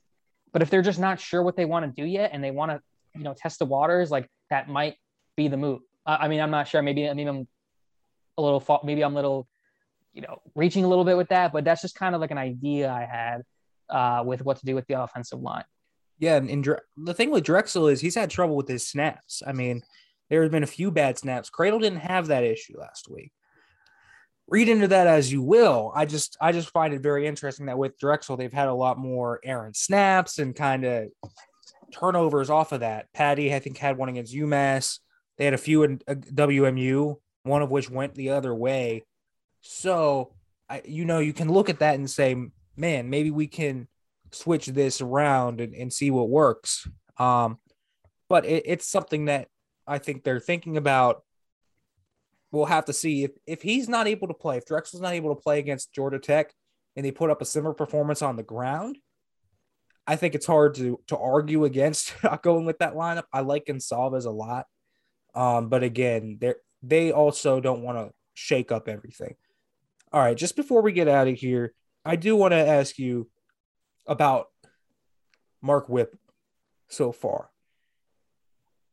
But 0.53 0.63
if 0.63 0.71
they're 0.71 0.83
just 0.83 0.99
not 0.99 1.21
sure 1.21 1.43
what 1.43 1.57
they 1.57 1.65
want 1.65 1.85
to 1.85 2.03
do 2.03 2.07
yet 2.07 2.31
and 2.33 2.43
they 2.43 2.51
want 2.51 2.73
to, 2.73 2.81
you 3.15 3.23
know, 3.23 3.35
test 3.37 3.59
the 3.59 3.67
waters, 3.67 4.11
like 4.11 4.29
that 4.51 4.69
might 4.69 4.95
be 5.37 5.49
the 5.49 5.57
move. 5.57 5.81
I, 6.05 6.17
I 6.17 6.29
mean, 6.29 6.41
I'm 6.41 6.51
not 6.51 6.69
sure. 6.69 6.83
Maybe, 6.83 7.03
maybe 7.13 7.29
I'm 7.29 7.47
a 8.39 8.43
little, 8.43 8.81
maybe 8.85 9.03
I'm 9.03 9.13
a 9.13 9.17
little, 9.17 9.49
you 10.13 10.23
know, 10.23 10.41
reaching 10.55 10.85
a 10.85 10.89
little 10.89 11.05
bit 11.05 11.17
with 11.17 11.29
that. 11.29 11.53
But 11.53 11.65
that's 11.65 11.83
just 11.83 11.95
kind 11.95 12.15
of 12.15 12.21
like 12.21 12.31
an 12.31 12.39
idea 12.39 12.91
I 12.91 13.05
had 13.05 13.43
uh, 13.90 14.22
with 14.25 14.44
what 14.44 14.59
to 14.59 14.66
do 14.66 14.75
with 14.75 14.87
the 14.87 15.01
offensive 15.01 15.40
line. 15.40 15.64
Yeah, 16.18 16.37
and, 16.37 16.49
and 16.49 16.77
the 16.96 17.14
thing 17.14 17.31
with 17.31 17.44
Drexel 17.44 17.88
is 17.88 18.01
he's 18.01 18.14
had 18.14 18.31
trouble 18.31 18.57
with 18.57 18.68
his 18.68 18.87
snaps. 18.87 19.42
I 19.46 19.53
mean, 19.53 19.83
there 20.31 20.42
have 20.42 20.51
been 20.51 20.62
a 20.62 20.66
few 20.66 20.90
bad 20.90 21.18
snaps. 21.18 21.51
Kradel 21.51 21.81
didn't 21.81 22.01
have 22.01 22.29
that 22.29 22.44
issue 22.44 22.79
last 22.79 23.09
week. 23.11 23.33
Read 24.49 24.68
into 24.68 24.88
that 24.88 25.07
as 25.07 25.33
you 25.33 25.42
will. 25.42 25.92
I 25.94 26.07
just 26.07 26.37
I 26.40 26.53
just 26.53 26.70
find 26.70 26.94
it 26.94 27.03
very 27.03 27.27
interesting 27.27 27.66
that 27.66 27.79
with 27.79 27.99
Drexel 27.99 28.37
they've 28.37 28.53
had 28.53 28.68
a 28.68 28.75
lot 28.75 28.96
more 28.96 29.40
errant 29.42 29.77
snaps 29.77 30.38
and 30.38 30.55
kind 30.55 30.85
of 30.85 31.09
turnovers 31.92 32.49
off 32.49 32.72
of 32.72 32.81
that. 32.81 33.12
Patty 33.12 33.53
I 33.53 33.59
think 33.59 33.77
had 33.77 33.99
one 33.99 34.09
against 34.09 34.35
UMass. 34.35 35.01
They 35.37 35.44
had 35.44 35.55
a 35.55 35.59
few 35.59 35.83
in 35.83 36.01
uh, 36.09 36.14
WMU, 36.14 37.16
one 37.42 37.62
of 37.62 37.70
which 37.70 37.90
went 37.90 38.14
the 38.14 38.31
other 38.31 38.55
way. 38.55 39.05
So, 39.61 40.33
I, 40.68 40.83
you 40.85 41.05
know, 41.05 41.18
you 41.18 41.33
can 41.33 41.51
look 41.51 41.68
at 41.68 41.81
that 41.81 41.96
and 41.96 42.09
say, 42.09 42.37
man, 42.77 43.11
maybe 43.11 43.31
we 43.31 43.47
can 43.47 43.89
switch 44.33 44.67
this 44.67 45.01
around 45.01 45.61
and, 45.61 45.75
and 45.75 45.93
see 45.93 46.11
what 46.11 46.29
works. 46.29 46.89
Um, 47.19 47.59
but 48.29 48.45
it, 48.45 48.65
it's 48.67 48.89
something 48.89 49.27
that 49.27 49.49
I 49.87 49.99
think 49.99 50.25
they're 50.25 50.41
thinking 50.41 50.77
about. 50.77 51.23
We'll 52.53 52.67
have 52.67 52.87
to 52.87 52.93
see 52.93 53.25
if 53.25 53.33
if 53.47 53.62
he's 53.62 53.89
not 53.89 54.07
able 54.07 54.29
to 54.29 54.35
play, 54.35 54.57
if 54.57 54.67
Drexel's 54.67 55.03
not 55.03 55.15
able 55.15 55.35
to 55.35 55.41
play 55.41 55.59
against 55.59 55.93
Georgia 55.93 56.19
Tech, 56.19 56.53
and 56.95 57.05
they 57.05 57.11
put 57.11 57.31
up 57.31 57.43
a 57.43 57.47
similar 57.47 57.75
performance 57.75 58.23
on 58.23 58.37
the 58.37 58.43
ground. 58.43 58.99
I 60.07 60.17
think 60.17 60.35
it's 60.35 60.47
hard 60.47 60.75
to 60.77 61.01
to 61.09 61.19
argue 61.19 61.65
against 61.65 62.15
not 62.25 62.43
going 62.43 62.65
with 62.65 62.79
that 62.79 62.95
lineup. 62.95 63.25
I 63.33 63.41
like 63.41 63.67
Goncalves 63.67 64.25
a 64.25 64.31
lot, 64.31 64.67
um, 65.35 65.69
but 65.69 65.83
again, 65.83 66.39
they 66.41 66.55
they 66.83 67.12
also 67.12 67.61
don't 67.61 67.83
want 67.83 67.99
to 67.99 68.15
shake 68.35 68.71
up 68.71 68.89
everything. 68.89 69.35
All 70.12 70.21
right, 70.21 70.37
just 70.37 70.57
before 70.57 70.83
we 70.83 70.93
get 70.93 71.09
out 71.09 71.29
of 71.29 71.37
here, 71.37 71.75
I 72.07 72.14
do 72.14 72.37
want 72.37 72.53
to 72.53 72.66
ask 72.66 72.99
you 72.99 73.29
about 74.07 74.47
Mark 75.61 75.88
Whip 75.88 76.16
so 76.88 77.11
far. 77.11 77.51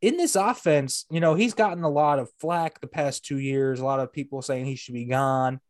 In 0.02 0.18
this 0.18 0.36
offense, 0.36 1.06
you 1.12 1.20
know, 1.20 1.36
he's 1.36 1.54
gotten 1.54 1.84
a 1.84 1.90
lot 1.90 2.18
of 2.18 2.32
flack 2.40 2.82
the 2.82 2.88
past 2.88 3.24
two 3.24 3.38
years, 3.38 3.80
a 3.80 3.86
lot 3.86 4.00
of 4.00 4.12
people 4.12 4.42
saying 4.42 4.66
he 4.66 4.76
should 4.76 4.96
be 4.96 5.06
gone. 5.06 5.62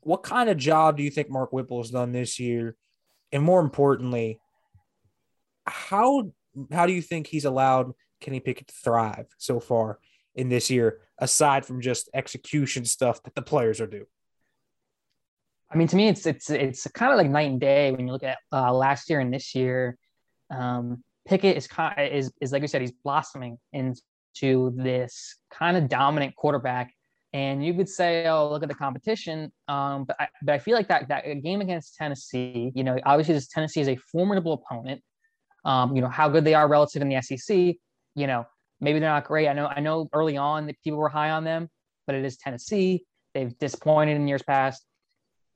What 0.00 0.24
kind 0.24 0.50
of 0.50 0.56
job 0.56 0.96
do 0.96 1.04
you 1.04 1.10
think 1.10 1.30
Mark 1.30 1.52
Whipple 1.52 1.80
has 1.80 1.90
done 1.90 2.10
this 2.10 2.40
year? 2.40 2.74
And 3.30 3.44
more 3.44 3.60
importantly, 3.60 4.40
how 5.66 6.32
how 6.72 6.86
do 6.86 6.92
you 6.92 7.02
think 7.02 7.28
he's 7.28 7.44
allowed 7.44 7.92
Kenny 8.20 8.40
Pickett 8.40 8.68
to 8.68 8.74
thrive 8.74 9.26
so 9.38 9.60
far 9.60 10.00
in 10.34 10.48
this 10.48 10.68
year, 10.68 11.00
aside 11.18 11.64
from 11.64 11.80
just 11.80 12.08
execution 12.12 12.84
stuff 12.84 13.22
that 13.22 13.36
the 13.36 13.42
players 13.42 13.80
are 13.80 13.86
doing? 13.86 14.06
I 15.72 15.76
mean, 15.76 15.88
to 15.88 15.96
me, 15.96 16.08
it's 16.08 16.26
it's 16.26 16.50
it's 16.50 16.86
kind 16.94 17.12
of 17.12 17.18
like 17.18 17.28
night 17.28 17.50
and 17.50 17.60
day 17.60 17.90
when 17.90 18.06
you 18.06 18.12
look 18.12 18.22
at 18.22 18.38
uh, 18.52 18.72
last 18.72 19.10
year 19.10 19.20
and 19.20 19.32
this 19.32 19.54
year. 19.54 19.98
Um, 20.50 21.02
Pickett 21.26 21.56
is 21.56 21.68
is 21.98 22.32
is 22.40 22.52
like 22.52 22.62
you 22.62 22.68
said, 22.68 22.80
he's 22.80 22.92
blossoming 22.92 23.58
into 23.72 24.72
this 24.76 25.36
kind 25.50 25.76
of 25.76 25.88
dominant 25.88 26.36
quarterback. 26.36 26.92
And 27.32 27.64
you 27.64 27.74
could 27.74 27.88
say, 27.88 28.26
oh, 28.28 28.48
look 28.48 28.62
at 28.62 28.68
the 28.68 28.74
competition. 28.74 29.52
Um, 29.68 30.04
but 30.04 30.16
I, 30.18 30.28
but 30.42 30.54
I 30.54 30.58
feel 30.58 30.74
like 30.74 30.88
that 30.88 31.08
that 31.08 31.24
game 31.42 31.60
against 31.60 31.96
Tennessee, 31.96 32.70
you 32.74 32.84
know, 32.84 32.96
obviously 33.04 33.34
this 33.34 33.48
Tennessee 33.48 33.80
is 33.80 33.88
a 33.88 33.96
formidable 34.10 34.52
opponent. 34.52 35.02
Um, 35.64 35.96
you 35.96 36.00
know 36.00 36.08
how 36.08 36.28
good 36.28 36.44
they 36.44 36.54
are 36.54 36.68
relative 36.68 37.02
in 37.02 37.08
the 37.08 37.20
SEC. 37.20 37.56
You 38.14 38.26
know, 38.26 38.46
maybe 38.80 39.00
they're 39.00 39.10
not 39.10 39.24
great. 39.24 39.48
I 39.48 39.52
know 39.52 39.66
I 39.66 39.80
know 39.80 40.08
early 40.12 40.36
on 40.36 40.66
that 40.66 40.80
people 40.84 41.00
were 41.00 41.08
high 41.08 41.30
on 41.30 41.42
them, 41.42 41.68
but 42.06 42.14
it 42.14 42.24
is 42.24 42.36
Tennessee. 42.36 43.04
They've 43.34 43.58
disappointed 43.58 44.14
in 44.14 44.28
years 44.28 44.42
past 44.44 44.86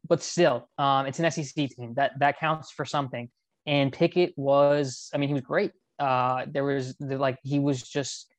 but 0.09 0.23
still, 0.23 0.69
um, 0.79 1.07
it's 1.07 1.19
an 1.19 1.31
SEC 1.31 1.69
team 1.71 1.95
that 1.95 2.13
that 2.19 2.39
counts 2.39 2.71
for 2.71 2.85
something. 2.85 3.29
And 3.67 3.93
Pickett 3.93 4.33
was, 4.37 5.11
I 5.15 5.19
mean, 5.19 5.29
he 5.29 5.35
was 5.35 5.43
great. 5.43 5.73
Uh, 5.99 6.47
there 6.49 6.65
was 6.65 6.95
like 7.01 7.39
he 7.43 7.59
was 7.59 7.83
just 7.83 8.33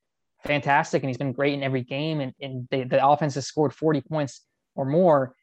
fantastic, 0.44 1.04
and 1.04 1.10
he's 1.10 1.18
been 1.18 1.32
great 1.32 1.54
in 1.54 1.64
every 1.64 1.84
game. 1.84 2.20
And, 2.20 2.34
and 2.42 2.68
they, 2.72 2.84
the 2.84 3.06
offense 3.06 3.36
has 3.36 3.46
scored 3.46 3.74
40 3.74 4.02
points 4.02 4.42
or 4.76 4.86
more 4.86 5.36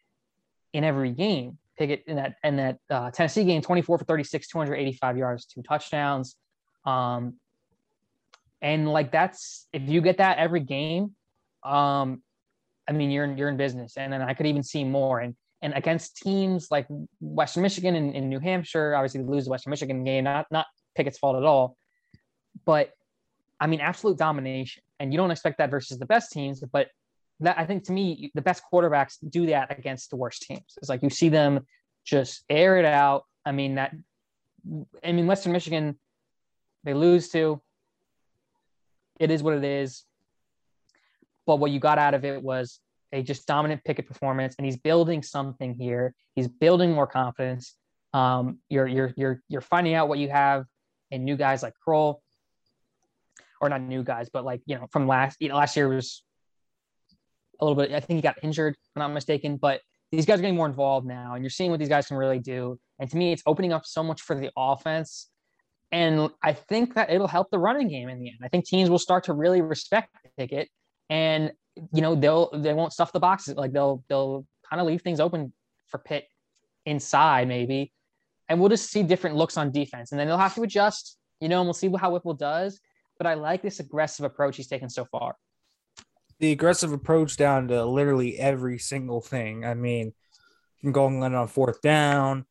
in 0.73 0.85
every 0.85 1.13
game. 1.13 1.59
Pickett 1.79 2.05
in 2.07 2.17
that 2.17 2.35
in 2.43 2.57
that 2.57 2.79
uh, 2.91 3.11
Tennessee 3.13 3.45
game, 3.45 3.63
24 3.63 3.99
for 3.99 4.05
36, 4.05 4.49
285 4.49 5.17
yards, 5.17 5.47
two 5.47 5.63
touchdowns. 5.63 6.35
Um, 6.85 7.35
and 8.61 8.89
like 8.89 9.13
that's 9.13 9.69
if 9.73 9.89
you 9.89 10.01
get 10.01 10.19
that 10.19 10.39
every 10.39 10.61
game, 10.61 11.15
um, 11.63 12.23
I 12.89 12.93
mean 12.93 13.13
you're 13.13 13.25
in, 13.25 13.39
you're 13.39 13.49
in 13.49 13.57
business. 13.57 13.97
And 13.97 14.13
then 14.13 14.23
I 14.23 14.35
could 14.35 14.47
even 14.47 14.65
see 14.65 14.83
more. 14.83 15.21
And 15.21 15.37
and 15.63 15.75
against 15.75 16.17
teams 16.17 16.69
like 16.71 16.87
Western 17.21 17.63
Michigan 17.63 17.95
and, 17.95 18.15
and 18.15 18.29
New 18.29 18.39
Hampshire, 18.39 18.95
obviously 18.95 19.23
lose 19.23 19.45
the 19.45 19.51
Western 19.51 19.71
Michigan 19.71 20.05
game, 20.05 20.25
not 20.25 20.47
not 20.51 20.67
Pickett's 20.97 21.19
fault 21.19 21.37
at 21.37 21.45
all. 21.45 21.77
But 22.65 22.93
I 23.61 23.67
mean, 23.67 23.81
absolute 23.81 24.19
domination. 24.19 24.83
And 25.01 25.13
you 25.13 25.17
don't 25.17 25.31
expect 25.31 25.59
that 25.59 25.71
versus 25.71 25.99
the 25.99 26.07
best 26.07 26.33
teams, 26.33 26.61
but 26.61 26.89
that 27.41 27.59
I 27.59 27.65
think 27.67 27.85
to 27.85 27.93
me, 27.93 28.31
the 28.35 28.43
best 28.43 28.63
quarterbacks 28.73 29.17
do 29.29 29.47
that 29.47 29.77
against 29.77 30.11
the 30.11 30.17
worst 30.17 30.43
teams. 30.43 30.75
It's 30.77 30.89
like 30.89 31.03
you 31.03 31.11
see 31.11 31.29
them 31.29 31.67
just 32.05 32.45
air 32.49 32.79
it 32.79 32.85
out. 32.85 33.25
I 33.45 33.53
mean, 33.53 33.77
that 33.77 33.95
I 35.05 35.13
mean, 35.13 35.27
Western 35.27 35.53
Michigan, 35.53 35.99
they 36.85 36.95
lose 36.95 37.29
to. 37.31 37.61
It 39.19 39.31
is 39.31 39.43
what 39.43 39.55
it 39.55 39.65
is. 39.65 40.05
But 41.47 41.57
what 41.57 41.71
you 41.71 41.81
got 41.81 41.99
out 41.99 42.15
of 42.15 42.25
it 42.25 42.43
was 42.43 42.81
a 43.13 43.23
just 43.23 43.47
dominant 43.47 43.83
Pickett 43.85 44.07
performance, 44.07 44.55
and 44.59 44.65
he's 44.65 44.77
building 44.77 45.23
something 45.23 45.75
here. 45.75 46.15
He's 46.35 46.49
building 46.49 46.93
more 46.93 47.07
confidence. 47.07 47.75
Um, 48.13 48.59
you're 48.69 48.87
you're 48.87 49.13
you're 49.17 49.43
you're 49.49 49.61
finding 49.61 49.95
out 49.95 50.09
what 50.09 50.19
you 50.19 50.29
have 50.29 50.65
in 51.11 51.25
new 51.25 51.37
guys 51.37 51.63
like 51.63 51.75
Krull, 51.87 52.17
or 53.61 53.69
not 53.69 53.83
new 53.83 54.03
guys, 54.03 54.29
but 54.33 54.45
like 54.45 54.63
you 54.67 54.77
know 54.77 54.87
from 54.91 55.07
last 55.07 55.37
you 55.41 55.49
know 55.49 55.57
last 55.57 55.77
year 55.77 55.89
was 55.89 56.23
a 57.61 57.65
little 57.65 57.81
bit. 57.81 57.93
I 57.93 58.01
think 58.01 58.19
he 58.19 58.23
got 58.23 58.37
injured, 58.43 58.75
if 58.75 58.91
I'm 58.97 59.01
not 59.01 59.13
mistaken, 59.13 59.57
but 59.57 59.81
these 60.13 60.25
guys 60.25 60.39
are 60.39 60.43
getting 60.43 60.57
more 60.57 60.67
involved 60.67 61.07
now, 61.07 61.35
and 61.35 61.43
you're 61.43 61.51
seeing 61.51 61.71
what 61.71 61.81
these 61.81 61.89
guys 61.89 62.07
can 62.07 62.17
really 62.17 62.39
do. 62.39 62.79
And 62.99 63.11
to 63.11 63.17
me, 63.17 63.33
it's 63.33 63.43
opening 63.47 63.73
up 63.73 63.85
so 63.85 64.03
much 64.03 64.23
for 64.23 64.35
the 64.35 64.51
offense. 64.57 65.29
And 65.91 66.31
I 66.43 66.53
think 66.53 66.95
that 66.95 67.11
it'll 67.11 67.29
help 67.29 67.51
the 67.51 67.59
running 67.59 67.89
game 67.89 68.09
in 68.09 68.21
the 68.21 68.29
end. 68.29 68.39
I 68.43 68.49
think 68.49 68.67
teams 68.67 68.91
will 68.91 68.99
start 68.99 69.25
to 69.25 69.33
really 69.33 69.63
respect 69.63 70.15
Pickett, 70.37 70.69
and 71.11 71.53
you 71.93 72.03
know 72.03 72.15
they'll 72.15 72.51
they 72.53 72.75
won't 72.75 72.93
stuff 72.93 73.13
the 73.13 73.21
boxes. 73.21 73.57
Like 73.57 73.73
they'll 73.73 74.05
they'll 74.09 74.47
kind 74.69 74.81
of 74.81 74.87
leave 74.87 75.03
things 75.03 75.21
open 75.21 75.53
for 75.87 75.99
Pitt 75.99 76.27
inside 76.87 77.49
maybe, 77.49 77.93
and 78.49 78.61
we'll 78.61 78.69
just 78.69 78.91
see 78.91 79.03
different 79.03 79.37
looks 79.37 79.57
on 79.57 79.71
defense. 79.71 80.13
And 80.13 80.21
then 80.21 80.27
they'll 80.27 80.39
have 80.39 80.55
to 80.55 80.63
adjust. 80.63 81.17
You 81.41 81.49
know, 81.49 81.61
and 81.61 81.67
we'll 81.67 81.75
see 81.75 81.91
how 81.99 82.13
Whipple 82.13 82.35
does. 82.35 82.81
But 83.17 83.27
I 83.27 83.35
like 83.35 83.63
this 83.63 83.81
aggressive 83.81 84.25
approach 84.25 84.57
he's 84.57 84.67
taken 84.67 84.89
so 84.89 85.05
far 85.05 85.37
the 86.41 86.53
aggressive 86.53 86.93
approach 86.93 87.37
down 87.37 87.69
to 87.69 87.85
literally 87.85 88.39
every 88.39 88.79
single 88.79 89.21
thing. 89.21 89.65
I 89.65 89.75
mean, 89.75 90.13
going 90.91 91.23
in 91.23 91.35
on 91.35 91.49
fourth 91.49 91.81
down 91.81 92.47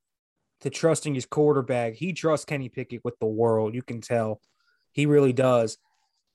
to 0.61 0.69
trusting 0.69 1.15
his 1.15 1.25
quarterback. 1.25 1.93
He 1.93 2.13
trusts 2.13 2.45
Kenny 2.45 2.69
Pickett 2.69 3.03
with 3.03 3.17
the 3.19 3.27
world. 3.27 3.75
You 3.75 3.81
can 3.81 4.01
tell 4.01 4.41
he 4.91 5.05
really 5.05 5.33
does. 5.33 5.77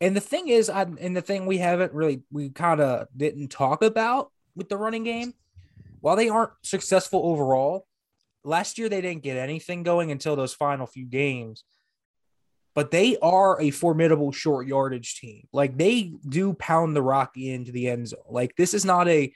And 0.03 0.15
the 0.15 0.21
thing 0.21 0.49
is, 0.49 0.69
I, 0.69 0.83
and 0.83 1.17
the 1.17 1.23
thing 1.23 1.47
we 1.47 1.59
haven't 1.59 1.95
really, 1.95 2.23
we 2.31 2.51
kind 2.51 2.81
of 2.81 3.07
didn't 3.17 3.49
talk 3.49 3.83
about 3.83 4.31
with 4.55 4.69
the 4.69 4.77
running 4.77 5.05
game, 5.05 5.33
while 6.01 6.17
they 6.17 6.29
aren't 6.29 6.53
successful 6.63 7.23
overall, 7.25 7.87
last 8.45 8.77
year 8.77 8.89
they 8.89 9.01
didn't 9.01 9.23
get 9.23 9.39
anything 9.39 9.83
going 9.85 10.11
until 10.11 10.37
those 10.37 10.53
final 10.53 10.87
few 10.87 11.07
games 11.07 11.65
but 12.75 12.91
they 12.91 13.19
are 13.19 13.61
a 13.61 13.71
formidable 13.71 14.33
short 14.33 14.67
yardage 14.67 15.17
team. 15.17 15.47
Like 15.53 15.77
they 15.77 16.15
do 16.27 16.55
pound 16.55 16.97
the 16.97 17.03
rock 17.03 17.37
into 17.37 17.73
the 17.73 17.89
end 17.89 18.09
zone. 18.09 18.21
Like 18.29 18.57
this 18.57 18.75
is 18.75 18.85
not 18.85 19.09
a 19.09 19.33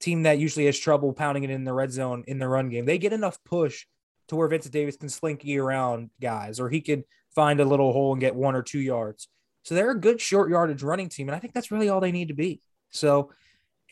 team 0.00 0.22
that 0.22 0.38
usually 0.38 0.66
has 0.66 0.78
trouble 0.78 1.12
pounding 1.12 1.44
it 1.44 1.50
in 1.50 1.64
the 1.64 1.72
red 1.72 1.92
zone 1.92 2.24
in 2.26 2.38
the 2.38 2.48
run 2.48 2.68
game. 2.68 2.86
They 2.86 2.98
get 2.98 3.12
enough 3.12 3.42
push 3.44 3.86
to 4.28 4.36
where 4.36 4.48
Vincent 4.48 4.72
Davis 4.72 4.96
can 4.96 5.08
slinky 5.08 5.58
around 5.58 6.10
guys, 6.20 6.60
or 6.60 6.68
he 6.68 6.80
could 6.80 7.04
find 7.34 7.60
a 7.60 7.64
little 7.64 7.92
hole 7.92 8.12
and 8.12 8.20
get 8.20 8.34
one 8.34 8.54
or 8.54 8.62
two 8.62 8.80
yards. 8.80 9.28
So 9.68 9.74
they're 9.74 9.90
a 9.90 10.00
good 10.00 10.20
short 10.20 10.50
yardage 10.50 10.82
running 10.82 11.08
team, 11.08 11.28
and 11.28 11.36
I 11.36 11.38
think 11.38 11.52
that's 11.52 11.70
really 11.70 11.88
all 11.88 12.00
they 12.00 12.12
need 12.12 12.28
to 12.28 12.34
be. 12.34 12.62
So, 12.90 13.32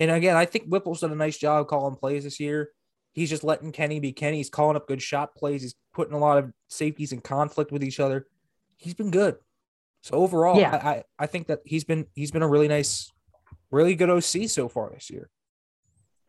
and 0.01 0.11
again, 0.11 0.37
I 0.37 0.47
think 0.47 0.69
Whipple's 0.69 1.01
done 1.01 1.13
a 1.13 1.17
nice 1.17 1.37
job 1.37 1.69
calling 1.69 1.97
plays 1.97 2.25
this 2.25 2.41
year. 2.41 2.71
He's 3.13 3.31
just 3.31 3.45
letting 3.45 3.73
Kenny 3.73 4.01
be 4.01 4.13
Kenny. 4.13 4.39
He's 4.39 4.51
calling 4.51 4.77
up 4.77 4.89
good 4.89 5.03
shot 5.03 5.35
plays. 5.35 5.63
He's 5.63 5.75
putting 5.93 6.15
a 6.15 6.19
lot 6.19 6.39
of 6.39 6.53
safeties 6.69 7.13
in 7.13 7.21
conflict 7.21 7.73
with 7.73 7.85
each 7.85 8.01
other 8.01 8.27
he's 8.77 8.95
been 8.95 9.11
good. 9.11 9.37
So 10.03 10.15
overall, 10.15 10.59
yeah. 10.59 10.77
I, 10.77 11.03
I 11.19 11.27
think 11.27 11.49
that 11.49 11.61
he's 11.65 11.85
been 11.85 12.07
he's 12.15 12.31
been 12.31 12.43
a 12.43 12.49
really 12.49 12.69
nice, 12.69 13.11
really 13.71 13.95
good 13.95 14.11
OC 14.11 14.49
so 14.49 14.69
far 14.69 14.91
this 14.91 15.11
year. 15.11 15.29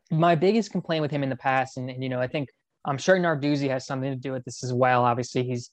My 0.10 0.36
biggest 0.36 0.72
complaint 0.72 1.02
with 1.02 1.12
him 1.12 1.22
in 1.22 1.30
the 1.30 1.36
past, 1.36 1.78
and, 1.78 1.90
and 1.90 2.02
you 2.02 2.10
know, 2.10 2.20
I 2.20 2.28
think 2.28 2.50
I'm 2.86 2.98
sure 2.98 3.20
Narduzzi 3.20 3.70
has 3.70 3.86
something 3.86 4.10
to 4.10 4.18
do 4.18 4.32
with 4.32 4.44
this 4.46 4.64
as 4.64 4.74
well. 4.74 5.04
Obviously, 5.04 5.44
he's 5.44 5.70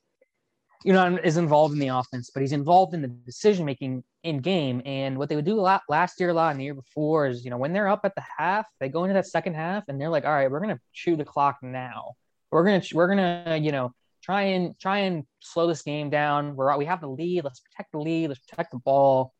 you 0.85 0.93
know 0.93 1.19
is 1.25 1.39
involved 1.39 1.73
in 1.73 1.81
the 1.81 1.89
offense, 1.89 2.31
but 2.33 2.43
he's 2.43 2.53
involved 2.53 2.95
in 2.95 3.03
the 3.03 3.09
decision 3.09 3.65
making 3.65 4.05
in 4.23 4.39
game. 4.39 4.83
And 4.85 5.19
what 5.19 5.29
they 5.29 5.37
would 5.37 5.45
do 5.45 5.59
a 5.59 5.63
lot 5.63 5.83
last 5.89 6.21
year, 6.21 6.29
a 6.29 6.35
lot, 6.35 6.51
and 6.51 6.61
the 6.61 6.65
year 6.65 6.75
before 6.75 7.27
is 7.27 7.45
you 7.45 7.51
know 7.51 7.57
when 7.57 7.73
they're 7.73 7.89
up 7.89 8.03
at 8.05 8.15
the 8.15 8.23
half, 8.39 8.67
they 8.81 8.89
go 8.89 9.05
into 9.05 9.15
that 9.15 9.27
second 9.27 9.55
half, 9.55 9.85
and 9.89 10.01
they're 10.01 10.11
like, 10.11 10.25
all 10.25 10.33
right, 10.33 10.51
we're 10.51 10.61
gonna 10.61 10.81
chew 10.93 11.17
the 11.17 11.25
clock 11.25 11.57
now. 11.63 12.13
We're 12.51 12.65
gonna 12.65 12.83
we're 12.93 13.09
gonna 13.09 13.59
you 13.61 13.73
know 13.73 13.93
try 14.23 14.43
and 14.43 14.79
try 14.79 14.99
and 14.99 15.25
slow 15.41 15.67
this 15.67 15.83
game 15.83 16.11
down. 16.11 16.55
We're 16.55 16.77
we 16.77 16.85
have 16.85 17.01
the 17.01 17.09
lead. 17.09 17.45
Let's 17.45 17.61
protect 17.61 17.93
the 17.93 17.99
lead. 17.99 18.29
Let's 18.29 18.41
protect 18.41 18.73
the 18.73 18.79
ball. 18.79 19.33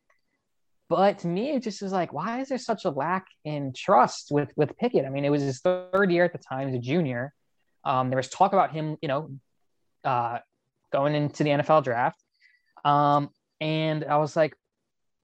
But 0.87 1.19
to 1.19 1.27
me, 1.27 1.51
it 1.51 1.63
just 1.63 1.81
was 1.81 1.91
like, 1.91 2.13
why 2.13 2.41
is 2.41 2.49
there 2.49 2.59
such 2.59 2.85
a 2.85 2.91
lack 2.91 3.27
in 3.43 3.73
trust 3.73 4.31
with 4.31 4.49
with 4.55 4.77
Pickett? 4.77 5.05
I 5.05 5.09
mean, 5.09 5.25
it 5.25 5.29
was 5.29 5.41
his 5.41 5.59
third 5.59 6.11
year 6.11 6.25
at 6.25 6.33
the 6.33 6.39
time 6.39 6.69
as 6.69 6.75
a 6.75 6.79
junior. 6.79 7.33
Um, 7.83 8.09
there 8.09 8.17
was 8.17 8.29
talk 8.29 8.53
about 8.53 8.71
him, 8.71 8.97
you 9.01 9.07
know, 9.07 9.29
uh, 10.03 10.39
going 10.95 11.13
into 11.13 11.43
the 11.43 11.49
NFL 11.49 11.83
draft. 11.83 12.23
Um, 12.85 13.29
and 13.59 14.05
I 14.05 14.17
was 14.17 14.35
like, 14.35 14.55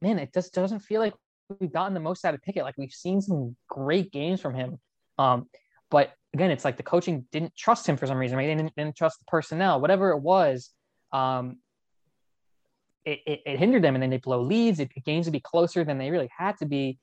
man, 0.02 0.20
it 0.20 0.34
just 0.34 0.54
doesn't 0.54 0.80
feel 0.80 1.00
like 1.00 1.14
we've 1.60 1.72
gotten 1.72 1.94
the 1.94 2.00
most 2.02 2.26
out 2.26 2.34
of 2.34 2.42
Pickett. 2.42 2.64
Like 2.64 2.78
we've 2.78 2.92
seen 2.92 3.22
some 3.22 3.56
great 3.70 4.12
games 4.12 4.42
from 4.42 4.54
him. 4.54 4.80
Um, 5.18 5.48
but 5.90 6.12
again, 6.34 6.52
it's 6.52 6.66
like 6.66 6.76
the 6.76 6.84
coaching 6.84 7.26
didn't 7.32 7.56
trust 7.56 7.88
him 7.88 7.96
for 7.96 8.06
some 8.06 8.18
reason. 8.18 8.38
Right? 8.38 8.48
They 8.48 8.56
didn't, 8.56 8.76
didn't 8.76 8.98
trust 8.98 9.20
the 9.20 9.26
personnel, 9.28 9.80
whatever 9.80 10.10
it 10.12 10.20
was. 10.20 10.72
Um, 11.14 11.58
it, 13.06 13.20
it, 13.26 13.42
it, 13.46 13.60
hindered 13.60 13.84
them, 13.84 13.96
and 13.96 14.04
then 14.04 14.10
they 14.10 14.18
blow 14.18 14.42
leads. 14.42 14.80
It, 14.80 14.90
games 15.06 15.26
would 15.26 15.34
be 15.34 15.40
closer 15.40 15.84
than 15.84 15.98
they 15.98 16.12
really 16.12 16.30
had 16.38 16.58
to 16.58 16.66
be. 16.66 17.00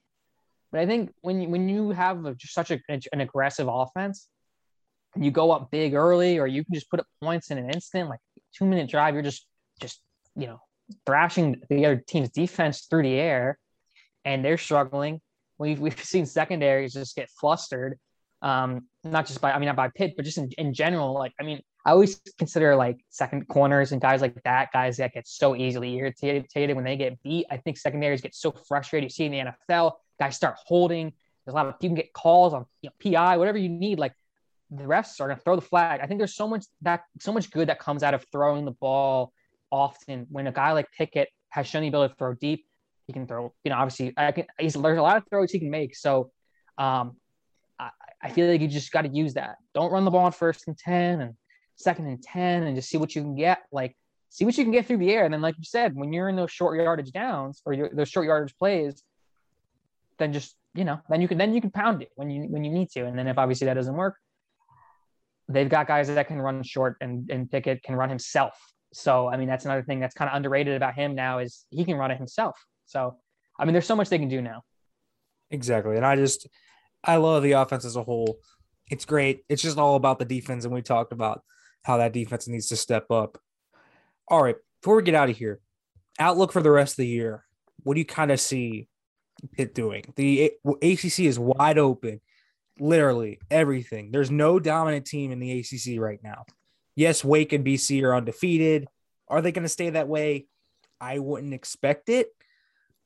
But 0.71 0.81
I 0.81 0.87
think 0.87 1.13
when 1.23 1.41
you, 1.41 1.49
when 1.49 1.69
you 1.69 1.91
have 1.91 2.25
a, 2.25 2.37
such 2.39 2.71
a, 2.71 2.79
an 2.89 3.21
aggressive 3.21 3.69
offense, 3.69 4.29
you 5.17 5.31
go 5.31 5.51
up 5.51 5.71
big 5.71 5.95
early, 5.95 6.39
or 6.39 6.47
you 6.47 6.65
can 6.65 6.75
just 6.75 6.91
put 6.91 7.01
up 7.01 7.07
points 7.23 7.51
in 7.51 7.59
an 7.59 7.71
instant, 7.71 8.09
like 8.09 8.21
two 8.59 8.67
minute 8.67 8.89
drive. 8.91 9.15
You're 9.15 9.23
just 9.23 9.47
just 9.81 10.01
you 10.37 10.47
know 10.47 10.61
thrashing 11.07 11.61
the 11.69 11.87
other 11.87 11.97
team's 12.07 12.31
defense 12.31 12.87
through 12.89 13.05
the 13.05 13.15
air, 13.15 13.59
and 14.25 14.45
they're 14.45 14.59
struggling. 14.59 15.21
We've 15.59 15.79
we've 15.79 16.03
seen 16.03 16.27
secondaries 16.27 16.93
just 16.93 17.17
get 17.17 17.31
flustered 17.31 17.99
um, 18.43 18.87
not 19.05 19.27
just 19.27 19.41
by 19.41 19.53
I 19.53 19.59
mean 19.59 19.67
not 19.67 19.77
by 19.77 19.89
Pitt, 19.89 20.15
but 20.17 20.25
just 20.25 20.39
in, 20.39 20.51
in 20.59 20.75
general. 20.75 21.15
Like 21.15 21.33
I 21.41 21.43
mean, 21.43 21.61
I 21.85 21.91
always 21.91 22.21
consider 22.39 22.77
like 22.77 22.99
second 23.11 23.49
corners 23.49 23.93
and 23.93 24.01
guys 24.01 24.21
like 24.21 24.41
that, 24.45 24.73
guys 24.73 24.99
that 24.99 25.13
get 25.13 25.27
so 25.27 25.57
easily 25.57 25.97
irritated 25.97 26.77
when 26.77 26.85
they 26.85 26.97
get 26.97 27.21
beat. 27.23 27.47
I 27.51 27.57
think 27.57 27.79
secondaries 27.79 28.21
get 28.21 28.35
so 28.35 28.53
frustrated. 28.53 29.07
You 29.07 29.11
see 29.11 29.25
in 29.25 29.33
the 29.33 29.53
NFL, 29.71 29.93
guys 30.21 30.37
start 30.37 30.57
holding. 30.65 31.13
There's 31.45 31.55
a 31.55 31.57
lot 31.57 31.67
of 31.67 31.79
can 31.79 31.95
get 31.95 32.13
calls 32.13 32.53
on 32.53 32.67
you 32.83 32.91
know, 32.91 33.13
PI, 33.13 33.39
whatever 33.39 33.59
you 33.59 33.71
need. 33.71 33.99
Like 33.99 34.13
the 34.71 34.85
refs 34.85 35.21
are 35.21 35.29
gonna 35.29 35.41
throw 35.41 35.57
the 35.57 35.63
flag. 35.63 36.01
I 36.03 36.07
think 36.07 36.19
there's 36.19 36.37
so 36.37 36.49
much 36.49 36.67
that 36.83 37.03
so 37.21 37.33
much 37.33 37.51
good 37.51 37.69
that 37.69 37.79
comes 37.79 38.03
out 38.03 38.15
of 38.15 38.25
throwing 38.31 38.65
the 38.65 38.73
ball 38.73 39.33
often. 39.71 40.27
When 40.31 40.47
a 40.47 40.53
guy 40.53 40.73
like 40.73 40.87
Pickett 40.97 41.29
has 41.51 41.67
shown 41.67 41.83
the 41.83 41.89
ability 41.89 42.13
to 42.13 42.19
throw 42.19 42.35
deep, 42.35 42.67
he 43.07 43.13
can 43.13 43.27
throw. 43.27 43.55
You 43.65 43.71
know, 43.71 43.77
obviously, 43.77 44.13
I 44.17 44.33
can. 44.33 44.47
He's, 44.59 44.75
there's 44.75 44.99
a 44.99 45.03
lot 45.03 45.17
of 45.17 45.25
throws 45.29 45.51
he 45.51 45.59
can 45.59 45.71
make. 45.71 45.97
So 45.97 46.31
um, 46.77 47.17
I 48.23 48.31
feel 48.31 48.49
like 48.49 48.61
you 48.61 48.69
just 48.69 48.93
got 48.93 49.03
to 49.03 49.09
use 49.09 49.35
that. 49.35 49.57
Don't 49.75 49.93
run 49.93 50.05
the 50.05 50.11
ball 50.11 50.25
on 50.25 50.33
first 50.33 50.67
and 50.67 50.77
10 50.77 51.21
and 51.21 51.35
second 51.77 52.07
and 52.07 52.23
10 52.23 52.65
and 52.65 52.77
just 52.77 52.89
see 52.89 52.97
what 52.99 53.15
you 53.15 53.23
can 53.23 53.37
get. 53.37 53.63
Like, 53.71 53.97
see 54.29 54.45
what 54.45 54.59
you 54.59 54.65
can 54.65 54.73
get 54.73 54.87
through 54.87 54.99
the 54.99 55.11
air. 55.11 55.25
And 55.25 55.33
then, 55.33 55.41
like 55.41 55.57
you 55.57 55.65
said, 55.65 55.95
when 55.95 56.13
you're 56.13 56.29
in 56.29 56.37
those 56.37 56.51
short 56.51 56.77
yardage 56.79 57.13
downs 57.13 57.63
or 57.65 57.91
those 57.93 58.09
short 58.09 58.27
yardage 58.27 58.57
plays, 58.59 59.03
then 60.19 60.33
just, 60.33 60.57
you 60.75 60.85
know, 60.85 61.01
then 61.09 61.21
you 61.21 61.29
can, 61.29 61.39
then 61.39 61.55
you 61.55 61.61
can 61.61 61.71
pound 61.71 62.03
it 62.03 62.11
when 62.17 62.29
you, 62.29 62.43
when 62.49 62.65
you 62.65 62.73
need 62.73 62.91
to. 62.91 63.07
And 63.07 63.17
then 63.17 63.29
if 63.29 63.39
obviously 63.39 63.67
that 63.67 63.75
doesn't 63.75 63.95
work, 63.95 64.17
they've 65.49 65.69
got 65.69 65.87
guys 65.87 66.09
that 66.09 66.29
can 66.29 66.41
run 66.41 66.63
short 66.63 66.97
and, 67.01 67.31
and 67.31 67.51
Pickett 67.51 67.83
can 67.83 67.97
run 67.97 68.09
himself. 68.09 68.55
So, 68.93 69.29
I 69.29 69.37
mean, 69.37 69.49
that's 69.49 69.65
another 69.65 69.83
thing 69.83 70.01
that's 70.01 70.15
kind 70.15 70.31
of 70.31 70.37
underrated 70.37 70.75
about 70.75 70.95
him 70.95 71.15
now 71.15 71.39
is 71.39 71.65
he 71.71 71.85
can 71.85 71.97
run 71.97 72.11
it 72.11 72.19
himself. 72.19 72.59
So, 72.87 73.17
I 73.59 73.65
mean, 73.65 73.73
there's 73.73 73.87
so 73.87 73.97
much 73.97 74.09
they 74.09 74.19
can 74.19 74.29
do 74.29 74.41
now. 74.41 74.63
Exactly. 75.51 75.97
And 75.97 76.07
I 76.07 76.17
just, 76.17 76.47
I 77.05 77.17
love 77.17 77.43
the 77.43 77.53
offense 77.53 77.85
as 77.85 77.97
a 77.97 78.03
whole. 78.03 78.39
it's 78.91 79.05
great. 79.05 79.45
It's 79.49 79.63
just 79.63 79.79
all 79.79 79.97
about 79.97 80.19
the 80.19 80.25
defense, 80.25 80.65
and 80.65 80.73
we 80.73 80.83
talked 80.83 81.13
about 81.13 81.43
how 81.83 81.99
that 81.99 82.13
defense 82.13 82.49
needs 82.49 82.69
to 82.69 82.77
step 82.77 83.11
up. 83.11 83.39
All 84.29 84.43
right, 84.43 84.57
before 84.83 84.97
we 84.97 85.03
get 85.03 85.15
out 85.15 85.31
of 85.31 85.37
here, 85.37 85.61
outlook 86.19 86.53
for 86.53 86.63
the 86.63 86.71
rest 86.71 86.95
of 86.95 86.99
the 86.99 87.07
year. 87.07 87.45
What 87.83 87.95
do 87.95 88.01
you 88.01 88.07
kind 88.07 88.31
of 88.31 88.41
see 88.41 88.89
Pitt 89.53 89.75
doing? 89.75 90.05
The 90.17 90.53
ACC 90.83 91.21
is 91.21 91.39
wide 91.39 91.79
open, 91.79 92.21
literally 92.81 93.39
everything. 93.51 94.11
There's 94.11 94.31
no 94.31 94.59
dominant 94.59 95.07
team 95.07 95.33
in 95.33 95.39
the 95.39 95.61
ACC 95.61 96.01
right 96.01 96.21
now. 96.23 96.45
Yes, 96.95 97.25
Wake 97.25 97.53
and 97.53 97.65
BC 97.65 98.03
are 98.03 98.15
undefeated. 98.15 98.89
Are 99.29 99.41
they 99.41 99.53
going 99.53 99.65
to 99.65 99.69
stay 99.69 99.91
that 99.91 100.09
way? 100.09 100.47
I 101.01 101.19
wouldn't 101.19 101.55
expect 101.55 102.09
it. 102.09 102.29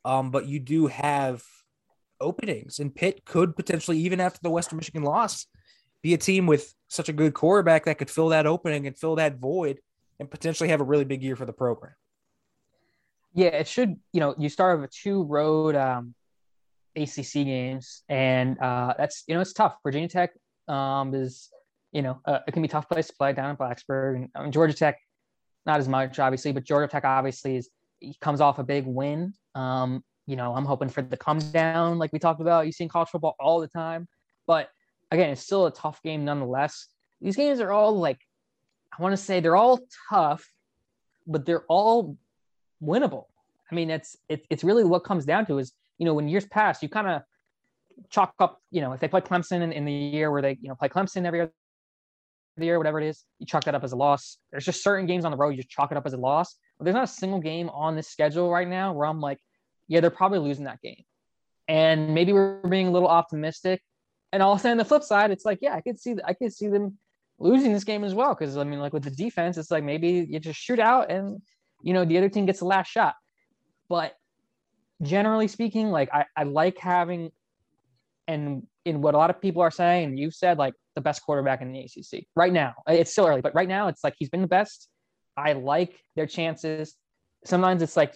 Um, 0.05 0.31
but 0.31 0.47
you 0.47 0.59
do 0.59 0.89
have 0.89 1.43
openings, 2.21 2.79
and 2.79 2.95
Pitt 2.95 3.25
could 3.25 3.55
potentially, 3.55 3.99
even 3.99 4.21
after 4.21 4.41
the 4.43 4.51
Western 4.51 4.79
Michigan 4.79 5.03
loss, 5.03 5.47
be 6.03 6.15
a 6.15 6.19
team 6.19 6.47
with 6.47 6.75
such 6.89 7.09
a 7.09 7.13
good 7.13 7.35
quarterback 7.35 7.85
that 7.85 7.99
could 7.99 8.11
fill 8.11 8.29
that 8.31 8.47
opening 8.47 8.87
and 8.87 8.97
fill 8.97 9.17
that 9.17 9.39
void 9.39 9.79
and 10.19 10.31
potentially 10.31 10.69
have 10.69 10.81
a 10.81 10.85
really 10.85 11.05
big 11.05 11.23
year 11.23 11.37
for 11.37 11.45
the 11.47 11.53
program. 11.53 11.95
Yeah, 13.35 13.49
it 13.49 13.69
should. 13.69 13.97
You 14.13 14.21
know, 14.21 14.35
you 14.39 14.49
start 14.49 14.81
with 14.81 14.91
a 14.91 14.93
two 14.93 15.23
road 15.25 15.75
um, 15.77 16.15
ACC 16.97 17.33
games, 17.45 18.03
and 18.09 18.59
uh, 18.59 18.95
that's 18.99 19.25
you 19.27 19.35
know 19.35 19.41
it's 19.41 19.53
tough. 19.53 19.77
Virginia 19.83 20.09
Tech 20.09 20.31
um, 20.69 21.15
is 21.15 21.51
you 21.93 22.03
know 22.03 22.21
uh, 22.27 22.41
it 22.47 22.53
can 22.53 22.63
be 22.63 22.69
tough 22.69 22.89
place 22.89 23.09
to 23.09 23.15
play 23.15 23.33
down 23.33 23.51
in 23.51 23.57
Blacksburg, 23.57 24.29
and 24.35 24.53
Georgia 24.53 24.75
Tech 24.75 24.99
not 25.65 25.79
as 25.79 25.89
much 25.89 26.19
obviously, 26.19 26.53
but 26.53 26.65
Georgia 26.65 26.91
Tech 26.91 27.05
obviously 27.05 27.57
is 27.57 27.71
comes 28.21 28.41
off 28.41 28.59
a 28.59 28.65
big 28.65 28.87
win. 28.87 29.33
Um, 29.55 30.03
you 30.27 30.37
know, 30.37 30.55
I'm 30.55 30.65
hoping 30.65 30.89
for 30.89 31.03
the 31.03 31.17
come 31.17 31.39
down 31.39 31.99
like 31.99 32.13
we 32.13 32.19
talked 32.19 32.41
about. 32.41 32.67
You 32.67 32.73
see 32.73 32.85
in 32.85 32.91
college 32.91 33.09
football 33.09 33.35
all 33.39 33.61
the 33.61 33.69
time, 33.69 34.09
but 34.47 34.71
again, 35.11 35.31
it's 35.31 35.43
still 35.43 35.67
a 35.67 35.73
tough 35.73 36.03
game 36.03 36.25
nonetheless. 36.25 36.89
These 37.21 37.37
games 37.37 37.61
are 37.61 37.71
all 37.71 37.99
like 37.99 38.19
I 38.97 39.03
want 39.03 39.13
to 39.13 39.17
say 39.17 39.41
they're 39.41 39.57
all 39.57 39.81
tough, 40.11 40.51
but 41.27 41.47
they're 41.47 41.65
all 41.69 42.17
winnable. 42.83 43.27
I 43.71 43.75
mean, 43.75 43.91
it's 43.91 44.17
it, 44.29 44.45
it's 44.51 44.65
really 44.65 44.85
what 44.85 45.05
comes 45.05 45.25
down 45.25 45.47
to 45.47 45.59
is 45.59 45.73
you 46.03 46.07
know 46.07 46.15
when 46.15 46.27
years 46.27 46.45
past 46.47 46.83
you 46.83 46.89
kind 46.89 47.07
of 47.07 47.23
chalk 48.11 48.35
up 48.41 48.61
you 48.73 48.81
know 48.81 48.91
if 48.91 48.99
they 48.99 49.07
play 49.07 49.21
Clemson 49.21 49.63
in, 49.63 49.71
in, 49.71 49.85
the 49.85 49.93
year 49.93 50.33
where 50.33 50.43
they 50.43 50.59
you 50.61 50.69
know 50.69 50.75
play 50.75 50.89
Clemson 50.89 51.25
every 51.25 51.43
other 51.43 51.53
year 52.59 52.77
whatever 52.77 53.01
it 53.01 53.07
is 53.07 53.23
you 53.39 53.47
chalk 53.47 53.63
that 53.65 53.77
up 53.77 53.85
as 53.85 53.93
a 53.93 53.97
loss. 53.97 54.37
There's 54.51 54.65
just 54.65 54.83
certain 54.83 55.07
games 55.07 55.25
on 55.25 55.31
the 55.31 55.37
road 55.37 55.51
you 55.51 55.59
just 55.59 55.69
chalk 55.69 55.93
it 55.93 55.97
up 55.97 56.05
as 56.05 56.13
a 56.13 56.17
loss. 56.17 56.57
But 56.77 56.87
there's 56.87 56.97
not 56.97 57.05
a 57.05 57.15
single 57.23 57.39
game 57.39 57.69
on 57.69 57.95
this 57.95 58.09
schedule 58.09 58.51
right 58.51 58.67
now 58.67 58.93
where 58.95 59.07
I'm 59.07 59.21
like, 59.21 59.39
yeah, 59.87 60.01
they're 60.01 60.11
probably 60.11 60.41
losing 60.41 60.65
that 60.65 60.81
game, 60.83 61.05
and 61.69 62.13
maybe 62.15 62.33
we're 62.33 62.67
being 62.67 62.89
a 62.89 62.91
little 62.91 63.07
optimistic. 63.07 63.81
And 64.33 64.43
also 64.43 64.71
on 64.73 64.79
the 64.79 64.85
flip 64.85 65.05
side, 65.05 65.31
it's 65.31 65.45
like, 65.45 65.61
yeah, 65.63 65.75
I 65.75 65.83
could 65.83 66.01
see 66.01 66.17
I 66.25 66.35
could 66.35 66.53
see 66.53 66.67
them 66.67 66.99
losing 67.39 67.73
this 67.73 67.85
game 67.85 68.03
as 68.03 68.13
well 68.13 68.35
because 68.35 68.57
I 68.57 68.65
mean, 68.65 68.81
like 68.81 68.93
with 68.93 69.05
the 69.05 69.11
defense, 69.11 69.57
it's 69.57 69.71
like 69.71 69.85
maybe 69.85 70.27
you 70.29 70.41
just 70.41 70.59
shoot 70.59 70.81
out 70.81 71.13
and 71.13 71.41
you 71.81 71.95
know 71.95 72.05
the 72.05 72.19
other 72.19 72.29
team 72.29 72.47
gets 72.47 72.59
the 72.59 72.65
last 72.65 72.91
shot. 72.91 73.15
But 73.89 74.17
generally 75.03 75.49
speaking, 75.49 75.91
like 75.91 76.09
I, 76.13 76.27
I 76.37 76.45
like 76.45 76.79
having 76.79 77.31
and 78.29 78.67
in 78.85 79.01
what 79.01 79.15
a 79.15 79.19
lot 79.19 79.31
of 79.31 79.41
people 79.41 79.63
are 79.63 79.71
saying, 79.71 80.09
and 80.09 80.19
you 80.19 80.31
said 80.31 80.59
like 80.59 80.75
the 80.95 81.01
best 81.01 81.23
quarterback 81.23 81.63
in 81.63 81.73
the 81.73 81.81
ACC 81.81 82.25
right 82.37 82.53
now. 82.53 82.75
It's 82.87 83.13
still 83.13 83.27
early, 83.27 83.41
but 83.41 83.55
right 83.55 83.69
now 83.69 83.89
it's 83.89 84.05
like 84.05 84.15
he's 84.19 84.29
been 84.29 84.43
the 84.43 84.49
best. 84.49 84.89
I 85.37 85.55
like 85.55 85.99
their 86.17 86.27
chances. 86.27 86.95
Sometimes 87.45 87.83
it's 87.83 87.97
like 87.97 88.15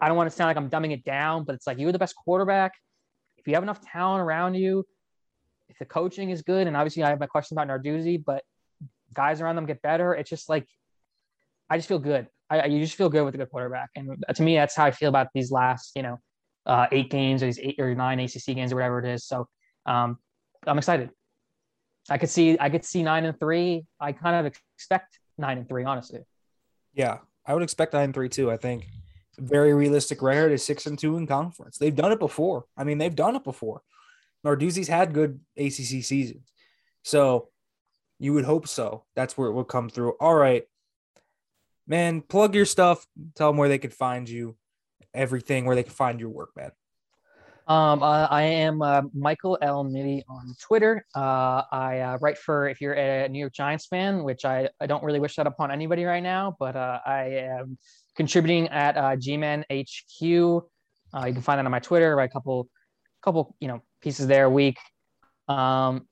I 0.00 0.08
don't 0.08 0.16
want 0.16 0.30
to 0.30 0.36
sound 0.36 0.48
like 0.48 0.56
I'm 0.56 0.70
dumbing 0.70 0.92
it 0.92 1.04
down, 1.04 1.44
but 1.44 1.54
it's 1.54 1.66
like 1.66 1.78
you're 1.78 1.92
the 1.92 1.98
best 1.98 2.16
quarterback. 2.16 2.72
If 3.36 3.46
you 3.46 3.54
have 3.54 3.62
enough 3.62 3.80
talent 3.80 4.22
around 4.22 4.54
you, 4.54 4.84
if 5.68 5.78
the 5.78 5.84
coaching 5.84 6.30
is 6.30 6.42
good, 6.42 6.66
and 6.66 6.76
obviously 6.76 7.02
I 7.02 7.08
have 7.10 7.20
my 7.20 7.26
question 7.26 7.56
about 7.56 7.68
Narduzzi, 7.68 8.22
but 8.24 8.42
guys 9.14 9.40
around 9.40 9.56
them 9.56 9.66
get 9.66 9.82
better. 9.82 10.14
It's 10.14 10.30
just 10.30 10.48
like 10.48 10.66
I 11.68 11.76
just 11.76 11.88
feel 11.88 11.98
good. 11.98 12.26
I, 12.50 12.66
you 12.66 12.80
just 12.80 12.96
feel 12.96 13.08
good 13.08 13.24
with 13.24 13.34
a 13.34 13.38
good 13.38 13.50
quarterback. 13.50 13.90
And 13.94 14.22
to 14.34 14.42
me, 14.42 14.56
that's 14.56 14.74
how 14.74 14.84
I 14.84 14.90
feel 14.90 15.08
about 15.08 15.28
these 15.32 15.52
last, 15.52 15.92
you 15.94 16.02
know, 16.02 16.18
uh, 16.66 16.86
eight 16.90 17.10
games 17.10 17.42
or 17.42 17.46
these 17.46 17.60
eight 17.60 17.76
or 17.78 17.94
nine 17.94 18.18
ACC 18.18 18.56
games 18.56 18.72
or 18.72 18.76
whatever 18.76 18.98
it 18.98 19.06
is. 19.06 19.24
So 19.24 19.48
um, 19.86 20.18
I'm 20.66 20.78
excited. 20.78 21.10
I 22.08 22.18
could 22.18 22.28
see, 22.28 22.58
I 22.58 22.68
could 22.68 22.84
see 22.84 23.02
nine 23.02 23.24
and 23.24 23.38
three. 23.38 23.86
I 24.00 24.12
kind 24.12 24.44
of 24.44 24.52
expect 24.76 25.18
nine 25.38 25.58
and 25.58 25.68
three, 25.68 25.84
honestly. 25.84 26.20
Yeah, 26.92 27.18
I 27.46 27.54
would 27.54 27.62
expect 27.62 27.92
nine 27.92 28.04
and 28.04 28.14
three 28.14 28.28
too. 28.28 28.50
I 28.50 28.56
think 28.56 28.86
very 29.38 29.72
realistic 29.72 30.20
record 30.20 30.52
is 30.52 30.64
six 30.64 30.86
and 30.86 30.98
two 30.98 31.16
in 31.16 31.26
conference. 31.26 31.78
They've 31.78 31.94
done 31.94 32.12
it 32.12 32.18
before. 32.18 32.64
I 32.76 32.84
mean, 32.84 32.98
they've 32.98 33.14
done 33.14 33.36
it 33.36 33.44
before. 33.44 33.82
Narduzzi's 34.44 34.88
had 34.88 35.12
good 35.12 35.40
ACC 35.56 36.02
seasons, 36.02 36.52
so 37.02 37.48
you 38.18 38.32
would 38.32 38.44
hope 38.44 38.66
so. 38.66 39.04
That's 39.14 39.36
where 39.36 39.48
it 39.48 39.52
would 39.52 39.68
come 39.68 39.88
through. 39.88 40.12
All 40.12 40.34
right, 40.34 40.64
man, 41.90 42.22
plug 42.22 42.54
your 42.54 42.64
stuff. 42.64 43.04
Tell 43.34 43.50
them 43.50 43.56
where 43.58 43.68
they 43.68 43.78
could 43.78 43.92
find 43.92 44.28
you, 44.28 44.56
everything, 45.12 45.64
where 45.64 45.74
they 45.74 45.82
can 45.82 45.92
find 45.92 46.20
your 46.20 46.28
work, 46.30 46.50
man. 46.56 46.70
Um, 47.66 48.02
uh, 48.02 48.26
I 48.30 48.42
am 48.42 48.80
uh, 48.80 49.02
Michael 49.12 49.58
L. 49.60 49.84
Nitty 49.84 50.22
on 50.28 50.54
Twitter. 50.60 51.04
Uh, 51.14 51.62
I 51.70 52.00
uh, 52.00 52.18
write 52.20 52.38
for, 52.38 52.68
if 52.68 52.80
you're 52.80 52.94
a 52.94 53.28
New 53.28 53.40
York 53.40 53.52
Giants 53.52 53.86
fan, 53.86 54.22
which 54.22 54.44
I, 54.44 54.68
I 54.80 54.86
don't 54.86 55.02
really 55.02 55.18
wish 55.20 55.36
that 55.36 55.46
upon 55.48 55.70
anybody 55.72 56.04
right 56.04 56.22
now, 56.22 56.56
but 56.60 56.76
uh, 56.76 57.00
I 57.04 57.24
am 57.58 57.76
contributing 58.16 58.68
at 58.68 58.96
uh, 58.96 59.16
G-Man 59.16 59.64
HQ. 59.70 60.20
you 60.20 60.62
can 61.12 61.42
find 61.42 61.58
that 61.58 61.64
on 61.64 61.70
my 61.70 61.80
Twitter. 61.80 62.14
Write 62.14 62.30
a 62.30 62.32
couple, 62.32 62.68
couple, 63.22 63.56
you 63.60 63.68
know, 63.68 63.82
pieces 64.00 64.28
there 64.28 64.44
a 64.44 64.50
week. 64.50 64.78
Um, 65.48 66.06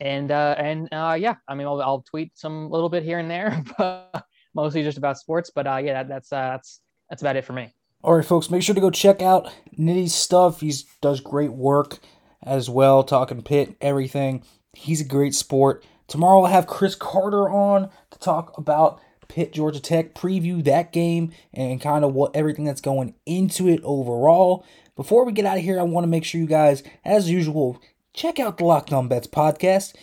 and 0.00 0.30
and 0.30 0.88
yeah, 0.92 1.36
I 1.46 1.54
mean, 1.54 1.66
I'll, 1.66 1.80
I'll 1.80 2.02
tweet 2.02 2.32
some 2.34 2.70
little 2.70 2.88
bit 2.88 3.02
here 3.02 3.18
and 3.18 3.30
there, 3.30 3.62
but 3.78 4.24
mostly 4.54 4.82
just 4.82 4.98
about 4.98 5.18
sports. 5.18 5.50
But 5.54 5.66
uh, 5.66 5.76
yeah, 5.76 5.94
that, 5.94 6.08
that's 6.08 6.32
uh, 6.32 6.50
that's 6.52 6.80
that's 7.08 7.22
about 7.22 7.36
it 7.36 7.44
for 7.44 7.52
me. 7.52 7.72
All 8.02 8.14
right, 8.16 8.24
folks, 8.24 8.50
make 8.50 8.62
sure 8.62 8.74
to 8.74 8.80
go 8.80 8.90
check 8.90 9.22
out 9.22 9.50
Nitty's 9.78 10.14
stuff. 10.14 10.60
He 10.60 10.72
does 11.00 11.20
great 11.20 11.52
work 11.52 11.98
as 12.42 12.68
well, 12.68 13.02
talking 13.02 13.42
Pitt, 13.42 13.76
everything. 13.80 14.44
He's 14.74 15.00
a 15.00 15.04
great 15.04 15.34
sport. 15.34 15.84
Tomorrow 16.06 16.42
I'll 16.42 16.52
have 16.52 16.66
Chris 16.66 16.94
Carter 16.94 17.48
on 17.48 17.88
to 18.10 18.18
talk 18.18 18.56
about 18.58 19.00
Pitt 19.28 19.52
Georgia 19.52 19.80
Tech, 19.80 20.14
preview 20.14 20.62
that 20.64 20.92
game 20.92 21.32
and 21.52 21.80
kind 21.80 22.04
of 22.04 22.14
what 22.14 22.36
everything 22.36 22.64
that's 22.64 22.80
going 22.80 23.14
into 23.24 23.68
it 23.68 23.80
overall. 23.82 24.66
Before 24.96 25.24
we 25.24 25.32
get 25.32 25.46
out 25.46 25.56
of 25.56 25.64
here, 25.64 25.80
I 25.80 25.84
want 25.84 26.04
to 26.04 26.08
make 26.08 26.24
sure 26.24 26.40
you 26.40 26.46
guys, 26.46 26.82
as 27.04 27.30
usual, 27.30 27.80
check 28.12 28.38
out 28.38 28.58
the 28.58 28.64
Locked 28.64 28.92
On 28.92 29.08
Bets 29.08 29.26
podcast. 29.26 29.94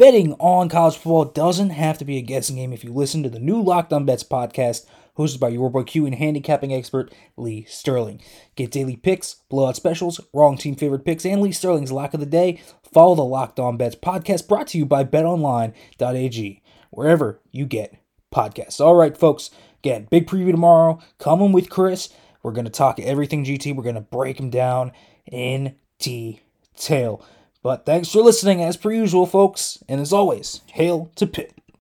Betting 0.00 0.32
on 0.38 0.70
college 0.70 0.94
football 0.94 1.26
doesn't 1.26 1.68
have 1.68 1.98
to 1.98 2.06
be 2.06 2.16
a 2.16 2.22
guessing 2.22 2.56
game 2.56 2.72
if 2.72 2.82
you 2.82 2.90
listen 2.90 3.22
to 3.22 3.28
the 3.28 3.38
new 3.38 3.60
Locked 3.60 3.92
On 3.92 4.06
Bets 4.06 4.24
podcast 4.24 4.86
hosted 5.18 5.40
by 5.40 5.48
your 5.48 5.68
boy 5.68 5.82
Q 5.82 6.06
and 6.06 6.14
handicapping 6.14 6.72
expert 6.72 7.12
Lee 7.36 7.66
Sterling. 7.68 8.22
Get 8.56 8.70
daily 8.70 8.96
picks, 8.96 9.42
blowout 9.50 9.76
specials, 9.76 10.18
wrong 10.32 10.56
team 10.56 10.74
favorite 10.74 11.04
picks, 11.04 11.26
and 11.26 11.42
Lee 11.42 11.52
Sterling's 11.52 11.92
lock 11.92 12.14
of 12.14 12.20
the 12.20 12.24
day. 12.24 12.62
Follow 12.82 13.14
the 13.14 13.22
Locked 13.22 13.60
On 13.60 13.76
Bets 13.76 13.96
podcast 13.96 14.48
brought 14.48 14.68
to 14.68 14.78
you 14.78 14.86
by 14.86 15.04
betonline.ag, 15.04 16.62
wherever 16.88 17.42
you 17.50 17.66
get 17.66 17.94
podcasts. 18.34 18.80
All 18.80 18.94
right, 18.94 19.14
folks, 19.14 19.50
again, 19.84 20.08
big 20.10 20.26
preview 20.26 20.50
tomorrow. 20.50 20.98
Coming 21.18 21.52
with 21.52 21.68
Chris. 21.68 22.08
We're 22.42 22.52
going 22.52 22.64
to 22.64 22.70
talk 22.70 22.98
everything 22.98 23.44
GT. 23.44 23.76
We're 23.76 23.82
going 23.82 23.96
to 23.96 24.00
break 24.00 24.38
them 24.38 24.48
down 24.48 24.92
in 25.30 25.74
detail. 25.98 27.22
But 27.62 27.84
thanks 27.84 28.10
for 28.10 28.22
listening 28.22 28.62
as 28.62 28.76
per 28.76 28.90
usual, 28.92 29.26
folks. 29.26 29.82
And 29.88 30.00
as 30.00 30.12
always, 30.12 30.62
hail 30.72 31.10
to 31.16 31.26
Pitt. 31.26 31.52